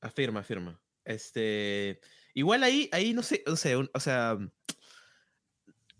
Afirma, 0.00 0.40
afirma. 0.40 0.80
Este, 1.04 2.00
igual 2.34 2.62
ahí, 2.64 2.88
ahí 2.92 3.12
no 3.14 3.22
sé, 3.22 3.44
o 3.46 3.56
sea, 3.56 3.78
un- 3.78 3.90
o 3.94 4.00
sea, 4.00 4.38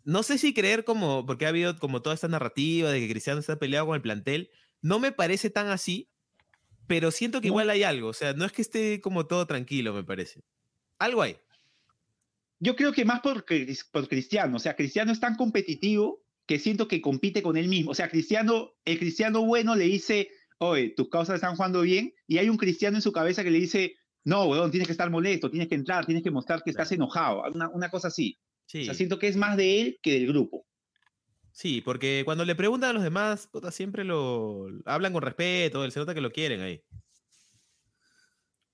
no 0.04 0.22
sé 0.22 0.38
si 0.38 0.54
creer 0.54 0.84
como, 0.84 1.26
porque 1.26 1.46
ha 1.46 1.50
habido 1.50 1.76
como 1.78 2.00
toda 2.02 2.14
esta 2.14 2.28
narrativa 2.28 2.90
de 2.90 3.00
que 3.00 3.08
Cristiano 3.10 3.40
está 3.40 3.58
peleado 3.58 3.86
con 3.86 3.96
el 3.96 4.02
plantel, 4.02 4.50
no 4.80 4.98
me 4.98 5.12
parece 5.12 5.50
tan 5.50 5.68
así, 5.68 6.08
pero 6.86 7.10
siento 7.10 7.40
que 7.40 7.48
No. 7.48 7.52
igual 7.52 7.70
hay 7.70 7.82
algo, 7.82 8.08
o 8.08 8.12
sea, 8.12 8.32
no 8.32 8.44
es 8.44 8.52
que 8.52 8.62
esté 8.62 9.00
como 9.00 9.26
todo 9.26 9.46
tranquilo, 9.46 9.92
me 9.92 10.04
parece. 10.04 10.42
Algo 10.98 11.22
hay. 11.22 11.36
Yo 12.60 12.74
creo 12.76 12.92
que 12.92 13.04
más 13.04 13.20
por, 13.20 13.44
por 13.92 14.08
Cristiano, 14.08 14.56
o 14.56 14.60
sea, 14.60 14.74
Cristiano 14.76 15.12
es 15.12 15.20
tan 15.20 15.34
competitivo 15.36 16.24
que 16.46 16.58
siento 16.58 16.88
que 16.88 17.00
compite 17.00 17.42
con 17.42 17.56
él 17.56 17.68
mismo. 17.68 17.90
O 17.90 17.94
sea, 17.94 18.08
Cristiano, 18.08 18.72
el 18.84 18.98
Cristiano 18.98 19.44
bueno 19.44 19.74
le 19.74 19.84
dice, 19.84 20.28
oye, 20.58 20.90
tus 20.96 21.08
causas 21.08 21.36
están 21.36 21.56
jugando 21.56 21.82
bien, 21.82 22.14
y 22.26 22.38
hay 22.38 22.48
un 22.48 22.56
Cristiano 22.56 22.96
en 22.96 23.02
su 23.02 23.12
cabeza 23.12 23.42
que 23.44 23.50
le 23.50 23.58
dice, 23.58 23.96
no, 24.24 24.44
weón, 24.44 24.70
tienes 24.70 24.86
que 24.86 24.92
estar 24.92 25.10
molesto, 25.10 25.50
tienes 25.50 25.68
que 25.68 25.74
entrar, 25.74 26.06
tienes 26.06 26.22
que 26.24 26.30
mostrar 26.30 26.62
que 26.62 26.70
estás 26.70 26.90
enojado, 26.92 27.42
una, 27.52 27.68
una 27.70 27.90
cosa 27.90 28.08
así. 28.08 28.38
Sí, 28.66 28.82
O 28.82 28.84
sea, 28.86 28.94
siento 28.94 29.18
que 29.18 29.28
es 29.28 29.36
más 29.36 29.56
de 29.56 29.80
él 29.80 29.98
que 30.02 30.12
del 30.12 30.26
grupo. 30.28 30.66
sí, 31.52 31.80
porque 31.80 32.22
cuando 32.24 32.44
le 32.44 32.54
preguntan 32.54 32.90
a 32.90 32.92
los 32.92 33.02
demás, 33.02 33.46
puta, 33.46 33.70
siempre 33.70 34.04
lo 34.04 34.66
hablan 34.84 35.12
con 35.12 35.22
respeto, 35.22 35.88
se 35.90 36.00
nota 36.00 36.14
que 36.14 36.20
lo 36.20 36.32
quieren 36.32 36.60
ahí. 36.60 36.82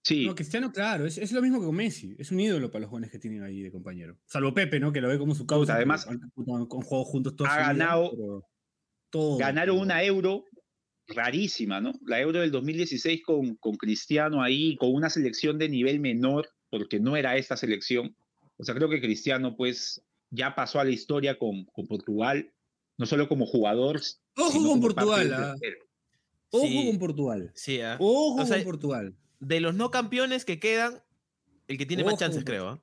Sí, 0.05 0.27
No, 0.27 0.35
Cristiano, 0.35 0.73
claro, 0.73 1.07
es, 1.07 1.17
es 1.17 1.31
lo 1.33 1.41
mismo 1.41 1.61
que 1.61 1.67
con 1.67 1.77
Messi. 1.77 2.17
Es 2.19 2.33
un 2.33 2.41
ídolo 2.41 2.71
para 2.71 2.81
los 2.83 2.91
jóvenes 2.91 3.11
que 3.11 3.19
tienen 3.21 3.43
ahí 3.45 3.63
de 3.63 3.71
compañero. 3.71 4.19
Salvo 4.27 4.53
Pepe, 4.53 4.81
¿no? 4.81 4.93
Que 4.93 5.01
lo 5.01 5.09
ve 5.09 5.17
como 5.19 5.35
su 5.35 5.47
causa. 5.47 5.77
además, 5.77 6.07
han- 6.09 6.21
jugado 6.35 7.05
juntos 7.05 7.35
ha 7.49 7.59
ganado- 7.59 8.43
todo, 9.11 9.37
ganaron 9.37 9.79
una 9.79 10.03
euro 10.03 10.45
rarísima, 11.07 11.81
¿no? 11.81 11.93
La 12.07 12.21
euro 12.21 12.41
del 12.41 12.51
2016 12.51 13.23
con, 13.25 13.57
con 13.57 13.75
Cristiano 13.77 14.43
ahí, 14.43 14.77
con 14.77 14.93
una 14.95 15.11
selección 15.11 15.59
de 15.59 15.69
nivel 15.69 16.01
menor, 16.01 16.49
porque 16.71 16.99
no 16.99 17.17
era 17.17 17.37
esta 17.37 17.57
selección. 17.57 18.17
O 18.57 18.65
sea, 18.65 18.75
creo 18.75 18.89
que 18.89 19.01
Cristiano, 19.01 19.57
pues, 19.57 20.03
ya 20.31 20.55
pasó 20.55 20.81
a 20.81 20.85
la 20.85 20.91
historia 20.91 21.39
con, 21.39 21.65
con 21.67 21.87
Portugal, 21.87 22.53
no 22.99 23.07
solo 23.07 23.29
como 23.29 23.47
jugador. 23.47 24.01
Ojo 24.37 24.65
con 24.69 24.81
Portugal, 24.81 25.33
ah. 25.35 25.55
Ojo 26.51 26.67
Sí. 26.67 26.87
con 26.91 26.99
Portugal. 26.99 27.53
Sí, 27.55 27.81
ah. 27.81 27.97
Ojo 28.01 28.43
O 28.43 28.47
sea, 28.47 28.57
con 28.57 28.65
Portugal. 28.65 29.15
De 29.43 29.61
los 29.61 29.75
no 29.75 29.91
campeones 29.91 30.45
que 30.45 30.61
quedan, 30.61 31.03
el 31.69 31.77
que 31.77 31.85
tiene 31.87 32.05
más 32.05 32.13
Ojo 32.15 32.21
chances, 32.21 32.45
con 32.45 32.45
creo. 32.47 32.69
¿ah? 32.69 32.83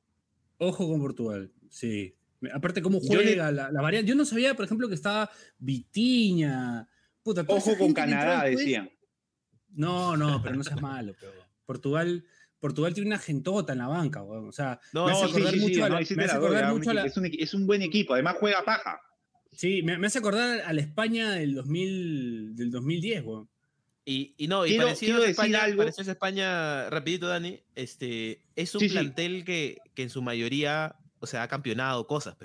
Ojo 0.58 0.88
con 0.90 1.00
Portugal. 1.00 1.52
Sí. 1.70 2.16
Aparte, 2.54 2.82
cómo 2.82 3.00
le- 3.02 3.08
juega 3.08 3.52
la, 3.52 3.72
la 3.72 3.82
variante. 3.82 4.10
Yo 4.10 4.16
no 4.16 4.26
sabía, 4.26 4.54
por 4.56 4.66
ejemplo, 4.66 4.88
que 4.90 4.96
estaba 4.96 5.30
Vitiña. 5.58 6.88
Puta, 7.24 7.44
Ojo 7.48 7.78
con 7.78 7.94
Canadá, 7.94 8.44
después. 8.44 8.66
decían. 8.66 8.90
No, 9.72 10.18
no, 10.18 10.42
pero 10.42 10.56
no 10.56 10.64
seas 10.64 10.82
malo. 10.82 11.14
Pero 11.20 11.32
Portugal, 11.66 12.26
Portugal 12.60 12.94
tiene 12.94 13.10
una 13.10 13.20
gentota 13.20 13.74
en 13.74 13.80
la 13.80 13.88
banca, 13.88 14.22
weón. 14.24 14.48
O 14.48 14.52
sea, 14.52 14.80
No, 14.94 15.06
me 15.06 15.12
No, 15.12 15.18
hace 15.18 15.26
sí, 15.28 15.32
acordar 15.32 15.54
sí, 15.54 15.60
sí, 15.60 15.66
mucho 15.66 15.86
a 15.86 15.90
no, 15.90 15.96
la- 15.96 17.06
es 17.40 17.54
un 17.54 17.68
buen 17.68 17.82
equipo, 17.82 18.14
además 18.14 18.36
juega 18.40 18.64
paja. 18.66 19.00
Sí, 19.52 19.82
me, 19.84 19.98
me 19.98 20.08
hace 20.08 20.20
acordar 20.20 20.62
a 20.62 20.74
la 20.74 20.82
España 20.82 21.32
del 21.32 21.56
2000, 21.56 22.56
del 22.56 22.72
2010, 22.72 23.24
weón. 23.26 23.50
Y, 24.06 24.34
y 24.38 24.48
no, 24.48 24.66
y 24.66 24.70
Quiero- 24.70 24.86
parecido, 24.86 25.08
quiero 25.18 25.24
a 25.24 25.28
decir 25.28 25.44
España, 25.46 25.64
algo. 25.64 25.78
parecido 25.84 26.10
a 26.10 26.14
España, 26.14 26.90
rapidito, 26.90 27.28
Dani, 27.28 27.60
este, 27.76 28.42
es 28.56 28.74
un 28.74 28.80
Sí, 28.82 28.88
sí. 28.90 28.94
plantel 28.94 29.44
que, 29.46 29.78
que 29.94 30.04
en 30.04 30.10
su 30.10 30.22
mayoría, 30.22 30.96
o 31.20 31.28
sea, 31.28 31.44
ha 31.44 31.48
campeonado 31.48 32.08
cosas, 32.08 32.36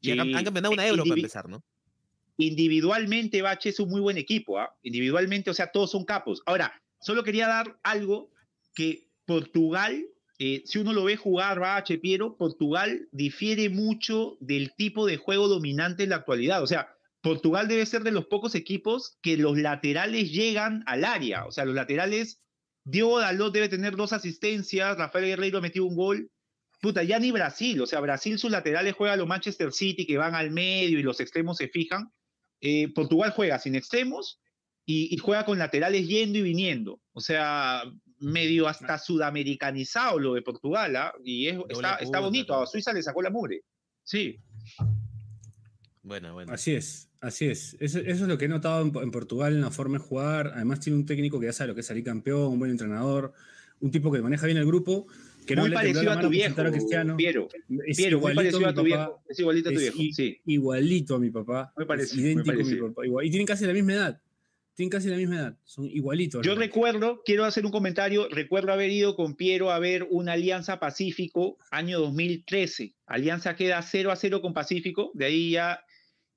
Y 0.00 0.10
ha 0.10 0.14
Sí. 0.14 0.18
cam- 0.20 0.36
han 0.36 0.44
campeonado 0.44 0.72
una 0.74 0.86
Eh, 0.86 0.88
euro 0.90 1.04
para 1.04 1.16
empezar, 1.16 1.48
¿no? 1.48 1.62
individualmente 2.36 3.42
Bache 3.42 3.68
es 3.70 3.78
un 3.80 3.88
muy 3.90 4.00
buen 4.00 4.16
equipo, 4.18 4.58
¿ah? 4.58 4.74
Individualmente, 4.82 5.50
o 5.50 5.54
sea, 5.54 5.70
todos 5.70 5.90
son 5.92 6.04
capos. 6.04 6.42
Ahora, 6.46 6.72
solo 7.00 7.22
quería 7.22 7.46
dar 7.46 7.78
algo 7.84 8.32
que 8.74 9.08
Portugal, 9.24 10.04
eh, 10.38 10.62
si 10.66 10.78
uno 10.80 10.92
lo 10.92 11.04
ve 11.04 11.16
jugar, 11.16 11.60
Bache, 11.60 11.98
Piero, 11.98 12.36
Portugal 12.36 13.08
difiere 13.12 13.68
mucho 13.70 14.36
del 14.40 14.74
tipo 14.74 15.06
de 15.06 15.16
juego 15.16 15.46
dominante 15.48 16.02
en 16.02 16.10
la 16.10 16.16
actualidad. 16.16 16.62
O 16.62 16.66
sea, 16.66 16.93
Portugal 17.24 17.66
debe 17.68 17.86
ser 17.86 18.02
de 18.04 18.12
los 18.12 18.26
pocos 18.26 18.54
equipos 18.54 19.16
que 19.22 19.36
los 19.38 19.56
laterales 19.58 20.30
llegan 20.30 20.84
al 20.86 21.04
área. 21.04 21.46
O 21.46 21.50
sea, 21.52 21.64
los 21.64 21.74
laterales, 21.74 22.40
Diogo 22.84 23.18
Dalot 23.18 23.52
debe 23.52 23.68
tener 23.70 23.96
dos 23.96 24.12
asistencias, 24.12 24.96
Rafael 24.98 25.24
Guerreiro 25.24 25.60
metió 25.62 25.84
un 25.86 25.96
gol. 25.96 26.30
Puta, 26.82 27.02
ya 27.02 27.18
ni 27.18 27.30
Brasil, 27.32 27.80
o 27.80 27.86
sea, 27.86 28.00
Brasil 28.00 28.38
sus 28.38 28.50
laterales 28.50 28.92
juega 28.94 29.14
a 29.14 29.16
los 29.16 29.26
Manchester 29.26 29.72
City 29.72 30.04
que 30.06 30.18
van 30.18 30.34
al 30.34 30.50
medio 30.50 30.98
y 30.98 31.02
los 31.02 31.18
extremos 31.18 31.56
se 31.56 31.68
fijan. 31.68 32.12
Eh, 32.60 32.92
Portugal 32.94 33.32
juega 33.34 33.58
sin 33.58 33.74
extremos 33.74 34.38
y, 34.84 35.12
y 35.14 35.16
juega 35.16 35.46
con 35.46 35.58
laterales 35.58 36.06
yendo 36.06 36.38
y 36.38 36.42
viniendo. 36.42 37.00
O 37.14 37.20
sea, 37.20 37.84
medio 38.18 38.68
hasta 38.68 38.98
sudamericanizado 38.98 40.18
lo 40.18 40.34
de 40.34 40.42
Portugal, 40.42 40.94
¿ah? 40.96 41.12
Y 41.24 41.46
es- 41.48 41.56
está, 41.70 41.96
está 41.96 42.20
bonito. 42.20 42.54
A 42.54 42.66
Suiza 42.66 42.92
le 42.92 43.02
sacó 43.02 43.22
la 43.22 43.30
mugre. 43.30 43.62
Sí. 44.02 44.38
Bueno, 46.04 46.34
bueno. 46.34 46.52
Así 46.52 46.74
es, 46.74 47.08
así 47.20 47.46
es. 47.46 47.76
Eso, 47.80 47.98
eso 47.98 48.10
es 48.24 48.28
lo 48.28 48.38
que 48.38 48.44
he 48.44 48.48
notado 48.48 48.82
en, 48.86 48.92
en 49.02 49.10
Portugal 49.10 49.54
en 49.54 49.62
la 49.62 49.70
forma 49.70 49.98
de 49.98 50.04
jugar. 50.04 50.52
Además 50.54 50.80
tiene 50.80 50.98
un 50.98 51.06
técnico 51.06 51.40
que 51.40 51.46
ya 51.46 51.52
sabe 51.52 51.68
lo 51.68 51.74
que 51.74 51.80
es 51.80 51.86
salir 51.86 52.04
campeón, 52.04 52.52
un 52.52 52.58
buen 52.58 52.70
entrenador, 52.70 53.32
un 53.80 53.90
tipo 53.90 54.12
que 54.12 54.20
maneja 54.20 54.44
bien 54.46 54.58
el 54.58 54.66
grupo, 54.66 55.06
que 55.46 55.56
no 55.56 55.62
muy 55.62 55.70
le 55.70 55.76
tembló 55.76 55.92
parecido 55.92 56.12
a 56.12 56.20
tu 56.20 56.28
viejo, 56.28 56.60
a 56.60 56.70
Cristiano. 56.70 57.16
Piero. 57.16 57.48
Es 57.86 57.96
Piero, 57.96 58.20
muy 58.20 58.32
igualito 58.32 58.58
parecido 58.58 58.66
a 58.66 58.70
mi 58.70 58.74
tu 58.74 58.82
papá. 58.82 58.84
viejo. 58.84 59.22
Es 59.28 59.38
igualito 59.38 59.68
a 59.68 59.72
tu 59.72 59.78
Es 59.78 59.94
viejo, 59.94 60.14
sí. 60.14 60.40
Igualito 60.46 61.14
a 61.14 61.18
mi 61.18 61.30
papá. 61.30 61.72
Muy 61.76 61.82
es 61.84 61.88
parecido, 61.88 62.22
muy 62.22 62.30
idéntico 62.32 62.50
a 62.50 62.54
mi 62.54 62.62
parecido. 62.62 62.88
papá. 62.88 63.06
igual. 63.06 63.26
Y 63.26 63.30
tienen 63.30 63.46
casi 63.46 63.66
la 63.66 63.72
misma 63.72 63.92
edad. 63.94 64.20
Tienen 64.74 64.90
casi 64.90 65.08
la 65.08 65.16
misma 65.16 65.36
edad. 65.36 65.58
Son 65.64 65.84
igualitos. 65.86 66.44
Yo 66.44 66.54
recuerdo, 66.56 67.22
quiero 67.24 67.44
hacer 67.44 67.64
un 67.64 67.70
comentario, 67.70 68.28
recuerdo 68.28 68.72
haber 68.72 68.90
ido 68.90 69.14
con 69.14 69.36
Piero 69.36 69.70
a 69.70 69.78
ver 69.78 70.06
una 70.10 70.32
Alianza 70.32 70.80
Pacífico 70.80 71.58
año 71.70 72.00
2013. 72.00 72.92
Alianza 73.06 73.54
queda 73.54 73.80
0 73.82 74.10
a 74.10 74.16
0 74.16 74.42
con 74.42 74.52
Pacífico, 74.52 75.12
de 75.14 75.26
ahí 75.26 75.50
ya, 75.52 75.84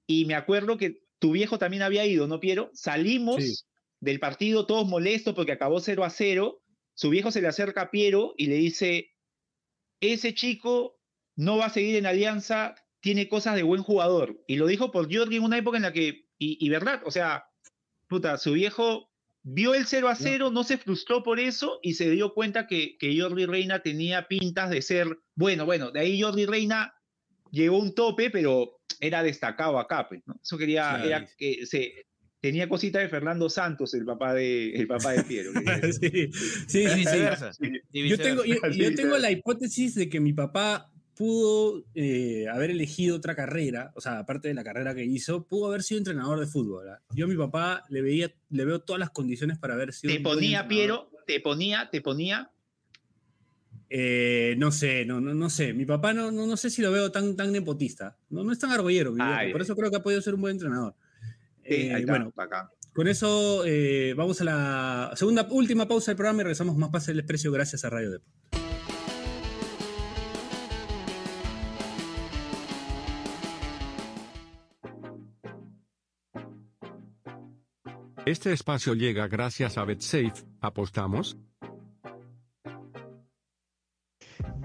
y 0.08 0.26
me 0.26 0.36
acuerdo 0.36 0.78
que 0.78 1.04
tu 1.20 1.32
viejo 1.32 1.60
también 1.60 1.84
había 1.84 2.06
ido, 2.06 2.28
¿no, 2.28 2.40
Piero? 2.40 2.70
Salimos 2.74 3.44
Sí. 3.44 3.56
del 4.00 4.20
partido 4.20 4.66
todos 4.66 4.88
molestos 4.88 5.34
porque 5.34 5.52
acabó 5.52 5.80
0 5.80 6.04
a 6.04 6.10
0, 6.10 6.62
su 6.94 7.10
viejo 7.10 7.32
se 7.32 7.42
le 7.42 7.48
acerca 7.48 7.82
a 7.84 7.92
Piero 7.92 8.34
y 8.38 8.48
le 8.48 8.56
dice, 8.56 9.12
ese 10.00 10.34
chico 10.34 11.00
no 11.36 11.58
va 11.58 11.66
a 11.66 11.70
seguir 11.72 11.96
en 11.96 12.06
Alianza, 12.06 12.76
tiene 13.00 13.28
cosas 13.30 13.56
de 13.56 13.64
buen 13.64 13.84
jugador. 13.84 14.44
Y 14.48 14.56
lo 14.56 14.68
dijo 14.68 14.92
por 14.92 15.14
Jordi 15.14 15.38
en 15.38 15.44
una 15.44 15.58
época 15.58 15.78
en 15.78 15.84
la 15.84 15.94
que, 15.94 16.28
y, 16.38 16.58
y 16.64 16.70
verdad, 16.70 17.02
o 17.06 17.12
sea, 17.12 17.46
puta, 18.08 18.38
su 18.38 18.54
viejo 18.54 19.12
vio 19.44 19.74
el 19.74 19.86
0 19.86 20.10
a 20.10 20.16
0, 20.16 20.52
no 20.52 20.64
se 20.64 20.78
frustró 20.78 21.24
por 21.24 21.40
eso 21.40 21.80
y 21.82 21.94
se 21.94 22.10
dio 22.12 22.34
cuenta 22.34 22.68
que, 22.68 22.98
que 22.98 23.20
Jordi 23.20 23.46
Reina 23.46 23.82
tenía 23.82 24.28
pintas 24.28 24.70
de 24.70 24.82
ser, 24.82 25.08
bueno, 25.36 25.66
bueno, 25.66 25.92
de 25.92 26.02
ahí 26.02 26.22
Jordi 26.22 26.46
Reina 26.46 26.94
llegó 27.52 27.78
un 27.78 27.94
tope, 27.94 28.30
pero 28.30 28.80
era 29.00 29.24
destacado 29.24 29.80
acá, 29.80 30.08
pues, 30.08 30.22
¿no? 30.26 30.36
Eso 30.42 30.58
quería, 30.58 30.90
Claro. 30.90 31.06
era 31.06 31.28
que 31.38 31.66
se 31.66 32.08
tenía 32.40 32.70
cosita 32.70 33.00
de 33.00 33.10
Fernando 33.10 33.50
Santos, 33.50 33.94
el 33.94 34.06
papá 34.06 34.34
de, 34.34 34.72
el 34.74 34.88
papá 34.88 35.14
de 35.14 35.24
Piero. 35.24 35.52
sí, 36.02 36.32
sí, 36.68 36.88
sí, 36.88 36.88
Yo 38.08 38.18
tengo, 38.18 38.44
yo, 38.46 38.96
tengo 38.96 39.18
la 39.18 39.32
hipótesis 39.32 39.96
de 39.96 40.10
que 40.10 40.20
mi 40.20 40.34
papá 40.34 40.92
pudo 41.16 41.84
eh, 41.96 42.46
haber 42.48 42.70
elegido 42.70 43.16
otra 43.16 43.36
carrera, 43.36 43.92
o 43.96 44.02
sea, 44.02 44.20
aparte 44.20 44.50
de 44.50 44.54
la 44.54 44.64
carrera 44.64 44.94
que 44.94 45.04
hizo, 45.04 45.48
pudo 45.48 45.68
haber 45.68 45.82
sido 45.82 45.98
entrenador 45.98 46.40
de 46.40 46.46
fútbol. 46.46 46.86
Yo 47.16 47.26
a 47.26 47.28
mi 47.28 47.36
papá 47.36 47.84
le 47.90 48.02
veía, 48.02 48.32
le 48.50 48.66
veo 48.66 48.82
todas 48.82 49.00
las 49.00 49.10
condiciones 49.10 49.58
para 49.58 49.74
haber 49.74 49.94
sido. 49.94 50.14
Te 50.14 50.20
ponía. 50.20 50.68
Piero, 50.68 51.10
te 51.26 51.40
ponía, 51.40 51.90
te 51.92 52.02
ponía 52.02 52.52
Eh, 53.90 54.56
no 54.58 54.72
sé, 54.72 55.06
no, 55.06 55.22
no, 55.22 55.34
no 55.34 55.50
sé. 55.50 55.74
Mi 55.74 55.86
papá 55.86 56.14
no, 56.14 56.32
no, 56.32 56.46
no 56.46 56.58
sé 56.58 56.70
si 56.70 56.82
lo 56.82 56.92
veo 56.92 57.12
tan, 57.12 57.36
tan 57.36 57.52
nepotista. 57.52 58.18
No, 58.30 58.44
no 58.44 58.52
es 58.52 58.60
tan 58.60 58.72
argollero, 58.72 59.12
mi 59.12 59.24
viejo, 59.24 59.52
por 59.52 59.62
eso 59.62 59.76
creo 59.76 59.90
que 59.90 59.98
ha 59.98 60.04
podido 60.04 60.22
ser 60.22 60.36
un 60.36 60.42
buen 60.42 60.54
entrenador. 60.54 60.96
Sí, 61.64 61.74
Eh, 61.74 61.94
ahí 61.94 62.02
está, 62.02 62.14
bueno, 62.14 62.34
con 62.94 63.08
eso 63.08 63.64
eh, 63.66 64.16
vamos 64.18 64.42
a 64.42 64.44
la 64.44 65.12
segunda, 65.16 65.48
última 65.52 65.88
pausa 65.88 66.12
del 66.12 66.18
programa 66.18 66.42
y 66.42 66.44
regresamos 66.46 66.76
más 66.78 66.90
Pase 66.90 67.12
del 67.12 67.18
Desprecio 67.18 67.52
gracias 67.52 67.86
a 67.86 67.92
Radio 67.92 68.12
Depor. 68.12 68.34
Este 78.26 78.52
espacio 78.52 78.94
llega 78.94 79.28
gracias 79.28 79.78
a 79.78 79.86
BetSafe. 79.86 80.34
¿Apostamos? 80.60 81.38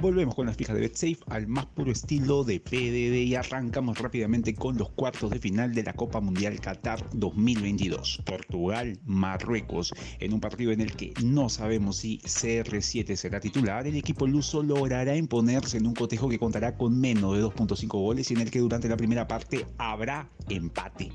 Volvemos 0.03 0.35
con 0.35 0.47
las 0.47 0.57
fijas 0.57 0.75
de 0.75 0.81
BetSafe 0.81 1.19
al 1.29 1.47
más 1.47 1.65
puro 1.67 1.93
estilo 1.93 2.43
de 2.43 2.59
PDD 2.59 3.23
y 3.25 3.37
arrancamos 3.37 3.99
rápidamente 3.99 4.53
con 4.53 4.77
los 4.77 4.91
cuartos 4.91 5.31
de 5.31 5.39
final 5.39 5.73
de 5.77 5.85
la 5.85 5.93
Copa 5.93 6.21
Mundial 6.21 6.59
Qatar 6.59 7.09
2022. 7.13 8.21
Portugal, 8.27 8.99
Marruecos, 9.05 9.95
en 10.19 10.33
un 10.33 10.41
partido 10.41 10.73
en 10.73 10.81
el 10.81 10.97
que 10.97 11.15
no 11.23 11.49
sabemos 11.49 11.99
si 11.99 12.19
CR7 12.19 13.15
será 13.15 13.39
titular, 13.39 13.87
el 13.87 13.95
equipo 13.95 14.27
luso 14.27 14.65
logrará 14.65 15.15
imponerse 15.15 15.77
en 15.77 15.87
un 15.87 15.95
cotejo 15.95 16.29
que 16.29 16.41
contará 16.41 16.77
con 16.77 17.01
menos 17.01 17.37
de 17.37 17.45
2.5 17.45 17.87
goles 17.91 18.29
y 18.29 18.35
en 18.35 18.41
el 18.41 18.51
que 18.51 18.59
durante 18.59 18.89
la 18.89 18.97
primera 18.97 19.29
parte 19.29 19.67
habrá 19.79 20.29
empate. 20.49 21.13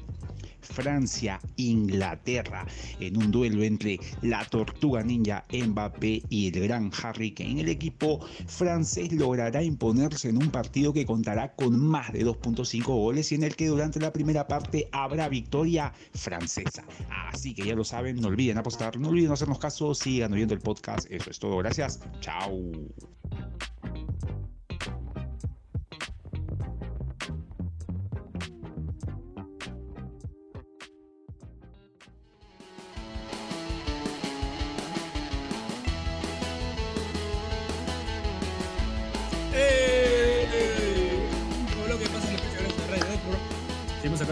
Francia, 0.61 1.39
Inglaterra, 1.55 2.65
en 2.99 3.17
un 3.17 3.31
duelo 3.31 3.63
entre 3.63 3.99
la 4.21 4.43
tortuga 4.45 5.01
ninja 5.03 5.45
Mbappé 5.51 6.23
y 6.29 6.47
el 6.47 6.67
gran 6.67 6.91
Harry 7.01 7.31
Kane. 7.31 7.61
El 7.61 7.69
equipo 7.69 8.19
francés 8.47 8.76
logrará 9.11 9.63
imponerse 9.63 10.29
en 10.29 10.37
un 10.37 10.49
partido 10.51 10.93
que 10.93 11.05
contará 11.05 11.53
con 11.55 11.79
más 11.79 12.11
de 12.13 12.25
2.5 12.25 12.83
goles 12.85 13.31
y 13.31 13.35
en 13.35 13.43
el 13.43 13.55
que 13.55 13.67
durante 13.67 13.99
la 13.99 14.11
primera 14.11 14.47
parte 14.47 14.89
habrá 14.91 15.29
victoria 15.29 15.93
francesa. 16.13 16.85
Así 17.31 17.53
que 17.53 17.65
ya 17.65 17.75
lo 17.75 17.83
saben, 17.83 18.17
no 18.17 18.27
olviden 18.27 18.57
apostar, 18.57 18.99
no 18.99 19.09
olviden 19.09 19.31
hacernos 19.31 19.59
caso, 19.59 19.93
sigan 19.93 20.33
oyendo 20.33 20.53
el 20.53 20.61
podcast. 20.61 21.07
Eso 21.09 21.29
es 21.29 21.39
todo, 21.39 21.57
gracias. 21.57 21.99
Chao. 22.19 22.61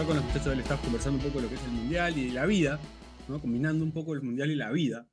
Acá 0.06 0.14
con 0.14 0.16
los 0.16 0.24
muchachos 0.24 0.46
del 0.50 0.60
staff 0.60 0.80
conversando 0.82 1.18
un 1.18 1.24
poco 1.24 1.38
de 1.38 1.42
lo 1.44 1.48
que 1.48 1.54
es 1.56 1.64
el 1.64 1.70
mundial 1.70 2.16
y 2.16 2.30
la 2.30 2.46
vida, 2.46 2.80
¿no? 3.28 3.40
Combinando 3.40 3.84
un 3.84 3.92
poco 3.92 4.14
el 4.14 4.22
mundial 4.22 4.50
y 4.50 4.54
la 4.54 4.70
vida. 4.70 5.08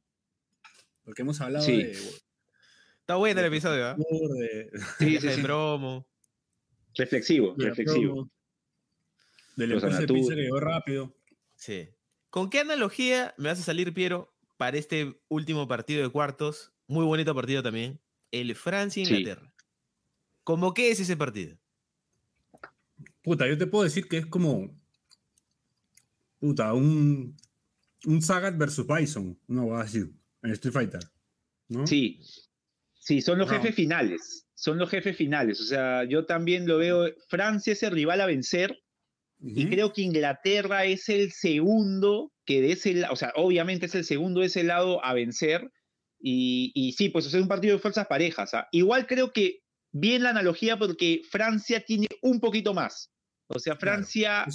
Porque 1.04 1.24
hemos 1.24 1.42
hablado 1.42 1.66
Sí. 1.66 1.84
de, 1.84 1.92
Está 1.92 3.16
bueno 3.16 3.40
el 3.42 3.48
episodio, 3.48 3.96
de, 3.96 4.70
Sí, 5.00 5.20
sí, 5.20 5.30
sí. 5.30 5.42
promo. 5.42 6.08
Reflexivo, 6.96 7.56
de 7.56 7.64
la 7.64 7.70
reflexivo. 7.70 8.14
promo, 8.14 8.32
del 9.58 9.70
Los 9.72 9.84
empuje 9.84 10.02
de 10.02 10.14
pizza 10.14 10.36
que 10.36 10.42
llegó 10.42 10.60
rápido. 10.60 11.16
Sí. 11.56 11.90
¿Con 12.30 12.50
qué 12.50 12.60
analogía 12.60 13.34
me 13.38 13.50
vas 13.50 13.60
a 13.60 13.64
salir, 13.64 13.94
Piero, 13.94 14.34
para 14.58 14.78
este 14.78 15.20
último 15.28 15.68
partido 15.68 16.04
de 16.04 16.10
cuartos? 16.10 16.72
Muy 16.88 17.06
bonito 17.06 17.34
partido 17.36 17.64
también. 17.64 18.00
El 18.32 18.56
Francia-Inglaterra. 18.56 19.54
¿Cómo 20.44 20.74
qué 20.74 20.92
es 20.92 21.00
ese 21.00 21.18
partido? 21.18 21.58
Puta, 23.24 23.48
yo 23.48 23.58
te 23.58 23.68
puedo 23.68 23.86
decir 23.86 24.08
que 24.08 24.18
es 24.18 24.26
como. 24.26 24.83
Puta, 26.44 26.74
un. 26.74 27.38
Un 28.06 28.22
Sagat 28.22 28.58
versus 28.58 28.86
Bison. 28.86 29.40
No 29.48 29.68
voy 29.68 29.80
a 29.80 29.84
decir. 29.84 30.12
En 30.42 30.52
Street 30.52 30.74
Fighter. 30.74 31.00
¿no? 31.70 31.88
Sí, 31.88 32.20
sí, 33.00 33.22
son 33.22 33.38
los 33.40 33.48
No. 33.48 33.54
jefes 33.54 33.74
finales. 33.74 34.46
Son 34.54 34.78
los 34.78 34.90
jefes 34.90 35.16
finales. 35.16 35.62
O 35.62 35.64
sea, 35.64 36.04
yo 36.04 36.26
también 36.26 36.68
lo 36.68 36.80
veo. 36.80 37.06
Francia 37.30 37.72
es 37.72 37.82
el 37.82 37.92
rival 37.92 38.20
a 38.20 38.26
vencer 38.26 38.78
y 39.40 39.68
creo 39.70 39.94
que 39.94 40.02
Inglaterra 40.02 40.84
es 40.84 41.08
el 41.08 41.32
segundo 41.32 42.34
que 42.46 42.62
de 42.62 42.74
ese 42.74 42.94
lado, 42.94 43.14
o 43.14 43.16
sea, 43.16 43.32
obviamente 43.36 43.86
es 43.86 43.96
el 43.96 44.04
segundo 44.04 44.42
de 44.42 44.48
ese 44.48 44.64
lado 44.66 45.04
a 45.06 45.14
vencer. 45.14 45.72
Y, 46.20 46.72
y 46.76 46.92
sí, 46.92 47.08
pues 47.08 47.26
o 47.26 47.30
sea, 47.30 47.40
es 47.40 47.44
un 47.44 47.50
partido 47.50 47.76
de 47.76 47.82
fuerzas 47.82 48.08
parejas. 48.08 48.54
¿ah? 48.54 48.68
Igual 48.74 49.08
creo 49.08 49.32
que 49.32 49.60
bien 49.94 50.24
la 50.24 50.32
analogía 50.32 50.78
porque 50.78 51.22
Francia 51.32 51.86
tiene 51.86 52.08
un 52.22 52.42
poquito 52.42 52.74
más. 52.74 53.12
O 53.48 53.60
sea. 53.60 53.78
Francia, 53.78 54.46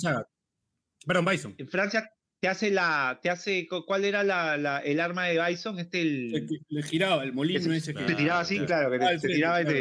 Perdón, 1.09 1.25
Bison. 1.25 1.57
Francia 1.69 2.09
te 2.41 2.47
hace 2.49 2.71
la, 2.71 3.19
te 3.21 3.31
hace, 3.31 3.67
cu- 3.67 3.85
¿cuál 3.85 4.05
era 4.05 4.23
la, 4.23 4.57
la- 4.57 4.79
el 4.81 5.01
arma 5.01 5.25
de 5.27 5.43
Bison? 5.45 5.79
Este 5.81 6.03
el, 6.03 6.35
El 6.35 6.47
que 6.47 6.57
le 6.69 6.83
giraba, 6.85 7.25
el 7.25 7.33
molino 7.33 7.59
ese- 7.59 7.75
ese 7.77 7.95
que. 7.95 8.05
te 8.05 8.15
tiraba 8.15 8.41
así, 8.41 8.57
claro. 8.59 8.89
claro, 8.89 8.91
que 8.93 8.99
te, 8.99 9.05
Ah, 9.05 9.19
te 9.19 9.29
tiraba 9.29 9.61
claro. 9.63 9.79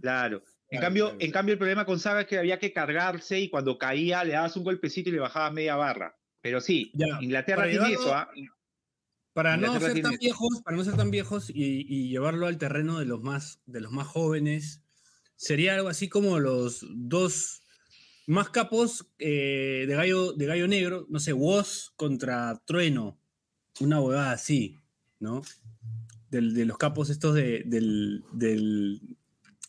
claro. 0.00 0.42
En 0.68 0.78
Claro, 0.78 0.82
cambio, 0.86 1.04
claro. 1.10 1.18
en 1.24 1.30
cambio, 1.32 1.52
el 1.52 1.58
problema 1.58 1.84
con 1.86 1.98
Saga 1.98 2.22
es 2.22 2.26
que 2.26 2.38
había 2.38 2.58
que 2.58 2.72
cargarse 2.72 3.38
y 3.40 3.48
cuando 3.50 3.76
caía 3.78 4.24
le 4.24 4.32
dabas 4.32 4.56
un 4.56 4.64
golpecito 4.64 5.08
y 5.10 5.12
le 5.12 5.18
bajabas 5.20 5.52
media 5.52 5.76
barra. 5.76 6.16
Pero 6.40 6.60
sí, 6.60 6.90
Ya, 6.94 7.06
Inglaterra 7.20 7.58
para 7.62 7.70
tiene 7.70 7.86
llevarlo- 7.88 8.00
eso, 8.02 8.14
¿ah? 8.14 8.30
Para 9.34 9.56
no 9.56 9.72
ser 9.80 9.92
tiene 9.92 10.02
tan 10.02 10.12
eso. 10.12 10.20
viejos, 10.20 10.62
para 10.64 10.76
no 10.76 10.84
ser 10.84 10.94
tan 10.96 11.10
viejos 11.10 11.48
y, 11.50 11.86
y 11.88 12.08
llevarlo 12.10 12.46
al 12.46 12.58
terreno 12.58 12.98
de 12.98 13.06
los 13.06 13.22
más, 13.22 13.60
de 13.64 13.80
los 13.80 13.90
más 13.92 14.06
jóvenes, 14.06 14.82
sería 15.36 15.74
algo 15.74 15.88
así 15.88 16.08
como 16.08 16.38
los 16.38 16.84
dos 16.90 17.61
más 18.26 18.50
capos 18.50 19.06
eh, 19.18 19.84
de, 19.88 19.94
gallo, 19.94 20.32
de 20.32 20.46
gallo 20.46 20.68
negro, 20.68 21.06
no 21.08 21.18
sé, 21.20 21.32
Woz 21.32 21.90
contra 21.96 22.60
Trueno, 22.64 23.18
una 23.80 24.00
huevada 24.00 24.32
así, 24.32 24.78
¿no? 25.18 25.42
Del- 26.30 26.54
de 26.54 26.64
los 26.64 26.78
capos 26.78 27.10
estos 27.10 27.34
de, 27.34 27.62
del, 27.66 28.22
del... 28.32 29.00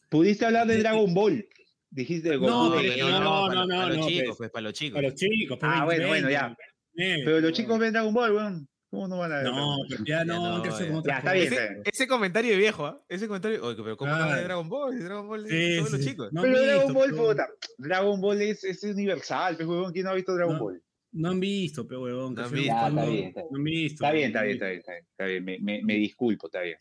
Pudiste 0.10 0.46
hablar 0.46 0.68
de 0.68 0.78
Dragon 0.78 1.14
Ball. 1.14 1.48
Dijiste 1.90 2.30
de 2.30 2.38
No, 2.40 2.74
pero 2.76 3.10
no, 3.10 3.50
no, 3.50 3.66
no, 3.66 3.76
para 3.76 3.96
los 3.96 4.08
chicos, 4.08 4.38
pues. 4.38 4.50
para 4.52 4.64
los 4.64 4.74
chicos. 4.74 4.96
Para 4.96 5.08
los 5.10 5.16
chicos. 5.20 5.58
pues, 5.60 5.72
Ah, 5.74 5.86
20, 5.86 5.86
bueno, 5.86 6.08
bueno, 6.08 6.30
ya. 6.30 6.58
20, 6.96 7.26
Pero 7.26 7.40
los 7.42 7.52
chicos 7.54 7.80
ven 7.80 7.94
Dragon 7.94 8.14
Ball, 8.14 8.34
weón. 8.34 8.68
¿Cómo 8.94 9.08
no 9.08 9.18
van 9.18 9.32
a 9.32 9.36
ver? 9.38 9.46
No, 9.46 9.78
pero 9.90 10.04
ya 10.06 10.24
no, 10.24 10.60
no, 10.60 10.64
ya. 10.64 10.70
con 10.88 10.96
otras 10.98 11.16
Ya, 11.16 11.18
está 11.18 11.34
bien, 11.34 11.52
Ese, 11.52 11.82
ese 11.84 12.08
comentario 12.08 12.52
de 12.52 12.58
viejo, 12.58 12.86
¿ah? 12.86 13.04
Ese 13.10 13.28
comentario. 13.28 13.66
Oye, 13.66 13.82
pero 13.84 13.98
¿cómo 13.98 14.12
no 14.12 14.18
Claro. 14.18 14.36
de 14.36 14.44
Dragon 14.44 14.70
Ball? 14.70 15.04
Dragon 15.04 15.28
Ball 15.28 15.48
Sí, 15.50 15.78
todos 15.80 15.92
los 15.94 16.02
sí. 16.02 16.10
chicos. 16.12 16.32
No 16.32 16.44
Pero 16.44 16.62
Dragon 16.62 16.84
visto, 16.86 16.94
Ball, 16.94 17.10
pero- 17.10 17.28
puta. 17.28 17.48
Dragon 17.80 18.22
Ball 18.22 18.42
es, 18.44 18.64
es 18.64 18.84
universal, 18.84 19.56
pues, 19.56 19.68
weón. 19.68 19.92
¿Quién 19.92 20.06
no 20.06 20.12
ha 20.12 20.14
visto 20.14 20.36
Dragon 20.36 20.58
No. 20.58 20.64
Ball? 20.64 20.84
No 21.16 21.30
han 21.32 21.40
visto, 21.40 21.88
pero 21.88 22.04
huevón. 22.04 22.36
No 22.36 22.44
han 22.46 22.52
visto. 22.52 22.68
Ya, 22.68 22.88
está 22.88 23.06
bien, 23.06 23.26
está 23.30 23.42
bien. 23.42 23.48
No 23.52 23.58
han 23.58 23.64
visto. 23.64 23.94
Está 23.96 24.12
bien, 24.14 24.26
está 24.28 24.40
no 24.40 24.42
han 24.42 24.46
bien, 24.46 24.54
está 24.58 24.68
bien, 24.68 24.80
está 24.80 24.92
bien. 24.94 25.06
Está 25.10 25.26
bien, 25.26 25.44
me, 25.46 25.60
me, 25.60 25.84
me 25.84 25.94
disculpo, 25.96 26.48
está 26.48 26.62
bien. 26.62 26.78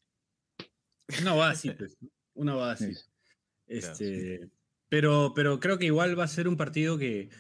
Una 1.23 1.35
va 1.35 1.51
así, 1.51 1.71
pues. 1.71 1.97
Una 2.35 2.55
va 2.55 2.73
así. 2.73 2.95
Sí. 2.95 3.01
Este, 3.67 4.49
pero, 4.91 5.33
pero 5.35 5.61
creo 5.61 5.79
que 5.79 5.87
igual 5.87 6.19
va 6.19 6.25
a 6.25 6.29
ser 6.29 6.47
un 6.47 6.59
partido 6.59 6.99
que 6.99 7.31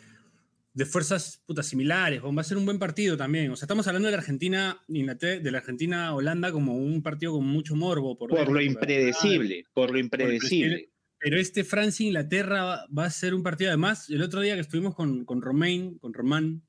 de 0.74 0.86
fuerzas 0.86 1.42
putas 1.46 1.66
similares, 1.66 2.22
va 2.22 2.40
a 2.40 2.44
ser 2.44 2.56
un 2.56 2.64
buen 2.64 2.78
partido 2.78 3.16
también. 3.16 3.50
O 3.50 3.56
sea, 3.56 3.66
estamos 3.66 3.86
hablando 3.86 4.06
de 4.08 4.12
la 4.12 4.18
Argentina, 4.18 4.82
Inglaterra- 4.88 5.38
de 5.42 5.50
la 5.50 5.58
Argentina 5.58 6.14
Holanda 6.14 6.50
como 6.50 6.76
un 6.76 7.02
partido 7.02 7.32
con 7.32 7.46
mucho 7.46 7.76
morbo. 7.76 8.16
Por, 8.16 8.30
Por 8.30 8.50
lo 8.50 8.60
impredecible, 8.62 9.64
por 9.74 9.90
lo 9.92 9.98
impredecible. 9.98 10.88
Pero 11.18 11.36
este 11.38 11.62
Francia-Inglaterra 11.62 12.64
va, 12.64 12.86
va 12.96 13.04
a 13.04 13.10
ser 13.10 13.34
un 13.34 13.42
partido. 13.42 13.70
Además, 13.70 14.08
el 14.10 14.22
otro 14.22 14.40
día 14.40 14.54
que 14.54 14.60
estuvimos 14.62 14.94
con, 14.94 15.24
con 15.24 15.40
Romain, 15.42 15.98
con 15.98 16.12
Román, 16.14 16.62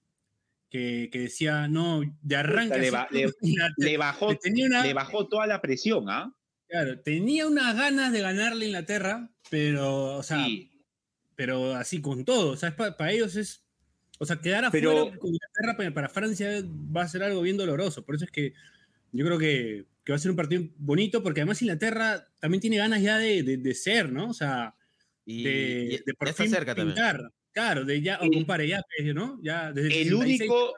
que, 0.70 1.10
que 1.12 1.20
decía, 1.20 1.68
no, 1.68 2.01
de 2.22 2.36
arranque. 2.36 2.78
le 2.80 2.88
Inglaterra- 3.41 3.97
bajó, 3.97 4.28
que 4.30 4.36
tenía 4.36 4.66
una, 4.68 4.84
le 4.84 4.93
bajó 4.93 5.28
toda 5.28 5.47
la 5.47 5.62
presión, 5.62 6.10
¿ah? 6.10 6.36
Claro, 6.68 6.99
tenía 7.01 7.47
unas 7.47 7.76
ganas 7.76 8.12
de 8.12 8.22
ganarle 8.22 8.66
a 8.66 8.68
Inglaterra, 8.68 9.30
pero, 9.49 10.18
o 10.18 10.24
sea, 10.24 10.43
Sí. 10.45 10.72
pero 11.36 11.74
así 11.76 12.01
con 12.01 12.26
todo. 12.26 12.51
O 12.51 12.58
sea, 12.58 12.76
para 12.76 13.12
ellos 13.12 13.36
es. 13.36 13.64
O 14.20 14.26
sea, 14.26 14.38
quedar 14.39 14.66
afuera 14.66 14.88
Pero- 14.89 15.20
con 15.20 15.32
Inglaterra 15.34 15.91
para, 15.93 16.09
Francia 16.09 16.49
va 16.95 17.03
a 17.03 17.07
ser 17.07 17.24
algo 17.24 17.41
bien 17.41 17.57
doloroso. 17.57 18.05
Por 18.05 18.16
eso 18.16 18.26
es 18.26 18.32
que 18.32 18.53
yo 19.11 19.26
creo 19.26 19.38
que, 19.38 19.86
que 20.03 20.11
va 20.11 20.16
a 20.16 20.20
ser 20.20 20.32
un 20.32 20.38
partido 20.38 20.64
bonito, 20.78 21.22
porque 21.24 21.41
además 21.41 21.61
Inglaterra 21.61 22.28
también 22.39 22.61
tiene 22.61 22.78
ganas 22.78 23.01
ya 23.01 23.18
de, 23.18 23.43
de- 23.43 23.57
de 23.57 23.74
ser, 23.76 24.11
¿no? 24.11 24.30
O 24.30 24.34
sea, 24.34 24.76
Y, 25.26 25.43
de, 25.43 25.99
y- 26.01 26.03
de 26.05 26.14
por 26.14 26.34
fin 26.34 26.49
cerca 26.49 26.76
también. 26.76 26.95
pintar. 26.95 27.32
Claro, 27.51 27.86
de 27.86 28.01
ya, 28.01 28.20
o 28.20 28.24
El- 28.24 28.32
compare, 28.32 28.68
ya, 28.68 28.82
¿no? 29.14 29.39
Ya 29.43 29.72
desde 29.72 29.88
El 30.01 30.09
66, 30.09 30.41
único- 30.41 30.74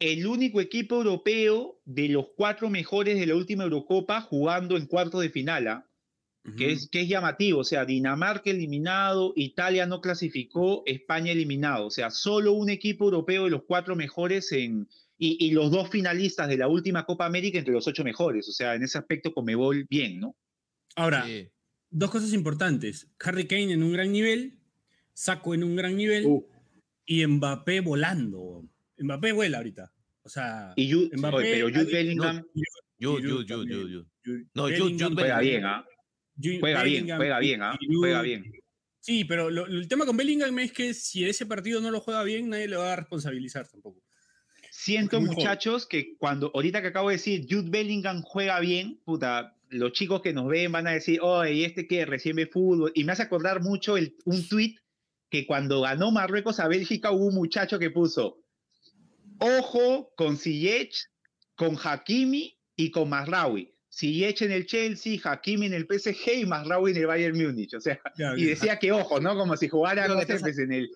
el 0.00 0.26
único 0.26 0.60
equipo 0.60 0.96
europeo 0.96 1.80
de 1.84 2.08
los 2.08 2.26
cuatro 2.36 2.70
mejores 2.70 3.18
de 3.18 3.26
la 3.26 3.34
última 3.34 3.64
Eurocopa 3.64 4.20
jugando 4.20 4.76
en 4.76 4.86
cuartos 4.86 5.20
de 5.22 5.30
final, 5.30 5.66
¿ah? 5.68 5.87
Que, 6.56 6.72
es, 6.72 6.88
que 6.88 7.00
es 7.02 7.08
llamativo. 7.08 7.60
O 7.60 7.64
sea, 7.64 7.84
Dinamarca 7.84 8.50
eliminado, 8.50 9.32
Italia 9.36 9.86
no 9.86 10.00
clasificó, 10.00 10.82
España 10.86 11.32
eliminado. 11.32 11.86
O 11.86 11.90
sea, 11.90 12.10
solo 12.10 12.52
un 12.52 12.70
equipo 12.70 13.04
europeo 13.04 13.44
de 13.44 13.50
los 13.50 13.62
cuatro 13.64 13.96
mejores 13.96 14.50
en, 14.52 14.88
y, 15.18 15.44
y 15.44 15.50
los 15.52 15.70
dos 15.70 15.90
finalistas 15.90 16.48
de 16.48 16.56
la 16.56 16.68
última 16.68 17.04
Copa 17.04 17.26
América 17.26 17.58
entre 17.58 17.72
los 17.74 17.86
ocho 17.88 18.04
mejores. 18.04 18.48
O 18.48 18.52
sea, 18.52 18.74
en 18.74 18.82
ese 18.82 18.98
aspecto 18.98 19.32
Comebol 19.34 19.86
bien, 19.90 20.20
¿no? 20.20 20.36
Ahora, 20.96 21.24
Sí. 21.26 21.48
dos 21.90 22.10
cosas 22.10 22.32
importantes. 22.32 23.08
Harry 23.20 23.46
Kane 23.46 23.72
en 23.72 23.82
un 23.82 23.92
gran 23.92 24.12
nivel, 24.12 24.58
Saco 25.14 25.54
en 25.54 25.64
un 25.64 25.74
gran 25.76 25.96
nivel 25.96 26.26
Uh. 26.26 26.46
y 27.06 27.26
Mbappé 27.26 27.80
volando. 27.80 28.64
Mbappé 28.98 29.32
vuela 29.32 29.58
ahorita. 29.58 29.92
O 30.22 30.28
sea, 30.28 30.72
Y 30.76 30.92
Jude, 30.92 31.16
Mbappé, 31.16 31.42
pero 31.42 31.68
Jude 31.68 31.84
Bellingham 31.92 32.44
Jude, 33.00 33.22
Giroud 33.22 33.22
Jude, 33.22 33.46
Jude, 33.46 33.46
también. 33.48 33.80
Jude, 33.80 33.94
Jude. 33.94 34.06
Jude 34.24 34.46
No, 34.54 34.62
Jude, 34.64 34.72
Bellingham, 34.78 35.08
Jude 35.10 35.20
juega 35.22 35.38
Bellingham. 35.38 35.40
bien, 35.42 35.64
¿ah? 35.64 35.84
Jude 35.84 35.97
Juega 36.60 36.82
bien, 36.84 37.06
juega 37.16 37.38
bien, 37.40 37.62
¿ah? 37.62 37.76
Giroud. 37.78 37.98
Juega 38.00 38.22
bien. 38.22 38.52
Sí, 39.00 39.24
pero 39.24 39.50
lo- 39.50 39.66
el 39.66 39.88
tema 39.88 40.04
con 40.06 40.16
Bellingham 40.16 40.58
es 40.58 40.72
que 40.72 40.92
si 40.94 41.24
ese 41.24 41.46
partido 41.46 41.80
no 41.80 41.90
lo 41.90 42.00
juega 42.00 42.22
bien, 42.24 42.48
nadie 42.50 42.68
le 42.68 42.76
va 42.76 42.92
a 42.92 42.96
responsabilizar 42.96 43.66
tampoco. 43.66 44.00
Siento, 44.70 45.18
joven. 45.18 45.32
muchachos, 45.34 45.86
que 45.86 46.16
cuando, 46.18 46.50
ahorita 46.54 46.80
que 46.82 46.88
acabo 46.88 47.08
de 47.08 47.16
decir, 47.16 47.46
Jude 47.48 47.70
Bellingham 47.70 48.22
juega 48.22 48.60
bien, 48.60 49.00
puta, 49.04 49.56
los 49.70 49.92
chicos 49.92 50.20
que 50.22 50.32
nos 50.32 50.46
ven 50.48 50.70
van 50.70 50.86
a 50.86 50.92
decir, 50.92 51.20
oye, 51.22 51.52
¿y 51.54 51.64
este 51.64 51.86
que 51.86 52.04
recién 52.06 52.36
ve 52.36 52.46
fútbol? 52.46 52.92
Y 52.94 53.04
me 53.04 53.12
hace 53.12 53.22
acordar 53.24 53.60
mucho 53.62 53.96
el, 53.96 54.16
un 54.24 54.46
tweet 54.46 54.76
que 55.30 55.46
cuando 55.46 55.80
ganó 55.80 56.10
Marruecos 56.10 56.60
a 56.60 56.68
Bélgica 56.68 57.10
hubo 57.10 57.26
un 57.26 57.34
muchacho 57.34 57.78
que 57.78 57.90
puso, 57.90 58.42
ojo 59.40 60.12
con 60.16 60.36
Ziyech, 60.36 60.94
con 61.54 61.76
Hakimi 61.82 62.56
y 62.76 62.90
con 62.90 63.08
Masraoui. 63.08 63.74
Ziyech 63.92 64.42
en 64.42 64.52
el 64.52 64.66
Chelsea, 64.66 65.18
Hakimi 65.22 65.66
en 65.66 65.74
el 65.74 65.86
PSG 65.86 66.40
y 66.40 66.46
Masraoui 66.46 66.90
en 66.92 66.98
el 66.98 67.06
Bayern 67.06 67.36
Múnich. 67.36 67.74
O 67.74 67.80
sea, 67.80 67.98
y 68.36 68.44
decía 68.44 68.78
que 68.78 68.92
ojo, 68.92 69.20
¿no? 69.20 69.34
Como 69.36 69.56
si 69.56 69.68
jugara, 69.68 70.06
no 70.08 70.14
pues, 70.16 70.58
en 70.58 70.72
el, 70.72 70.90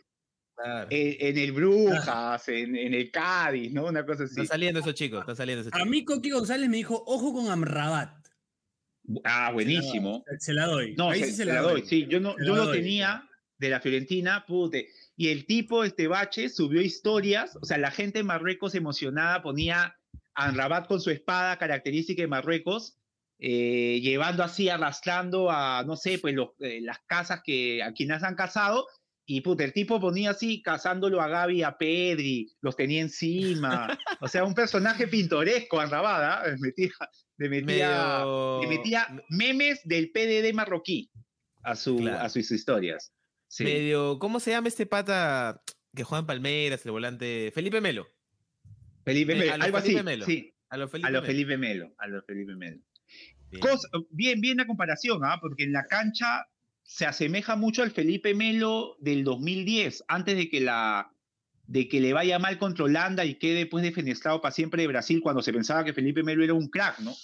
Claro. 0.55 0.87
en, 0.91 1.17
en 1.19 1.39
el 1.39 1.53
Brujas, 1.53 2.47
en, 2.49 2.77
en 2.77 2.93
el 2.93 3.11
Cádiz, 3.11 3.73
¿no? 3.73 3.87
Una 3.87 4.05
cosa 4.05 4.25
así. 4.25 4.33
Están 4.33 4.47
saliendo 4.49 4.81
esos 4.81 4.95
chicos, 4.95 5.21
están 5.21 5.35
saliendo 5.37 5.63
esos 5.63 5.73
A 5.73 5.77
chicos. 5.79 5.91
mí 5.91 6.05
Coqui 6.05 6.31
González 6.31 6.69
me 6.69 6.77
dijo, 6.77 7.03
ojo 7.07 7.33
con 7.33 7.51
Amrabat. 7.51 8.15
Ah, 9.25 9.51
buenísimo. 9.53 10.23
Se 10.39 10.53
la 10.53 10.67
doy. 10.67 10.95
No, 10.97 11.11
Ahí 11.11 11.21
se, 11.21 11.27
sí 11.29 11.33
se 11.33 11.45
la 11.47 11.61
doy. 11.63 11.85
Sí, 11.87 12.07
yo, 12.09 12.21
no, 12.21 12.35
Se 12.39 12.47
yo 12.47 12.55
lo 12.55 12.67
doy. 12.67 12.79
tenía 12.79 13.29
de 13.59 13.71
la 13.71 13.81
Fiorentina, 13.81 14.45
pute. 14.47 14.91
Y 15.17 15.29
el 15.29 15.47
tipo, 15.47 15.85
este 15.85 16.07
bache, 16.07 16.49
subió 16.49 16.81
historias. 16.83 17.57
O 17.61 17.65
sea, 17.65 17.79
la 17.79 17.91
gente 17.91 18.21
en 18.21 18.27
Marruecos 18.27 18.75
emocionada 18.75 19.43
ponía 19.43 19.97
a 20.35 20.51
Rabat 20.51 20.87
con 20.87 21.01
su 21.01 21.11
espada 21.11 21.59
característica 21.59 22.23
de 22.23 22.29
Marruecos, 22.29 22.99
eh, 23.39 24.01
llevando 24.03 24.43
así, 24.45 24.69
arrastrando 24.69 25.51
a, 25.51 25.83
no 25.85 25.97
sé, 25.97 26.19
pues 26.19 26.35
los, 26.35 26.51
eh, 26.61 26.81
las 26.81 26.99
casas 27.07 27.41
que 27.45 27.83
a 27.83 27.93
quienes 27.93 28.23
han 28.23 28.35
casado. 28.37 28.87
Y 29.25 29.41
puta, 29.41 29.63
el 29.65 29.73
tipo 29.73 30.01
ponía 30.01 30.31
así, 30.31 30.63
cazándolo 30.63 31.21
a 31.21 31.29
Gaby 31.29 31.59
y 31.59 31.63
a 31.63 31.77
Pedri, 31.79 32.53
los 32.61 32.77
tenía 32.77 33.01
encima. 33.03 33.87
o 34.21 34.29
sea, 34.29 34.45
un 34.45 34.55
personaje 34.55 35.07
pintoresco, 35.07 35.79
Anrabat, 35.81 36.23
¿ah? 36.23 36.57
Metía, 36.59 36.91
le 37.39 37.49
metía, 37.49 37.89
Medio- 38.25 38.61
le 38.63 38.67
metía 38.69 39.09
memes 39.29 39.81
del 39.85 40.11
PDD 40.11 40.53
marroquí 40.55 41.11
a, 41.63 41.77
su, 41.77 41.97
Claro. 41.99 42.19
a 42.21 42.29
sus 42.29 42.51
historias. 42.51 43.13
Sí. 43.49 43.65
Medio, 43.65 44.19
¿cómo 44.19 44.41
se 44.41 44.51
llama 44.51 44.69
este 44.69 44.87
pata 44.87 45.63
que 45.95 46.05
juega 46.05 46.21
en 46.21 46.27
Palmeiras, 46.27 46.85
el 46.85 46.93
volante? 46.93 47.53
Felipe 47.55 47.81
Melo. 47.81 48.09
Felipe 49.05 49.33
Eh, 49.33 49.37
Melo, 49.37 49.53
algo 49.65 49.79
Felipe 49.81 49.99
así. 50.01 50.05
Melo. 50.05 50.27
Sí, 50.27 50.55
A 50.69 50.77
los 50.77 50.91
Felipe 50.91 51.11
lo 51.11 51.21
Melo. 51.21 51.27
Felipe 51.27 51.57
Melo. 51.59 51.95
A 51.99 52.07
lo 52.09 52.23
Felipe 52.23 52.55
Melo. 52.57 52.81
Bien. 53.51 53.61
Cosa- 53.61 53.89
bien, 54.11 54.41
bien 54.41 54.57
la 54.57 54.67
comparación, 54.67 55.21
¿ah? 55.25 55.39
porque 55.41 55.65
en 55.65 55.73
la 55.73 55.85
cancha 55.87 56.47
se 56.83 57.05
asemeja 57.07 57.57
mucho 57.57 57.83
al 57.83 57.91
Felipe 57.91 58.35
Melo 58.35 58.97
del 59.01 59.25
2010, 59.25 60.05
antes 60.09 60.37
de 60.37 60.49
que, 60.49 60.61
la, 60.61 61.11
de 61.67 61.89
que 61.89 62.01
le 62.01 62.13
vaya 62.13 62.39
mal 62.39 62.59
contra 62.59 62.85
Holanda 62.85 63.25
y 63.25 63.35
quede 63.37 63.67
pues 63.67 63.85
defenestrado 63.85 64.41
para 64.41 64.53
siempre 64.53 64.83
de 64.83 64.89
Brasil 64.89 65.21
cuando 65.23 65.43
se 65.43 65.53
pensaba 65.53 65.85
que 65.85 65.93
Felipe 65.93 66.23
Melo 66.23 66.43
era 66.43 66.55
un 66.55 66.69
crack, 66.69 67.01
¿no? 67.01 67.15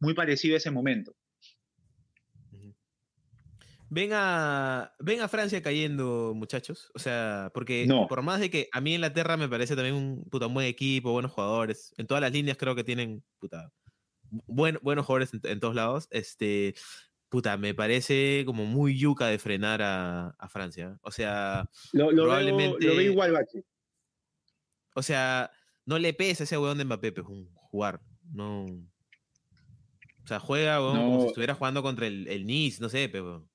Muy 0.00 0.14
parecido 0.14 0.54
a 0.54 0.58
ese 0.58 0.70
momento. 0.70 1.16
Ven 3.90 4.10
a, 4.12 4.92
ven 4.98 5.20
a 5.22 5.28
Francia 5.28 5.62
cayendo, 5.62 6.32
muchachos. 6.36 6.90
O 6.94 6.98
sea, 6.98 7.50
porque 7.54 7.86
No. 7.86 8.06
por 8.06 8.20
más 8.22 8.38
de 8.40 8.50
que 8.50 8.68
a 8.72 8.80
mí 8.82 8.94
Inglaterra 8.94 9.36
me 9.36 9.48
parece 9.48 9.74
también 9.76 9.94
un 9.94 10.24
puta, 10.24 10.46
un 10.46 10.54
buen 10.54 10.66
equipo, 10.66 11.12
buenos 11.12 11.32
jugadores. 11.32 11.94
En 11.96 12.06
todas 12.06 12.20
las 12.20 12.32
líneas 12.32 12.56
creo 12.58 12.74
que 12.74 12.84
tienen 12.84 13.24
puta, 13.38 13.72
buen- 14.46 14.78
buenos 14.82 15.06
jugadores 15.06 15.32
en, 15.32 15.40
en 15.44 15.58
todos 15.60 15.74
lados. 15.74 16.06
Este, 16.10 16.74
puta, 17.30 17.56
me 17.56 17.72
parece 17.74 18.42
como 18.44 18.66
muy 18.66 18.98
yuca 18.98 19.26
de 19.28 19.38
frenar 19.38 19.80
a, 19.80 20.28
a 20.38 20.48
Francia. 20.50 20.98
O 21.02 21.10
sea, 21.10 21.68
Lo, 21.92 22.04
lo, 22.04 22.08
veo, 22.10 22.24
Probablemente- 22.24 22.86
lo 22.86 22.92
veo 22.94 23.10
igual, 23.10 23.32
Bache. 23.32 23.64
o 24.94 25.02
sea, 25.02 25.50
no 25.86 25.98
le 25.98 26.12
pesa 26.12 26.44
ese 26.44 26.58
weón 26.58 26.76
de 26.76 26.84
Mbappé, 26.84 27.12
pues, 27.12 27.26
un 27.26 27.48
jugar. 27.54 28.02
No. 28.30 28.66
O 28.66 30.26
sea, 30.26 30.40
juega 30.40 30.78
weón, 30.80 30.96
como 30.98 31.20
si 31.22 31.26
estuviera 31.28 31.54
jugando 31.54 31.82
contra 31.82 32.06
el, 32.06 32.28
el 32.28 32.44
Nice, 32.46 32.82
no 32.82 32.90
sé, 32.90 33.08
pero. 33.08 33.48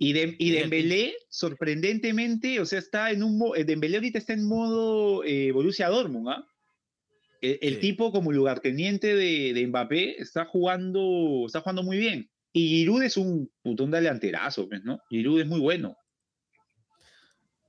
Y, 0.00 0.12
de, 0.12 0.36
y 0.38 0.52
Dembélé, 0.52 1.16
sorprendentemente, 1.28 2.60
o 2.60 2.66
sea, 2.66 2.78
está 2.78 3.10
en 3.10 3.22
un 3.24 3.52
eh, 3.56 3.64
Dembélé 3.64 3.96
ahorita 3.96 4.18
está 4.18 4.32
en 4.32 4.46
modo 4.46 5.24
eh, 5.24 5.50
Borussia 5.50 5.88
Dortmund, 5.88 6.28
¿ah? 6.28 6.46
El, 7.40 7.58
el 7.62 7.74
Sí. 7.74 7.80
tipo 7.80 8.12
como 8.12 8.32
lugarteniente 8.32 9.14
de, 9.14 9.52
de 9.54 9.66
Mbappé 9.66 10.20
está 10.20 10.44
jugando, 10.44 11.44
está 11.46 11.60
jugando 11.60 11.82
muy 11.82 11.98
bien. 11.98 12.30
Y 12.52 12.68
Giroud 12.68 13.02
es 13.02 13.16
un 13.16 13.50
putón 13.62 13.90
delanterazo, 13.90 14.68
pues, 14.68 14.82
¿no? 14.84 15.00
Giroud 15.10 15.40
es 15.40 15.46
muy 15.46 15.60
bueno. 15.60 15.96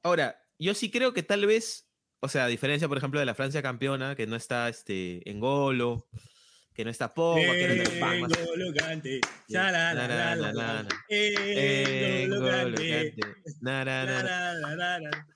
Ahora, 0.04 0.40
yo 0.58 0.74
sí 0.74 0.90
creo 0.90 1.14
que 1.14 1.24
tal 1.24 1.46
vez, 1.46 1.88
o 2.20 2.28
sea, 2.30 2.46
a 2.46 2.48
diferencia, 2.48 2.88
por 2.88 2.98
ejemplo, 2.98 3.20
de 3.20 3.26
la 3.26 3.36
Francia 3.36 3.62
campeona, 3.62 4.16
que 4.16 4.28
no 4.28 4.36
está 4.36 4.70
este, 4.70 5.28
en 5.30 5.40
Golo, 5.40 6.08
que 6.74 6.86
no 6.86 6.92
está 6.92 7.14
Pogba, 7.14 7.42
que 7.42 7.68
no 7.76 7.84
está 7.84 9.72
la, 9.72 9.94
la. 14.04 15.28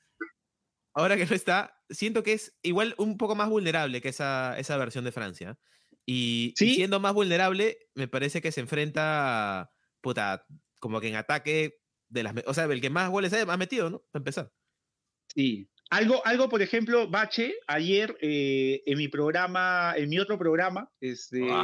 Ahora 0.95 1.17
que 1.17 1.25
no 1.25 1.35
está, 1.35 1.75
siento 1.89 2.21
que 2.23 2.33
es 2.33 2.55
igual 2.61 2.93
un 2.97 3.17
poco 3.17 3.35
más 3.35 3.49
vulnerable 3.49 4.01
que 4.01 4.09
esa, 4.09 4.57
esa 4.59 4.77
versión 4.77 5.03
de 5.03 5.11
Francia. 5.11 5.57
Y, 6.05 6.53
y 6.53 6.53
Sí. 6.55 6.75
siendo 6.75 6.99
más 6.99 7.13
vulnerable, 7.13 7.77
me 7.95 8.07
parece 8.07 8.41
que 8.41 8.51
se 8.51 8.61
enfrenta, 8.61 9.61
a, 9.61 9.71
puta, 10.01 10.45
como 10.79 11.01
que 11.01 11.07
en 11.07 11.15
ataque 11.15 11.79
de 12.09 12.23
las... 12.23 12.35
O 12.45 12.53
sea, 12.53 12.65
el 12.65 12.81
que 12.81 12.89
más 12.89 13.09
goles 13.09 13.33
ha 13.33 13.57
metido, 13.57 13.89
¿no? 13.89 13.99
Para 14.11 14.19
empezar. 14.21 14.51
Sí. 15.33 15.67
Algo, 15.93 16.25
algo, 16.25 16.49
por 16.49 16.61
ejemplo, 16.63 17.07
Bache, 17.07 17.53
ayer 17.67 18.17
eh, 18.19 18.81
en 18.87 18.97
mi 18.97 19.09
programa, 19.09 19.93
en 19.95 20.09
mi 20.09 20.17
otro 20.17 20.39
programa, 20.39 20.89
este, 20.99 21.43
Ah. 21.51 21.63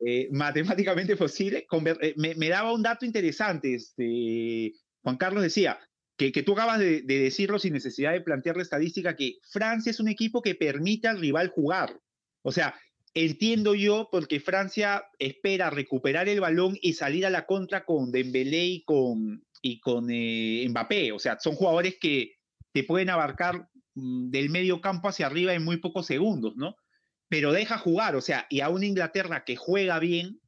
eh, 0.00 0.28
matemáticamente 0.30 1.16
posible, 1.16 1.66
eh, 2.02 2.14
me, 2.18 2.34
me 2.34 2.48
daba 2.50 2.72
un 2.74 2.82
dato 2.82 3.06
interesante. 3.06 3.74
Este, 3.74 4.72
Juan 5.02 5.16
Carlos 5.16 5.42
decía 5.42 5.78
que, 6.18 6.32
que 6.32 6.42
tú 6.42 6.52
acabas 6.52 6.78
de, 6.80 7.00
de 7.00 7.18
decirlo 7.20 7.58
sin 7.58 7.72
necesidad 7.72 8.12
de 8.12 8.20
plantear 8.20 8.56
la 8.56 8.62
estadística, 8.62 9.16
que 9.16 9.38
Francia 9.50 9.88
es 9.90 10.00
un 10.00 10.08
equipo 10.08 10.42
que 10.42 10.54
permite 10.54 11.08
al 11.08 11.18
rival 11.18 11.48
jugar. 11.48 11.98
O 12.42 12.52
sea, 12.52 12.74
entiendo 13.14 13.74
yo 13.74 14.08
porque 14.12 14.38
Francia 14.40 15.04
espera 15.18 15.70
recuperar 15.70 16.28
el 16.28 16.40
balón 16.40 16.76
y 16.82 16.92
salir 16.92 17.24
a 17.24 17.30
la 17.30 17.46
contra 17.46 17.86
con 17.86 18.12
Dembélé 18.12 18.64
y 18.66 18.84
con, 18.84 19.42
y 19.62 19.80
con 19.80 20.08
eh, 20.10 20.66
Mbappé. 20.68 21.12
O 21.12 21.18
sea, 21.18 21.38
son 21.40 21.54
jugadores 21.54 21.96
que 21.98 22.33
te 22.74 22.82
pueden 22.82 23.08
abarcar 23.08 23.68
mm, 23.94 24.30
del 24.30 24.50
medio 24.50 24.80
campo 24.80 25.08
hacia 25.08 25.26
arriba 25.26 25.54
en 25.54 25.64
muy 25.64 25.78
pocos 25.78 26.06
segundos, 26.06 26.54
¿no? 26.56 26.76
Pero 27.28 27.52
deja 27.52 27.78
jugar, 27.78 28.16
o 28.16 28.20
sea, 28.20 28.46
y 28.50 28.60
a 28.60 28.68
una 28.68 28.84
Inglaterra 28.84 29.44
que 29.44 29.56
juega 29.56 29.98
bien, 30.00 30.40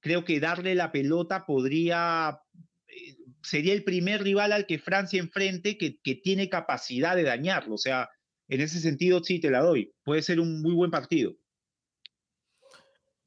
creo 0.00 0.24
que 0.24 0.40
darle 0.40 0.74
la 0.74 0.90
pelota 0.90 1.44
podría, 1.46 2.40
eh, 2.88 3.16
sería 3.42 3.74
el 3.74 3.84
primer 3.84 4.22
rival 4.22 4.52
al 4.52 4.66
que 4.66 4.78
Francia 4.78 5.20
enfrente 5.20 5.78
que, 5.78 6.00
que 6.02 6.14
tiene 6.16 6.48
capacidad 6.48 7.14
de 7.14 7.22
dañarlo, 7.22 7.74
o 7.74 7.78
sea, 7.78 8.08
en 8.48 8.62
ese 8.62 8.80
sentido 8.80 9.22
sí 9.22 9.38
te 9.38 9.50
la 9.50 9.60
doy, 9.60 9.92
puede 10.04 10.22
ser 10.22 10.40
un 10.40 10.62
muy 10.62 10.74
buen 10.74 10.90
partido. 10.90 11.36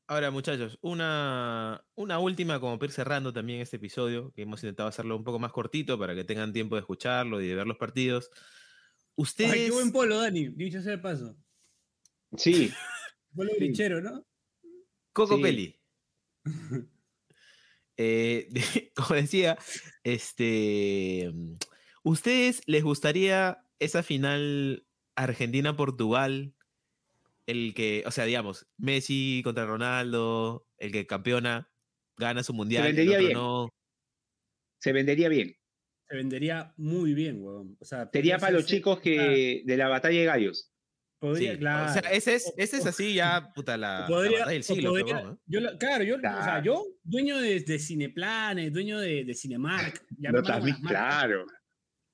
Ahora, 0.10 0.32
muchachos, 0.32 0.80
una, 0.82 1.84
una 1.96 2.20
última, 2.20 2.62
como 2.62 2.80
para 2.80 2.88
ir 2.88 2.94
cerrando 2.94 3.34
también 3.34 3.60
este 3.60 3.76
episodio, 3.76 4.32
que 4.34 4.44
hemos 4.44 4.64
intentado 4.64 4.88
hacerlo 4.88 5.18
un 5.18 5.26
poco 5.26 5.38
más 5.38 5.52
cortito 5.52 6.00
para 6.00 6.16
que 6.16 6.24
tengan 6.24 6.54
tiempo 6.54 6.76
de 6.76 6.80
escucharlo 6.82 7.42
y 7.42 7.48
de 7.48 7.56
ver 7.56 7.68
los 7.68 7.76
partidos. 7.78 8.32
Ustedes. 9.16 9.52
Ay, 9.52 9.66
qué 9.66 9.72
buen 9.72 9.92
polo, 9.92 10.22
Dani, 10.22 10.48
dicho 10.50 10.82
sea 10.82 10.92
de 10.92 10.98
paso. 11.00 11.36
Sí, 12.38 12.72
Polo 13.36 13.52
Sí. 13.52 13.58
brichero, 13.60 14.02
¿no? 14.02 14.26
Coco 15.14 15.36
Sí. 15.38 15.42
Peli. 15.44 15.82
Eh, 18.00 18.48
como 18.96 19.16
decía, 19.16 19.58
este, 20.04 21.34
¿ustedes 22.04 22.62
les 22.68 22.84
gustaría 22.84 23.66
esa 23.80 24.04
final 24.04 24.86
Argentina-Portugal? 25.16 26.54
El 27.48 27.74
que, 27.74 28.04
o 28.06 28.12
sea, 28.12 28.26
digamos, 28.26 28.68
Messi 28.78 29.42
contra 29.44 29.66
Ronaldo, 29.66 30.68
el 30.78 30.92
que 30.92 31.08
campeona, 31.08 31.72
gana 32.18 32.44
su 32.44 32.54
mundial, 32.54 32.86
el 32.86 32.96
vendería 32.96 33.14
otro 33.18 33.26
bien. 33.28 33.38
no. 33.38 33.70
se 34.82 34.92
vendería 34.92 35.30
bien. 35.30 35.56
Se 36.10 36.16
vendería 36.16 36.74
muy 36.78 37.14
bien, 37.14 37.42
weón. 37.42 37.76
O 37.80 37.86
sea, 37.86 38.10
Sería 38.12 38.38
para 38.38 38.52
los 38.54 38.66
chicos 38.66 39.00
que 39.00 39.62
de 39.66 39.78
la 39.78 39.88
batalla 39.90 40.20
de 40.20 40.26
gallos. 40.26 40.72
Podría, 41.20 41.54
Sí, 41.54 41.58
claro. 41.58 41.90
O 41.90 41.94
sea, 41.94 42.12
ese 42.12 42.36
es, 42.36 42.54
ese 42.58 42.78
es 42.78 42.86
así 42.86 43.14
ya, 43.16 43.52
puta, 43.56 43.76
la, 43.76 44.02
la 44.02 44.08
Podría- 44.08 44.40
batalla 44.40 44.52
del 44.54 44.64
siglo. 44.64 44.90
podría- 44.92 45.38
yo 45.48 45.60
la- 45.60 45.78
claro, 45.78 46.04
yo, 46.04 46.18
o 46.18 46.20
sea, 46.20 46.62
yo, 46.64 46.86
dueño 47.04 47.38
de, 47.40 47.60
de 47.62 47.80
Cineplanes, 47.80 48.72
dueño 48.72 49.00
de, 49.00 49.24
de 49.26 49.34
Cinemark, 49.34 50.06
ya 50.20 50.32
No, 50.32 50.44
también, 50.44 50.78
claro. 50.82 51.46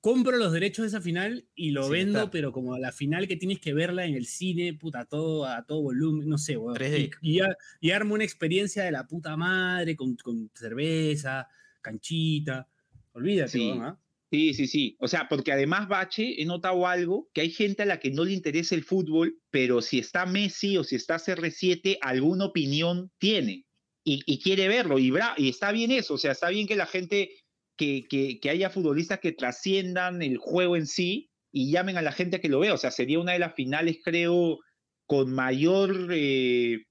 Compro 0.04 0.36
los 0.36 0.52
derechos 0.52 0.82
de 0.82 0.88
esa 0.88 1.00
final 1.00 1.48
y 1.54 1.70
lo 1.70 1.88
vendo, 1.88 2.30
pero 2.30 2.52
como 2.52 2.76
la 2.76 2.92
final 2.92 3.26
que 3.26 3.36
tienes 3.38 3.58
que 3.58 3.72
verla 3.72 4.04
en 4.04 4.14
el 4.14 4.26
cine, 4.26 4.74
puta, 4.74 5.00
a 5.00 5.04
todo, 5.06 5.46
a 5.46 5.64
todo 5.64 5.80
volumen, 5.80 6.28
no 6.28 6.36
sé, 6.36 6.58
weón. 6.58 6.76
3D. 6.76 7.10
Y, 7.22 7.36
y, 7.36 7.40
a- 7.40 7.56
y 7.80 7.90
armo 7.90 8.12
una 8.14 8.24
experiencia 8.24 8.84
de 8.84 8.92
la 8.92 9.06
puta 9.06 9.34
madre 9.38 9.96
con, 9.96 10.14
con 10.16 10.50
cerveza, 10.54 11.48
canchita. 11.80 12.68
Olvídate, 13.12 13.52
Sí. 13.52 13.60
weón, 13.70 13.82
¿ah? 13.82 13.98
Sí, 14.30 14.52
sí, 14.52 14.66
sí. 14.66 14.96
O 15.00 15.08
sea, 15.08 15.26
porque 15.26 15.52
además, 15.52 15.88
Bache, 15.88 16.42
he 16.42 16.44
notado 16.44 16.86
algo, 16.86 17.30
que 17.32 17.40
hay 17.40 17.50
gente 17.50 17.84
a 17.84 17.86
la 17.86 17.98
que 17.98 18.10
no 18.10 18.24
le 18.26 18.32
interesa 18.32 18.74
el 18.74 18.84
fútbol, 18.84 19.38
pero 19.50 19.80
si 19.80 20.00
está 20.00 20.26
Messi 20.26 20.76
o 20.76 20.84
si 20.84 20.96
está 20.96 21.16
CR7, 21.18 21.96
alguna 22.02 22.44
opinión 22.44 23.10
tiene 23.16 23.64
y, 24.04 24.20
y 24.26 24.38
quiere 24.40 24.68
verlo. 24.68 24.98
Y, 24.98 25.10
bra- 25.10 25.34
y 25.38 25.48
está 25.48 25.72
bien 25.72 25.92
eso, 25.92 26.12
o 26.14 26.18
sea, 26.18 26.32
está 26.32 26.50
bien 26.50 26.66
que 26.66 26.76
la 26.76 26.86
gente, 26.86 27.30
que, 27.76 28.04
que, 28.08 28.38
que 28.40 28.50
haya 28.50 28.70
futbolistas 28.70 29.20
que 29.20 29.32
trasciendan 29.32 30.22
el 30.22 30.38
juego 30.38 30.76
en 30.76 30.86
sí 30.86 31.30
y 31.52 31.70
llamen 31.70 31.96
a 31.96 32.02
la 32.02 32.12
gente 32.12 32.36
a 32.36 32.40
que 32.40 32.48
lo 32.48 32.60
vea. 32.60 32.74
O 32.74 32.78
sea, 32.78 32.90
sería 32.90 33.18
una 33.18 33.32
de 33.32 33.38
las 33.38 33.54
finales, 33.54 33.98
creo, 34.02 34.58
con 35.06 35.32
mayor 35.32 36.08
eh, 36.12 36.84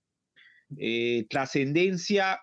eh, 0.77 1.25
trascendencia 1.29 2.39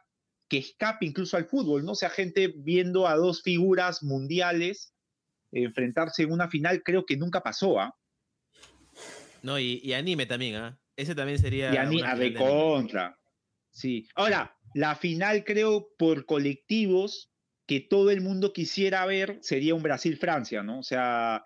que 0.49 0.59
escape 0.59 1.07
incluso 1.07 1.37
al 1.37 1.47
fútbol, 1.47 1.85
¿no? 1.85 1.93
O 1.93 1.97
sea, 1.97 2.11
gente 2.11 2.53
viendo 2.57 3.07
a 3.07 3.15
dos 3.15 3.43
figuras 3.43 4.03
mundiales 4.03 4.93
enfrentarse 5.53 6.23
en 6.23 6.33
una 6.33 6.49
final, 6.49 6.83
creo 6.85 7.05
que 7.05 7.17
nunca 7.17 7.41
pasó, 7.43 7.81
¿ah? 7.81 7.95
No, 9.43 9.59
y, 9.59 9.81
y 9.83 9.93
anime 9.95 10.27
también, 10.27 10.57
¿ah? 10.57 10.79
Ese 10.97 11.15
también 11.15 11.39
sería. 11.39 11.73
Y 11.73 11.77
a, 11.77 11.85
ni- 11.85 12.01
una 12.01 12.13
a 12.13 12.17
final 12.17 12.19
de 12.19 12.27
anime. 12.27 12.41
recontra. 12.45 13.17
Sí. 13.73 14.07
Ahora, 14.15 14.55
la 14.75 14.95
final, 14.97 15.45
creo, 15.45 15.89
por 15.97 16.27
colectivos, 16.27 17.30
que 17.71 17.79
todo 17.79 18.11
el 18.11 18.21
mundo 18.21 18.53
quisiera 18.53 19.07
ver, 19.07 19.39
sería 19.43 19.77
un 19.77 19.83
Brasil-Francia, 19.85 20.65
¿no? 20.65 20.81
O 20.81 20.83
sea, 20.83 21.45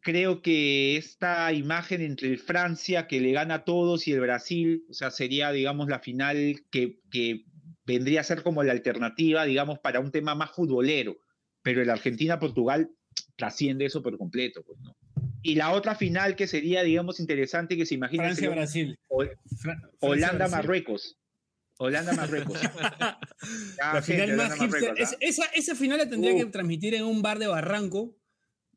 creo 0.00 0.42
que 0.42 0.96
esta 0.96 1.52
imagen 1.52 2.02
entre 2.02 2.28
el 2.28 2.38
Francia 2.38 3.08
que 3.08 3.18
le 3.20 3.32
gana 3.32 3.54
a 3.54 3.64
todos 3.64 4.06
y 4.06 4.12
el 4.12 4.20
Brasil, 4.20 4.84
o 4.88 4.94
sea, 4.94 5.10
sería, 5.10 5.50
digamos, 5.50 5.88
la 5.88 5.98
final 5.98 6.62
que, 6.70 7.00
que 7.10 7.46
vendría 7.84 8.20
a 8.20 8.22
ser 8.22 8.44
como 8.44 8.62
la 8.62 8.70
alternativa, 8.70 9.44
digamos, 9.44 9.80
para 9.80 9.98
un 9.98 10.12
tema 10.12 10.36
más 10.36 10.52
futbolero. 10.52 11.18
Pero 11.62 11.82
el 11.82 11.90
Argentina-Portugal 11.90 12.88
trasciende 13.34 13.86
eso 13.86 14.04
por 14.04 14.16
completo, 14.18 14.62
pues, 14.62 14.78
¿no? 14.78 14.96
Y 15.42 15.56
la 15.56 15.72
otra 15.72 15.96
final 15.96 16.36
que 16.36 16.46
sería, 16.46 16.84
digamos, 16.84 17.18
interesante 17.18 17.76
que 17.76 17.86
se 17.86 17.96
imagina 17.96 18.22
Francia-Brasil. 18.22 18.96
Fra- 19.56 19.90
Holanda-Marruecos. 21.78 22.56
Holanda-Marruecos. 22.76 23.76
La 23.78 24.02
final 24.02 24.36
más 24.36 24.54
hipster. 24.58 24.94
es- 24.96 25.12
¿ah? 25.12 25.16
esa, 25.20 25.44
esa 25.54 25.74
final 25.74 25.98
la 25.98 26.08
tendría 26.08 26.34
Uh. 26.34 26.38
que 26.38 26.46
transmitir 26.46 26.94
en 26.94 27.04
un 27.04 27.22
bar 27.22 27.38
de 27.38 27.46
Barranco 27.46 28.16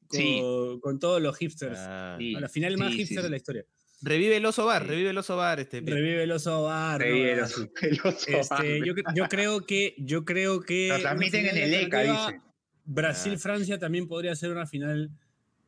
con, 0.07 0.19
Sí. 0.19 0.41
con 0.81 0.99
todos 0.99 1.21
los 1.21 1.37
hipsters. 1.37 1.77
Ah. 1.79 2.15
Sí, 2.19 2.31
La 2.33 2.49
final 2.49 2.77
más 2.77 2.93
hipster 2.93 3.17
sí, 3.17 3.23
de 3.23 3.29
la 3.29 3.37
historia. 3.37 3.65
Revive 4.03 4.37
el 4.37 4.45
oso 4.47 4.65
bar, 4.65 4.87
revive 4.87 5.11
el 5.11 5.17
oso 5.19 5.37
bar. 5.37 5.59
Este, 5.59 5.79
Revive 5.81 6.23
el 6.23 6.31
oso 6.31 6.63
bar. 6.63 6.99
¿no? 7.01 7.05
el 7.05 7.39
oso- 7.39 7.69
el 7.81 7.99
oso 8.03 8.29
Este, 8.29 8.33
bar. 8.49 8.65
yo, 8.85 8.95
cre- 8.95 9.13
yo 9.15 9.27
creo 9.27 9.65
que 9.65 9.95
yo 9.99 10.25
creo 10.25 10.61
que 10.61 10.87
Lo 10.89 10.99
transmiten 10.99 11.45
en 11.45 11.57
el 11.57 11.73
ECA, 11.75 12.01
dice. 12.01 12.41
Brasil-Francia 12.85 13.77
también 13.77 14.07
podría 14.07 14.35
ser 14.35 14.51
una 14.51 14.65
final 14.65 15.11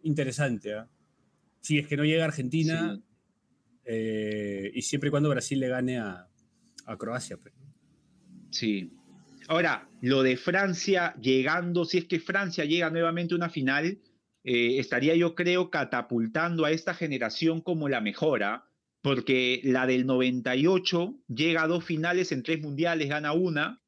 interesante. 0.01 0.73
¿ah? 0.73 0.89
Si 1.61 1.77
es 1.77 1.87
que 1.87 1.95
no 1.95 2.05
llega 2.05 2.25
Argentina 2.25 2.95
Sí. 2.95 3.03
eh, 3.85 4.71
y 4.73 4.81
siempre 4.81 5.09
y 5.09 5.11
cuando 5.11 5.29
Brasil 5.29 5.59
le 5.59 5.67
gane 5.67 5.99
a, 5.99 6.27
a 6.85 6.97
Croacia. 6.97 7.37
pues. 7.37 7.53
Sí. 8.51 8.91
Ahora, 9.47 9.89
lo 10.01 10.23
de 10.23 10.37
Francia 10.37 11.15
llegando, 11.21 11.85
si 11.85 11.97
es 11.97 12.05
que 12.05 12.19
Francia 12.19 12.65
llega 12.65 12.89
nuevamente 12.89 13.33
a 13.33 13.37
una 13.37 13.49
final, 13.49 13.99
eh, 14.43 14.79
estaría 14.79 15.15
yo 15.15 15.35
creo 15.35 15.69
catapultando 15.69 16.65
a 16.65 16.71
esta 16.71 16.93
generación 16.93 17.61
como 17.61 17.89
la 17.89 18.01
mejora, 18.01 18.65
porque 19.01 19.59
la 19.63 19.85
del 19.85 20.05
98 20.05 21.15
llega 21.27 21.63
a 21.63 21.67
dos 21.67 21.83
finales 21.83 22.31
en 22.31 22.43
tres 22.43 22.61
mundiales, 22.61 23.09
gana 23.09 23.33
una, 23.33 23.81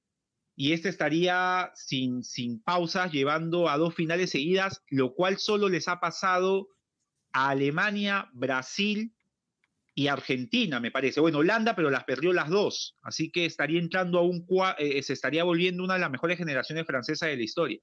y 0.57 0.73
este 0.73 0.89
estaría 0.89 1.71
sin, 1.75 2.23
sin 2.23 2.61
pausas 2.61 3.11
llevando 3.11 3.69
a 3.69 3.77
dos 3.77 3.93
finales 3.93 4.29
seguidas, 4.29 4.83
lo 4.89 5.13
cual 5.13 5.37
solo 5.37 5.69
les 5.69 5.87
ha 5.87 5.99
pasado 5.99 6.69
a 7.33 7.49
Alemania, 7.49 8.29
Brasil 8.33 9.13
y 9.97 10.07
Argentina, 10.07 10.81
me 10.81 10.91
parece. 10.91 11.21
Bueno, 11.21 11.37
Holanda, 11.37 11.73
pero 11.75 11.89
las 11.89 12.03
perdió 12.03 12.33
las 12.33 12.49
dos. 12.49 12.97
Así 13.01 13.31
que 13.31 13.45
estaría 13.45 13.79
entrando 13.79 14.19
a 14.19 14.23
un 14.23 14.45
cua- 14.45 14.75
eh, 14.77 15.01
se 15.01 15.13
estaría 15.13 15.45
volviendo 15.45 15.83
una 15.85 15.93
de 15.93 16.01
las 16.01 16.11
mejores 16.11 16.37
generaciones 16.37 16.85
francesas 16.85 17.29
de 17.29 17.37
la 17.37 17.43
historia. 17.43 17.79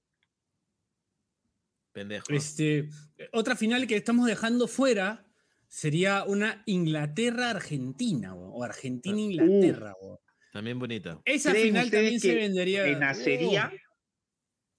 Pendejo. 1.93 2.27
Este, 2.31 2.89
otra 3.33 3.57
final 3.57 3.87
que 3.87 3.97
estamos 3.97 4.27
dejando 4.27 4.69
fuera 4.69 5.27
sería 5.69 6.25
una 6.25 6.63
Inglaterra-Argentina 6.67 8.35
o 8.35 8.63
Argentina-Inglaterra. 8.63 9.95
weón. 10.01 10.19
También 10.53 10.79
bonita. 10.79 11.19
Esa 11.25 11.51
¿Creen 11.53 11.69
final 11.69 11.91
también 11.91 12.21
se 12.21 12.35
vendería. 12.35 12.83
¿Renacería? 12.85 13.73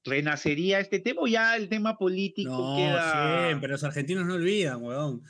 ¿Renacería 0.05 0.79
este 0.79 0.99
tema 0.99 1.21
o 1.21 1.27
ya 1.27 1.55
el 1.55 1.69
tema 1.69 1.97
político 1.97 2.51
No, 2.51 2.75
queda 2.77 3.47
siempre, 3.47 3.69
los 3.69 3.83
argentinos 3.83 4.25
no 4.25 4.35
olvidan, 4.35 4.83
weón. 4.83 5.23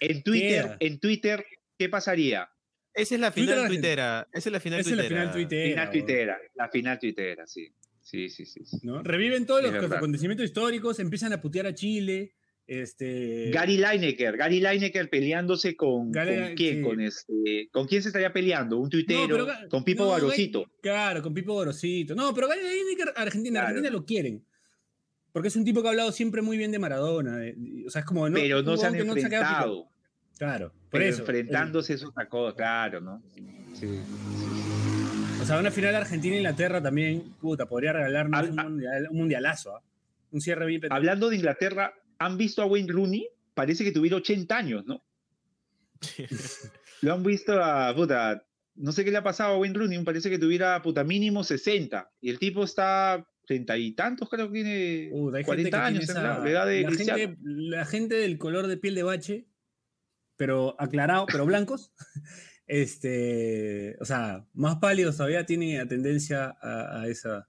En 0.00 0.22
Twitter? 0.22 0.76
En 0.80 0.98
Twitter, 0.98 1.44
¿qué 1.78 1.88
pasaría? 1.88 2.48
Esa 2.92 3.14
es 3.14 3.20
la 3.20 3.30
Twitter 3.30 3.50
final 3.54 3.64
Argentina. 3.66 3.80
tuitera. 3.82 4.28
Esa 4.32 4.48
es 4.48 4.52
la 4.52 4.60
final 4.60 4.80
Esa 4.80 4.90
es 4.90 4.96
la 4.96 5.02
final 5.04 5.32
tuitera. 5.32 5.68
final 5.70 5.90
tuitera, 5.90 6.38
la 6.56 6.68
final 6.68 6.98
tuitera, 6.98 7.46
sí. 7.46 7.68
Sí, 8.02 8.28
sí, 8.28 8.44
sí. 8.46 8.64
sí. 8.64 8.78
¿no? 8.82 9.02
Reviven 9.02 9.46
todos 9.46 9.60
Es 9.64 9.70
los 9.72 9.82
verdad. 9.82 9.98
acontecimientos 9.98 10.44
históricos, 10.44 10.98
empiezan 10.98 11.32
a 11.32 11.40
putear 11.40 11.66
a 11.66 11.74
Chile. 11.74 12.34
Este, 12.66 13.50
Gary 13.52 13.78
Lineker, 13.78 14.36
Gary 14.36 14.60
Lineker 14.60 15.10
peleándose 15.10 15.74
con, 15.74 16.12
Gary- 16.12 16.40
con 16.46 16.54
quién, 16.54 16.76
sí. 16.76 16.82
con 16.82 17.00
este, 17.00 17.68
¿con 17.72 17.86
quién 17.88 18.00
se 18.02 18.08
estaría 18.10 18.32
peleando? 18.32 18.78
Un 18.78 18.88
tuitero, 18.88 19.26
pero 19.28 19.46
con 19.68 19.82
Pipo 19.82 20.04
no, 20.04 20.10
Barosito. 20.10 20.64
Claro, 20.80 21.20
con 21.20 21.34
Pipo 21.34 21.52
Gorosito. 21.54 22.14
No, 22.14 22.32
pero 22.32 22.46
Gary 22.48 22.60
Lineker, 22.62 23.12
Argentina, 23.16 23.60
Claro. 23.60 23.66
Argentina 23.68 23.90
lo 23.92 24.04
quieren. 24.04 24.44
Porque 25.32 25.48
es 25.48 25.56
un 25.56 25.64
tipo 25.64 25.80
que 25.82 25.88
ha 25.88 25.90
hablado 25.90 26.12
siempre 26.12 26.42
muy 26.42 26.56
bien 26.56 26.72
de 26.72 26.78
Maradona. 26.78 27.44
eh, 27.46 27.56
O 27.86 27.90
sea, 27.90 28.00
es 28.00 28.06
como. 28.06 28.28
No, 28.28 28.34
pero 28.34 28.62
no 28.62 28.76
se 28.76 28.86
han 28.86 28.92
no 29.06 29.14
se 29.14 29.20
enfrentado. 29.20 29.88
Claro, 30.38 30.70
por 30.70 31.00
Pero 31.00 31.04
eso. 31.04 31.20
enfrentándose 31.20 31.94
es 31.94 32.04
otra 32.04 32.28
cosa, 32.28 32.56
claro, 32.56 33.00
¿no? 33.00 33.22
Sí. 33.74 33.86
eh, 33.86 34.02
O 35.42 35.44
sea, 35.44 35.58
una 35.58 35.70
final 35.70 35.94
Argentina-Inglaterra 35.94 36.82
también, 36.82 37.34
puta, 37.40 37.66
podría 37.66 37.92
regalarnos 37.92 38.48
un, 38.48 38.56
mundial- 38.56 39.08
un 39.10 39.16
mundialazo. 39.18 39.76
¿ah? 39.76 39.82
Un 40.32 40.40
cierre 40.40 40.66
bien 40.66 40.80
petado. 40.80 40.96
Hablando 40.96 41.28
de 41.28 41.36
Inglaterra, 41.36 41.92
¿han 42.18 42.36
visto 42.38 42.62
a 42.62 42.66
Wayne 42.66 42.90
Rooney? 42.92 43.28
Parece 43.54 43.84
que 43.84 43.92
tuviera 43.92 44.16
80 44.16 44.56
años, 44.56 44.86
¿no? 44.86 45.02
Lo 47.02 47.14
han 47.14 47.22
visto 47.22 47.52
a, 47.62 47.94
puta, 47.94 48.42
no 48.76 48.92
sé 48.92 49.04
qué 49.04 49.10
le 49.10 49.18
ha 49.18 49.22
pasado 49.22 49.54
a 49.54 49.58
Wayne 49.58 49.78
Rooney, 49.78 50.02
parece 50.04 50.30
que 50.30 50.38
tuviera, 50.38 50.80
puta, 50.82 51.04
mínimo 51.04 51.44
60. 51.44 52.10
Y 52.20 52.30
el 52.30 52.38
tipo 52.38 52.64
está 52.64 53.26
treinta 53.50 53.76
y 53.76 53.90
tantos, 53.90 54.28
creo 54.28 54.46
que 54.46 54.52
tiene 54.62 55.10
gente 55.10 55.42
40 55.44 55.46
que 55.54 55.62
tiene 55.70 55.76
años, 55.76 56.04
esa- 56.04 56.38
la 56.38 56.48
edad 56.48 56.66
de 56.66 56.82
la, 56.82 56.86
Cristiano. 56.88 57.18
gente, 57.18 57.36
la 57.42 57.84
gente 57.84 58.14
del 58.14 58.38
color 58.38 58.68
de 58.68 58.76
piel 58.76 58.94
de 58.94 59.02
bache, 59.02 59.48
pero 60.36 60.76
aclarado, 60.80 61.26
pero 61.26 61.44
blancos, 61.46 61.92
este, 62.68 63.96
o 64.00 64.04
sea, 64.04 64.46
más 64.52 64.76
pálidos 64.76 65.16
todavía 65.16 65.44
tiene 65.46 65.84
tendencia 65.86 66.56
a, 66.62 67.00
a 67.00 67.08
esa. 67.08 67.48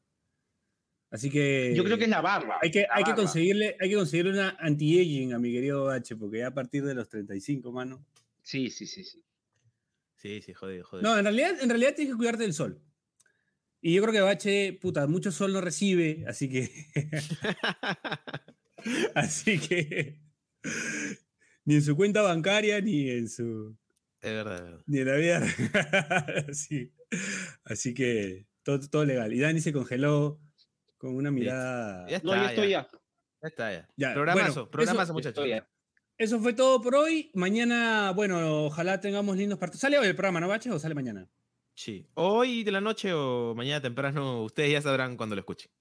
Así 1.12 1.30
que. 1.30 1.74
Yo 1.76 1.84
creo 1.84 2.00
que 2.00 2.06
es 2.06 2.10
la 2.10 2.22
barba. 2.22 2.58
Hay 2.64 2.72
que, 2.72 2.88
hay 2.90 3.04
que 3.04 3.14
conseguirle, 3.14 3.76
hay 3.80 3.90
que 3.92 3.96
conseguirle 3.96 4.32
una 4.32 4.58
anti-aging 4.60 5.34
a 5.34 5.38
mi 5.40 5.52
querido 5.52 5.84
Bache, 5.86 6.16
porque 6.16 6.40
ya 6.40 6.48
a 6.48 6.54
partir 6.56 6.84
de 6.84 6.96
los 6.96 7.08
35, 7.10 7.72
mano. 7.72 8.04
Sí, 8.42 8.72
sí, 8.72 8.88
sí, 8.88 9.04
sí. 9.04 9.24
Sí, 10.16 10.42
sí, 10.42 10.54
joder, 10.54 10.82
joder. 10.82 11.04
No, 11.04 11.16
en 11.16 11.26
realidad, 11.26 11.62
en 11.62 11.70
realidad 11.70 11.94
tienes 11.96 12.14
que 12.14 12.18
cuidarte 12.18 12.42
del 12.42 12.54
sol. 12.54 12.82
Y 13.82 13.96
yo 13.96 14.02
creo 14.04 14.14
que 14.14 14.22
Bache, 14.22 14.74
puta, 14.80 15.08
mucho 15.08 15.32
sol 15.32 15.54
no 15.54 15.62
recibe, 15.62 16.24
así 16.28 16.48
que. 16.50 16.70
así 19.16 19.60
que. 19.60 20.20
Ni 21.66 21.76
en 21.76 21.82
su 21.84 21.96
cuenta 21.96 22.22
bancaria, 22.22 22.82
ni 22.82 23.10
en 23.10 23.30
su. 23.30 23.78
Es 24.20 24.32
verdad, 24.32 24.56
es 24.58 24.64
verdad. 24.64 24.84
Ni 24.88 25.00
en 25.00 25.08
la 25.08 25.16
vida. 25.16 25.46
así, 26.50 26.92
así 27.64 27.94
que 27.94 28.48
todo, 28.64 28.80
todo 28.90 29.06
legal. 29.06 29.32
Y 29.32 29.40
Dani 29.40 29.62
se 29.62 29.72
congeló 29.72 30.42
con 30.98 31.16
una 31.16 31.32
mirada. 31.32 32.08
Ya 32.10 32.18
está, 32.18 32.28
No, 32.28 32.36
ya 32.36 32.50
estoy 32.50 32.70
ya. 32.70 32.88
Ya 33.44 33.48
está, 33.48 33.72
ya. 33.74 33.88
Ya, 33.96 34.14
programazo, 34.14 34.54
bueno, 34.54 34.72
programazo, 34.72 35.04
eso- 35.04 35.14
muchachos. 35.14 35.48
Eso 36.18 36.40
fue 36.40 36.54
todo 36.54 36.82
por 36.82 36.96
hoy. 36.96 37.32
Mañana, 37.34 38.12
bueno, 38.12 38.66
ojalá 38.66 39.00
tengamos 39.00 39.38
lindos 39.38 39.58
partidos. 39.58 39.82
¿Sale 39.82 39.98
hoy 39.98 40.08
el 40.08 40.16
programa, 40.16 40.40
no, 40.40 40.48
Bache, 40.48 40.70
o 40.70 40.78
sale 40.78 40.94
mañana? 40.94 41.28
Sí. 41.84 42.06
Hoy 42.14 42.64
de 42.64 42.72
la 42.72 42.80
noche 42.80 43.12
o 43.12 43.56
mañana 43.56 43.82
temprano, 43.82 44.44
ustedes 44.44 44.72
ya 44.72 44.82
sabrán 44.84 45.18
cuando 45.18 45.36
lo 45.36 45.40
escuchen. 45.40 45.72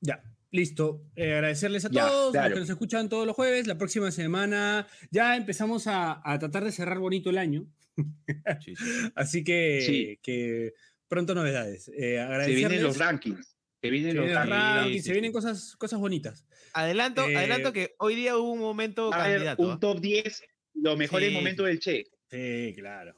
Ya. 0.00 0.22
Listo. 0.50 1.02
Eh, 1.14 1.34
agradecerles 1.34 1.84
a 1.84 1.90
Ya, 1.90 2.08
todos 2.08 2.32
claro. 2.32 2.48
los 2.48 2.54
que 2.56 2.60
nos 2.60 2.70
escuchan 2.70 3.08
todos 3.10 3.26
los 3.26 3.36
jueves. 3.36 3.66
La 3.66 3.76
próxima 3.76 4.10
semana 4.10 4.86
ya 5.10 5.36
empezamos 5.36 5.86
a, 5.88 6.22
a 6.24 6.38
tratar 6.38 6.64
de 6.64 6.72
cerrar 6.72 6.98
bonito 7.00 7.28
el 7.28 7.36
año. 7.36 7.66
Sí, 8.64 8.74
sí. 8.76 8.84
Así 9.14 9.44
que, 9.44 9.82
Sí. 9.84 10.18
que 10.22 10.72
pronto 11.06 11.34
novedades. 11.34 11.88
Eh, 11.88 12.16
Se 12.44 12.54
vienen 12.54 12.82
los 12.82 12.96
agradecerles. 12.96 12.98
rankings. 12.98 13.56
Se 13.82 13.90
vienen 13.90 14.12
Se 14.12 14.16
los 14.18 14.30
rankings. 14.34 14.56
rankings, 14.56 14.96
sí, 14.96 15.02
se 15.02 15.12
vienen 15.12 15.32
cosas, 15.32 15.76
cosas 15.76 16.00
bonitas. 16.00 16.46
Adelanto, 16.72 17.28
Eh, 17.28 17.36
adelanto 17.36 17.74
que 17.74 17.94
hoy 17.98 18.14
día 18.14 18.38
hubo 18.38 18.52
un 18.52 18.60
momento 18.60 19.12
a 19.12 19.18
candidato. 19.18 19.62
un 19.62 19.72
¿ah? 19.72 19.78
top 19.78 20.00
10, 20.00 20.42
los 20.76 20.96
mejores 20.96 21.28
Sí. 21.28 21.34
momentos 21.34 21.66
del 21.66 21.78
Che. 21.78 22.04
Sí, 22.30 22.72
claro. 22.74 23.14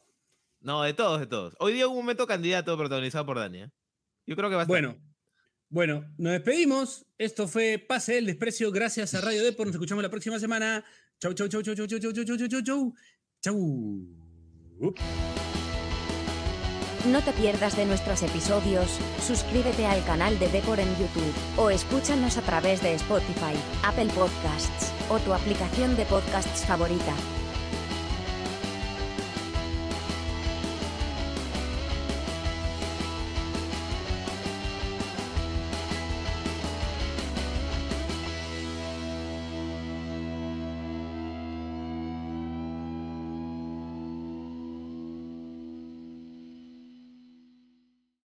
No, 0.64 0.82
de 0.82 0.94
todos, 0.94 1.20
de 1.20 1.26
todos. 1.26 1.54
Hoy 1.60 1.74
día 1.74 1.86
hubo 1.86 1.94
un 1.94 2.04
momento 2.04 2.26
candidato 2.26 2.76
protagonizado 2.78 3.26
por 3.26 3.38
Dani. 3.38 3.64
¿eh? 3.64 3.70
Yo 4.26 4.34
creo 4.34 4.48
que 4.48 4.56
va 4.56 4.62
a 4.62 4.64
estar. 4.64 4.72
Bueno, 4.72 4.96
bueno, 5.68 6.14
nos 6.16 6.32
despedimos. 6.32 7.06
Esto 7.18 7.46
fue 7.46 7.78
Pase 7.86 8.14
del 8.14 8.26
Desprecio. 8.26 8.72
Gracias 8.72 9.14
a 9.14 9.20
Radio 9.20 9.44
Depor. 9.44 9.66
Nos 9.66 9.74
escuchamos 9.74 10.02
la 10.02 10.08
próxima 10.08 10.38
semana. 10.38 10.82
Chau, 11.20 11.34
chau, 11.34 11.48
chau, 11.48 11.62
chau, 11.62 11.74
chau, 11.74 11.86
chau, 11.86 12.00
chau, 12.00 12.12
chau, 12.12 12.24
chau, 12.24 12.48
chau, 12.48 12.62
chau. 12.62 12.94
Chau. 13.42 13.56
No 17.12 17.22
te 17.22 17.32
pierdas 17.32 17.76
de 17.76 17.84
nuestros 17.84 18.22
episodios, 18.22 18.98
suscríbete 19.20 19.84
al 19.84 20.02
canal 20.06 20.38
de 20.38 20.48
Depor 20.48 20.80
en 20.80 20.88
YouTube, 20.96 21.34
o 21.58 21.68
escúchanos 21.68 22.38
a 22.38 22.40
través 22.40 22.82
de 22.82 22.94
Spotify, 22.94 23.52
Apple 23.82 24.08
Podcasts, 24.14 24.90
o 25.10 25.18
tu 25.18 25.34
aplicación 25.34 25.94
de 25.96 26.06
podcasts 26.06 26.64
favorita. 26.64 27.14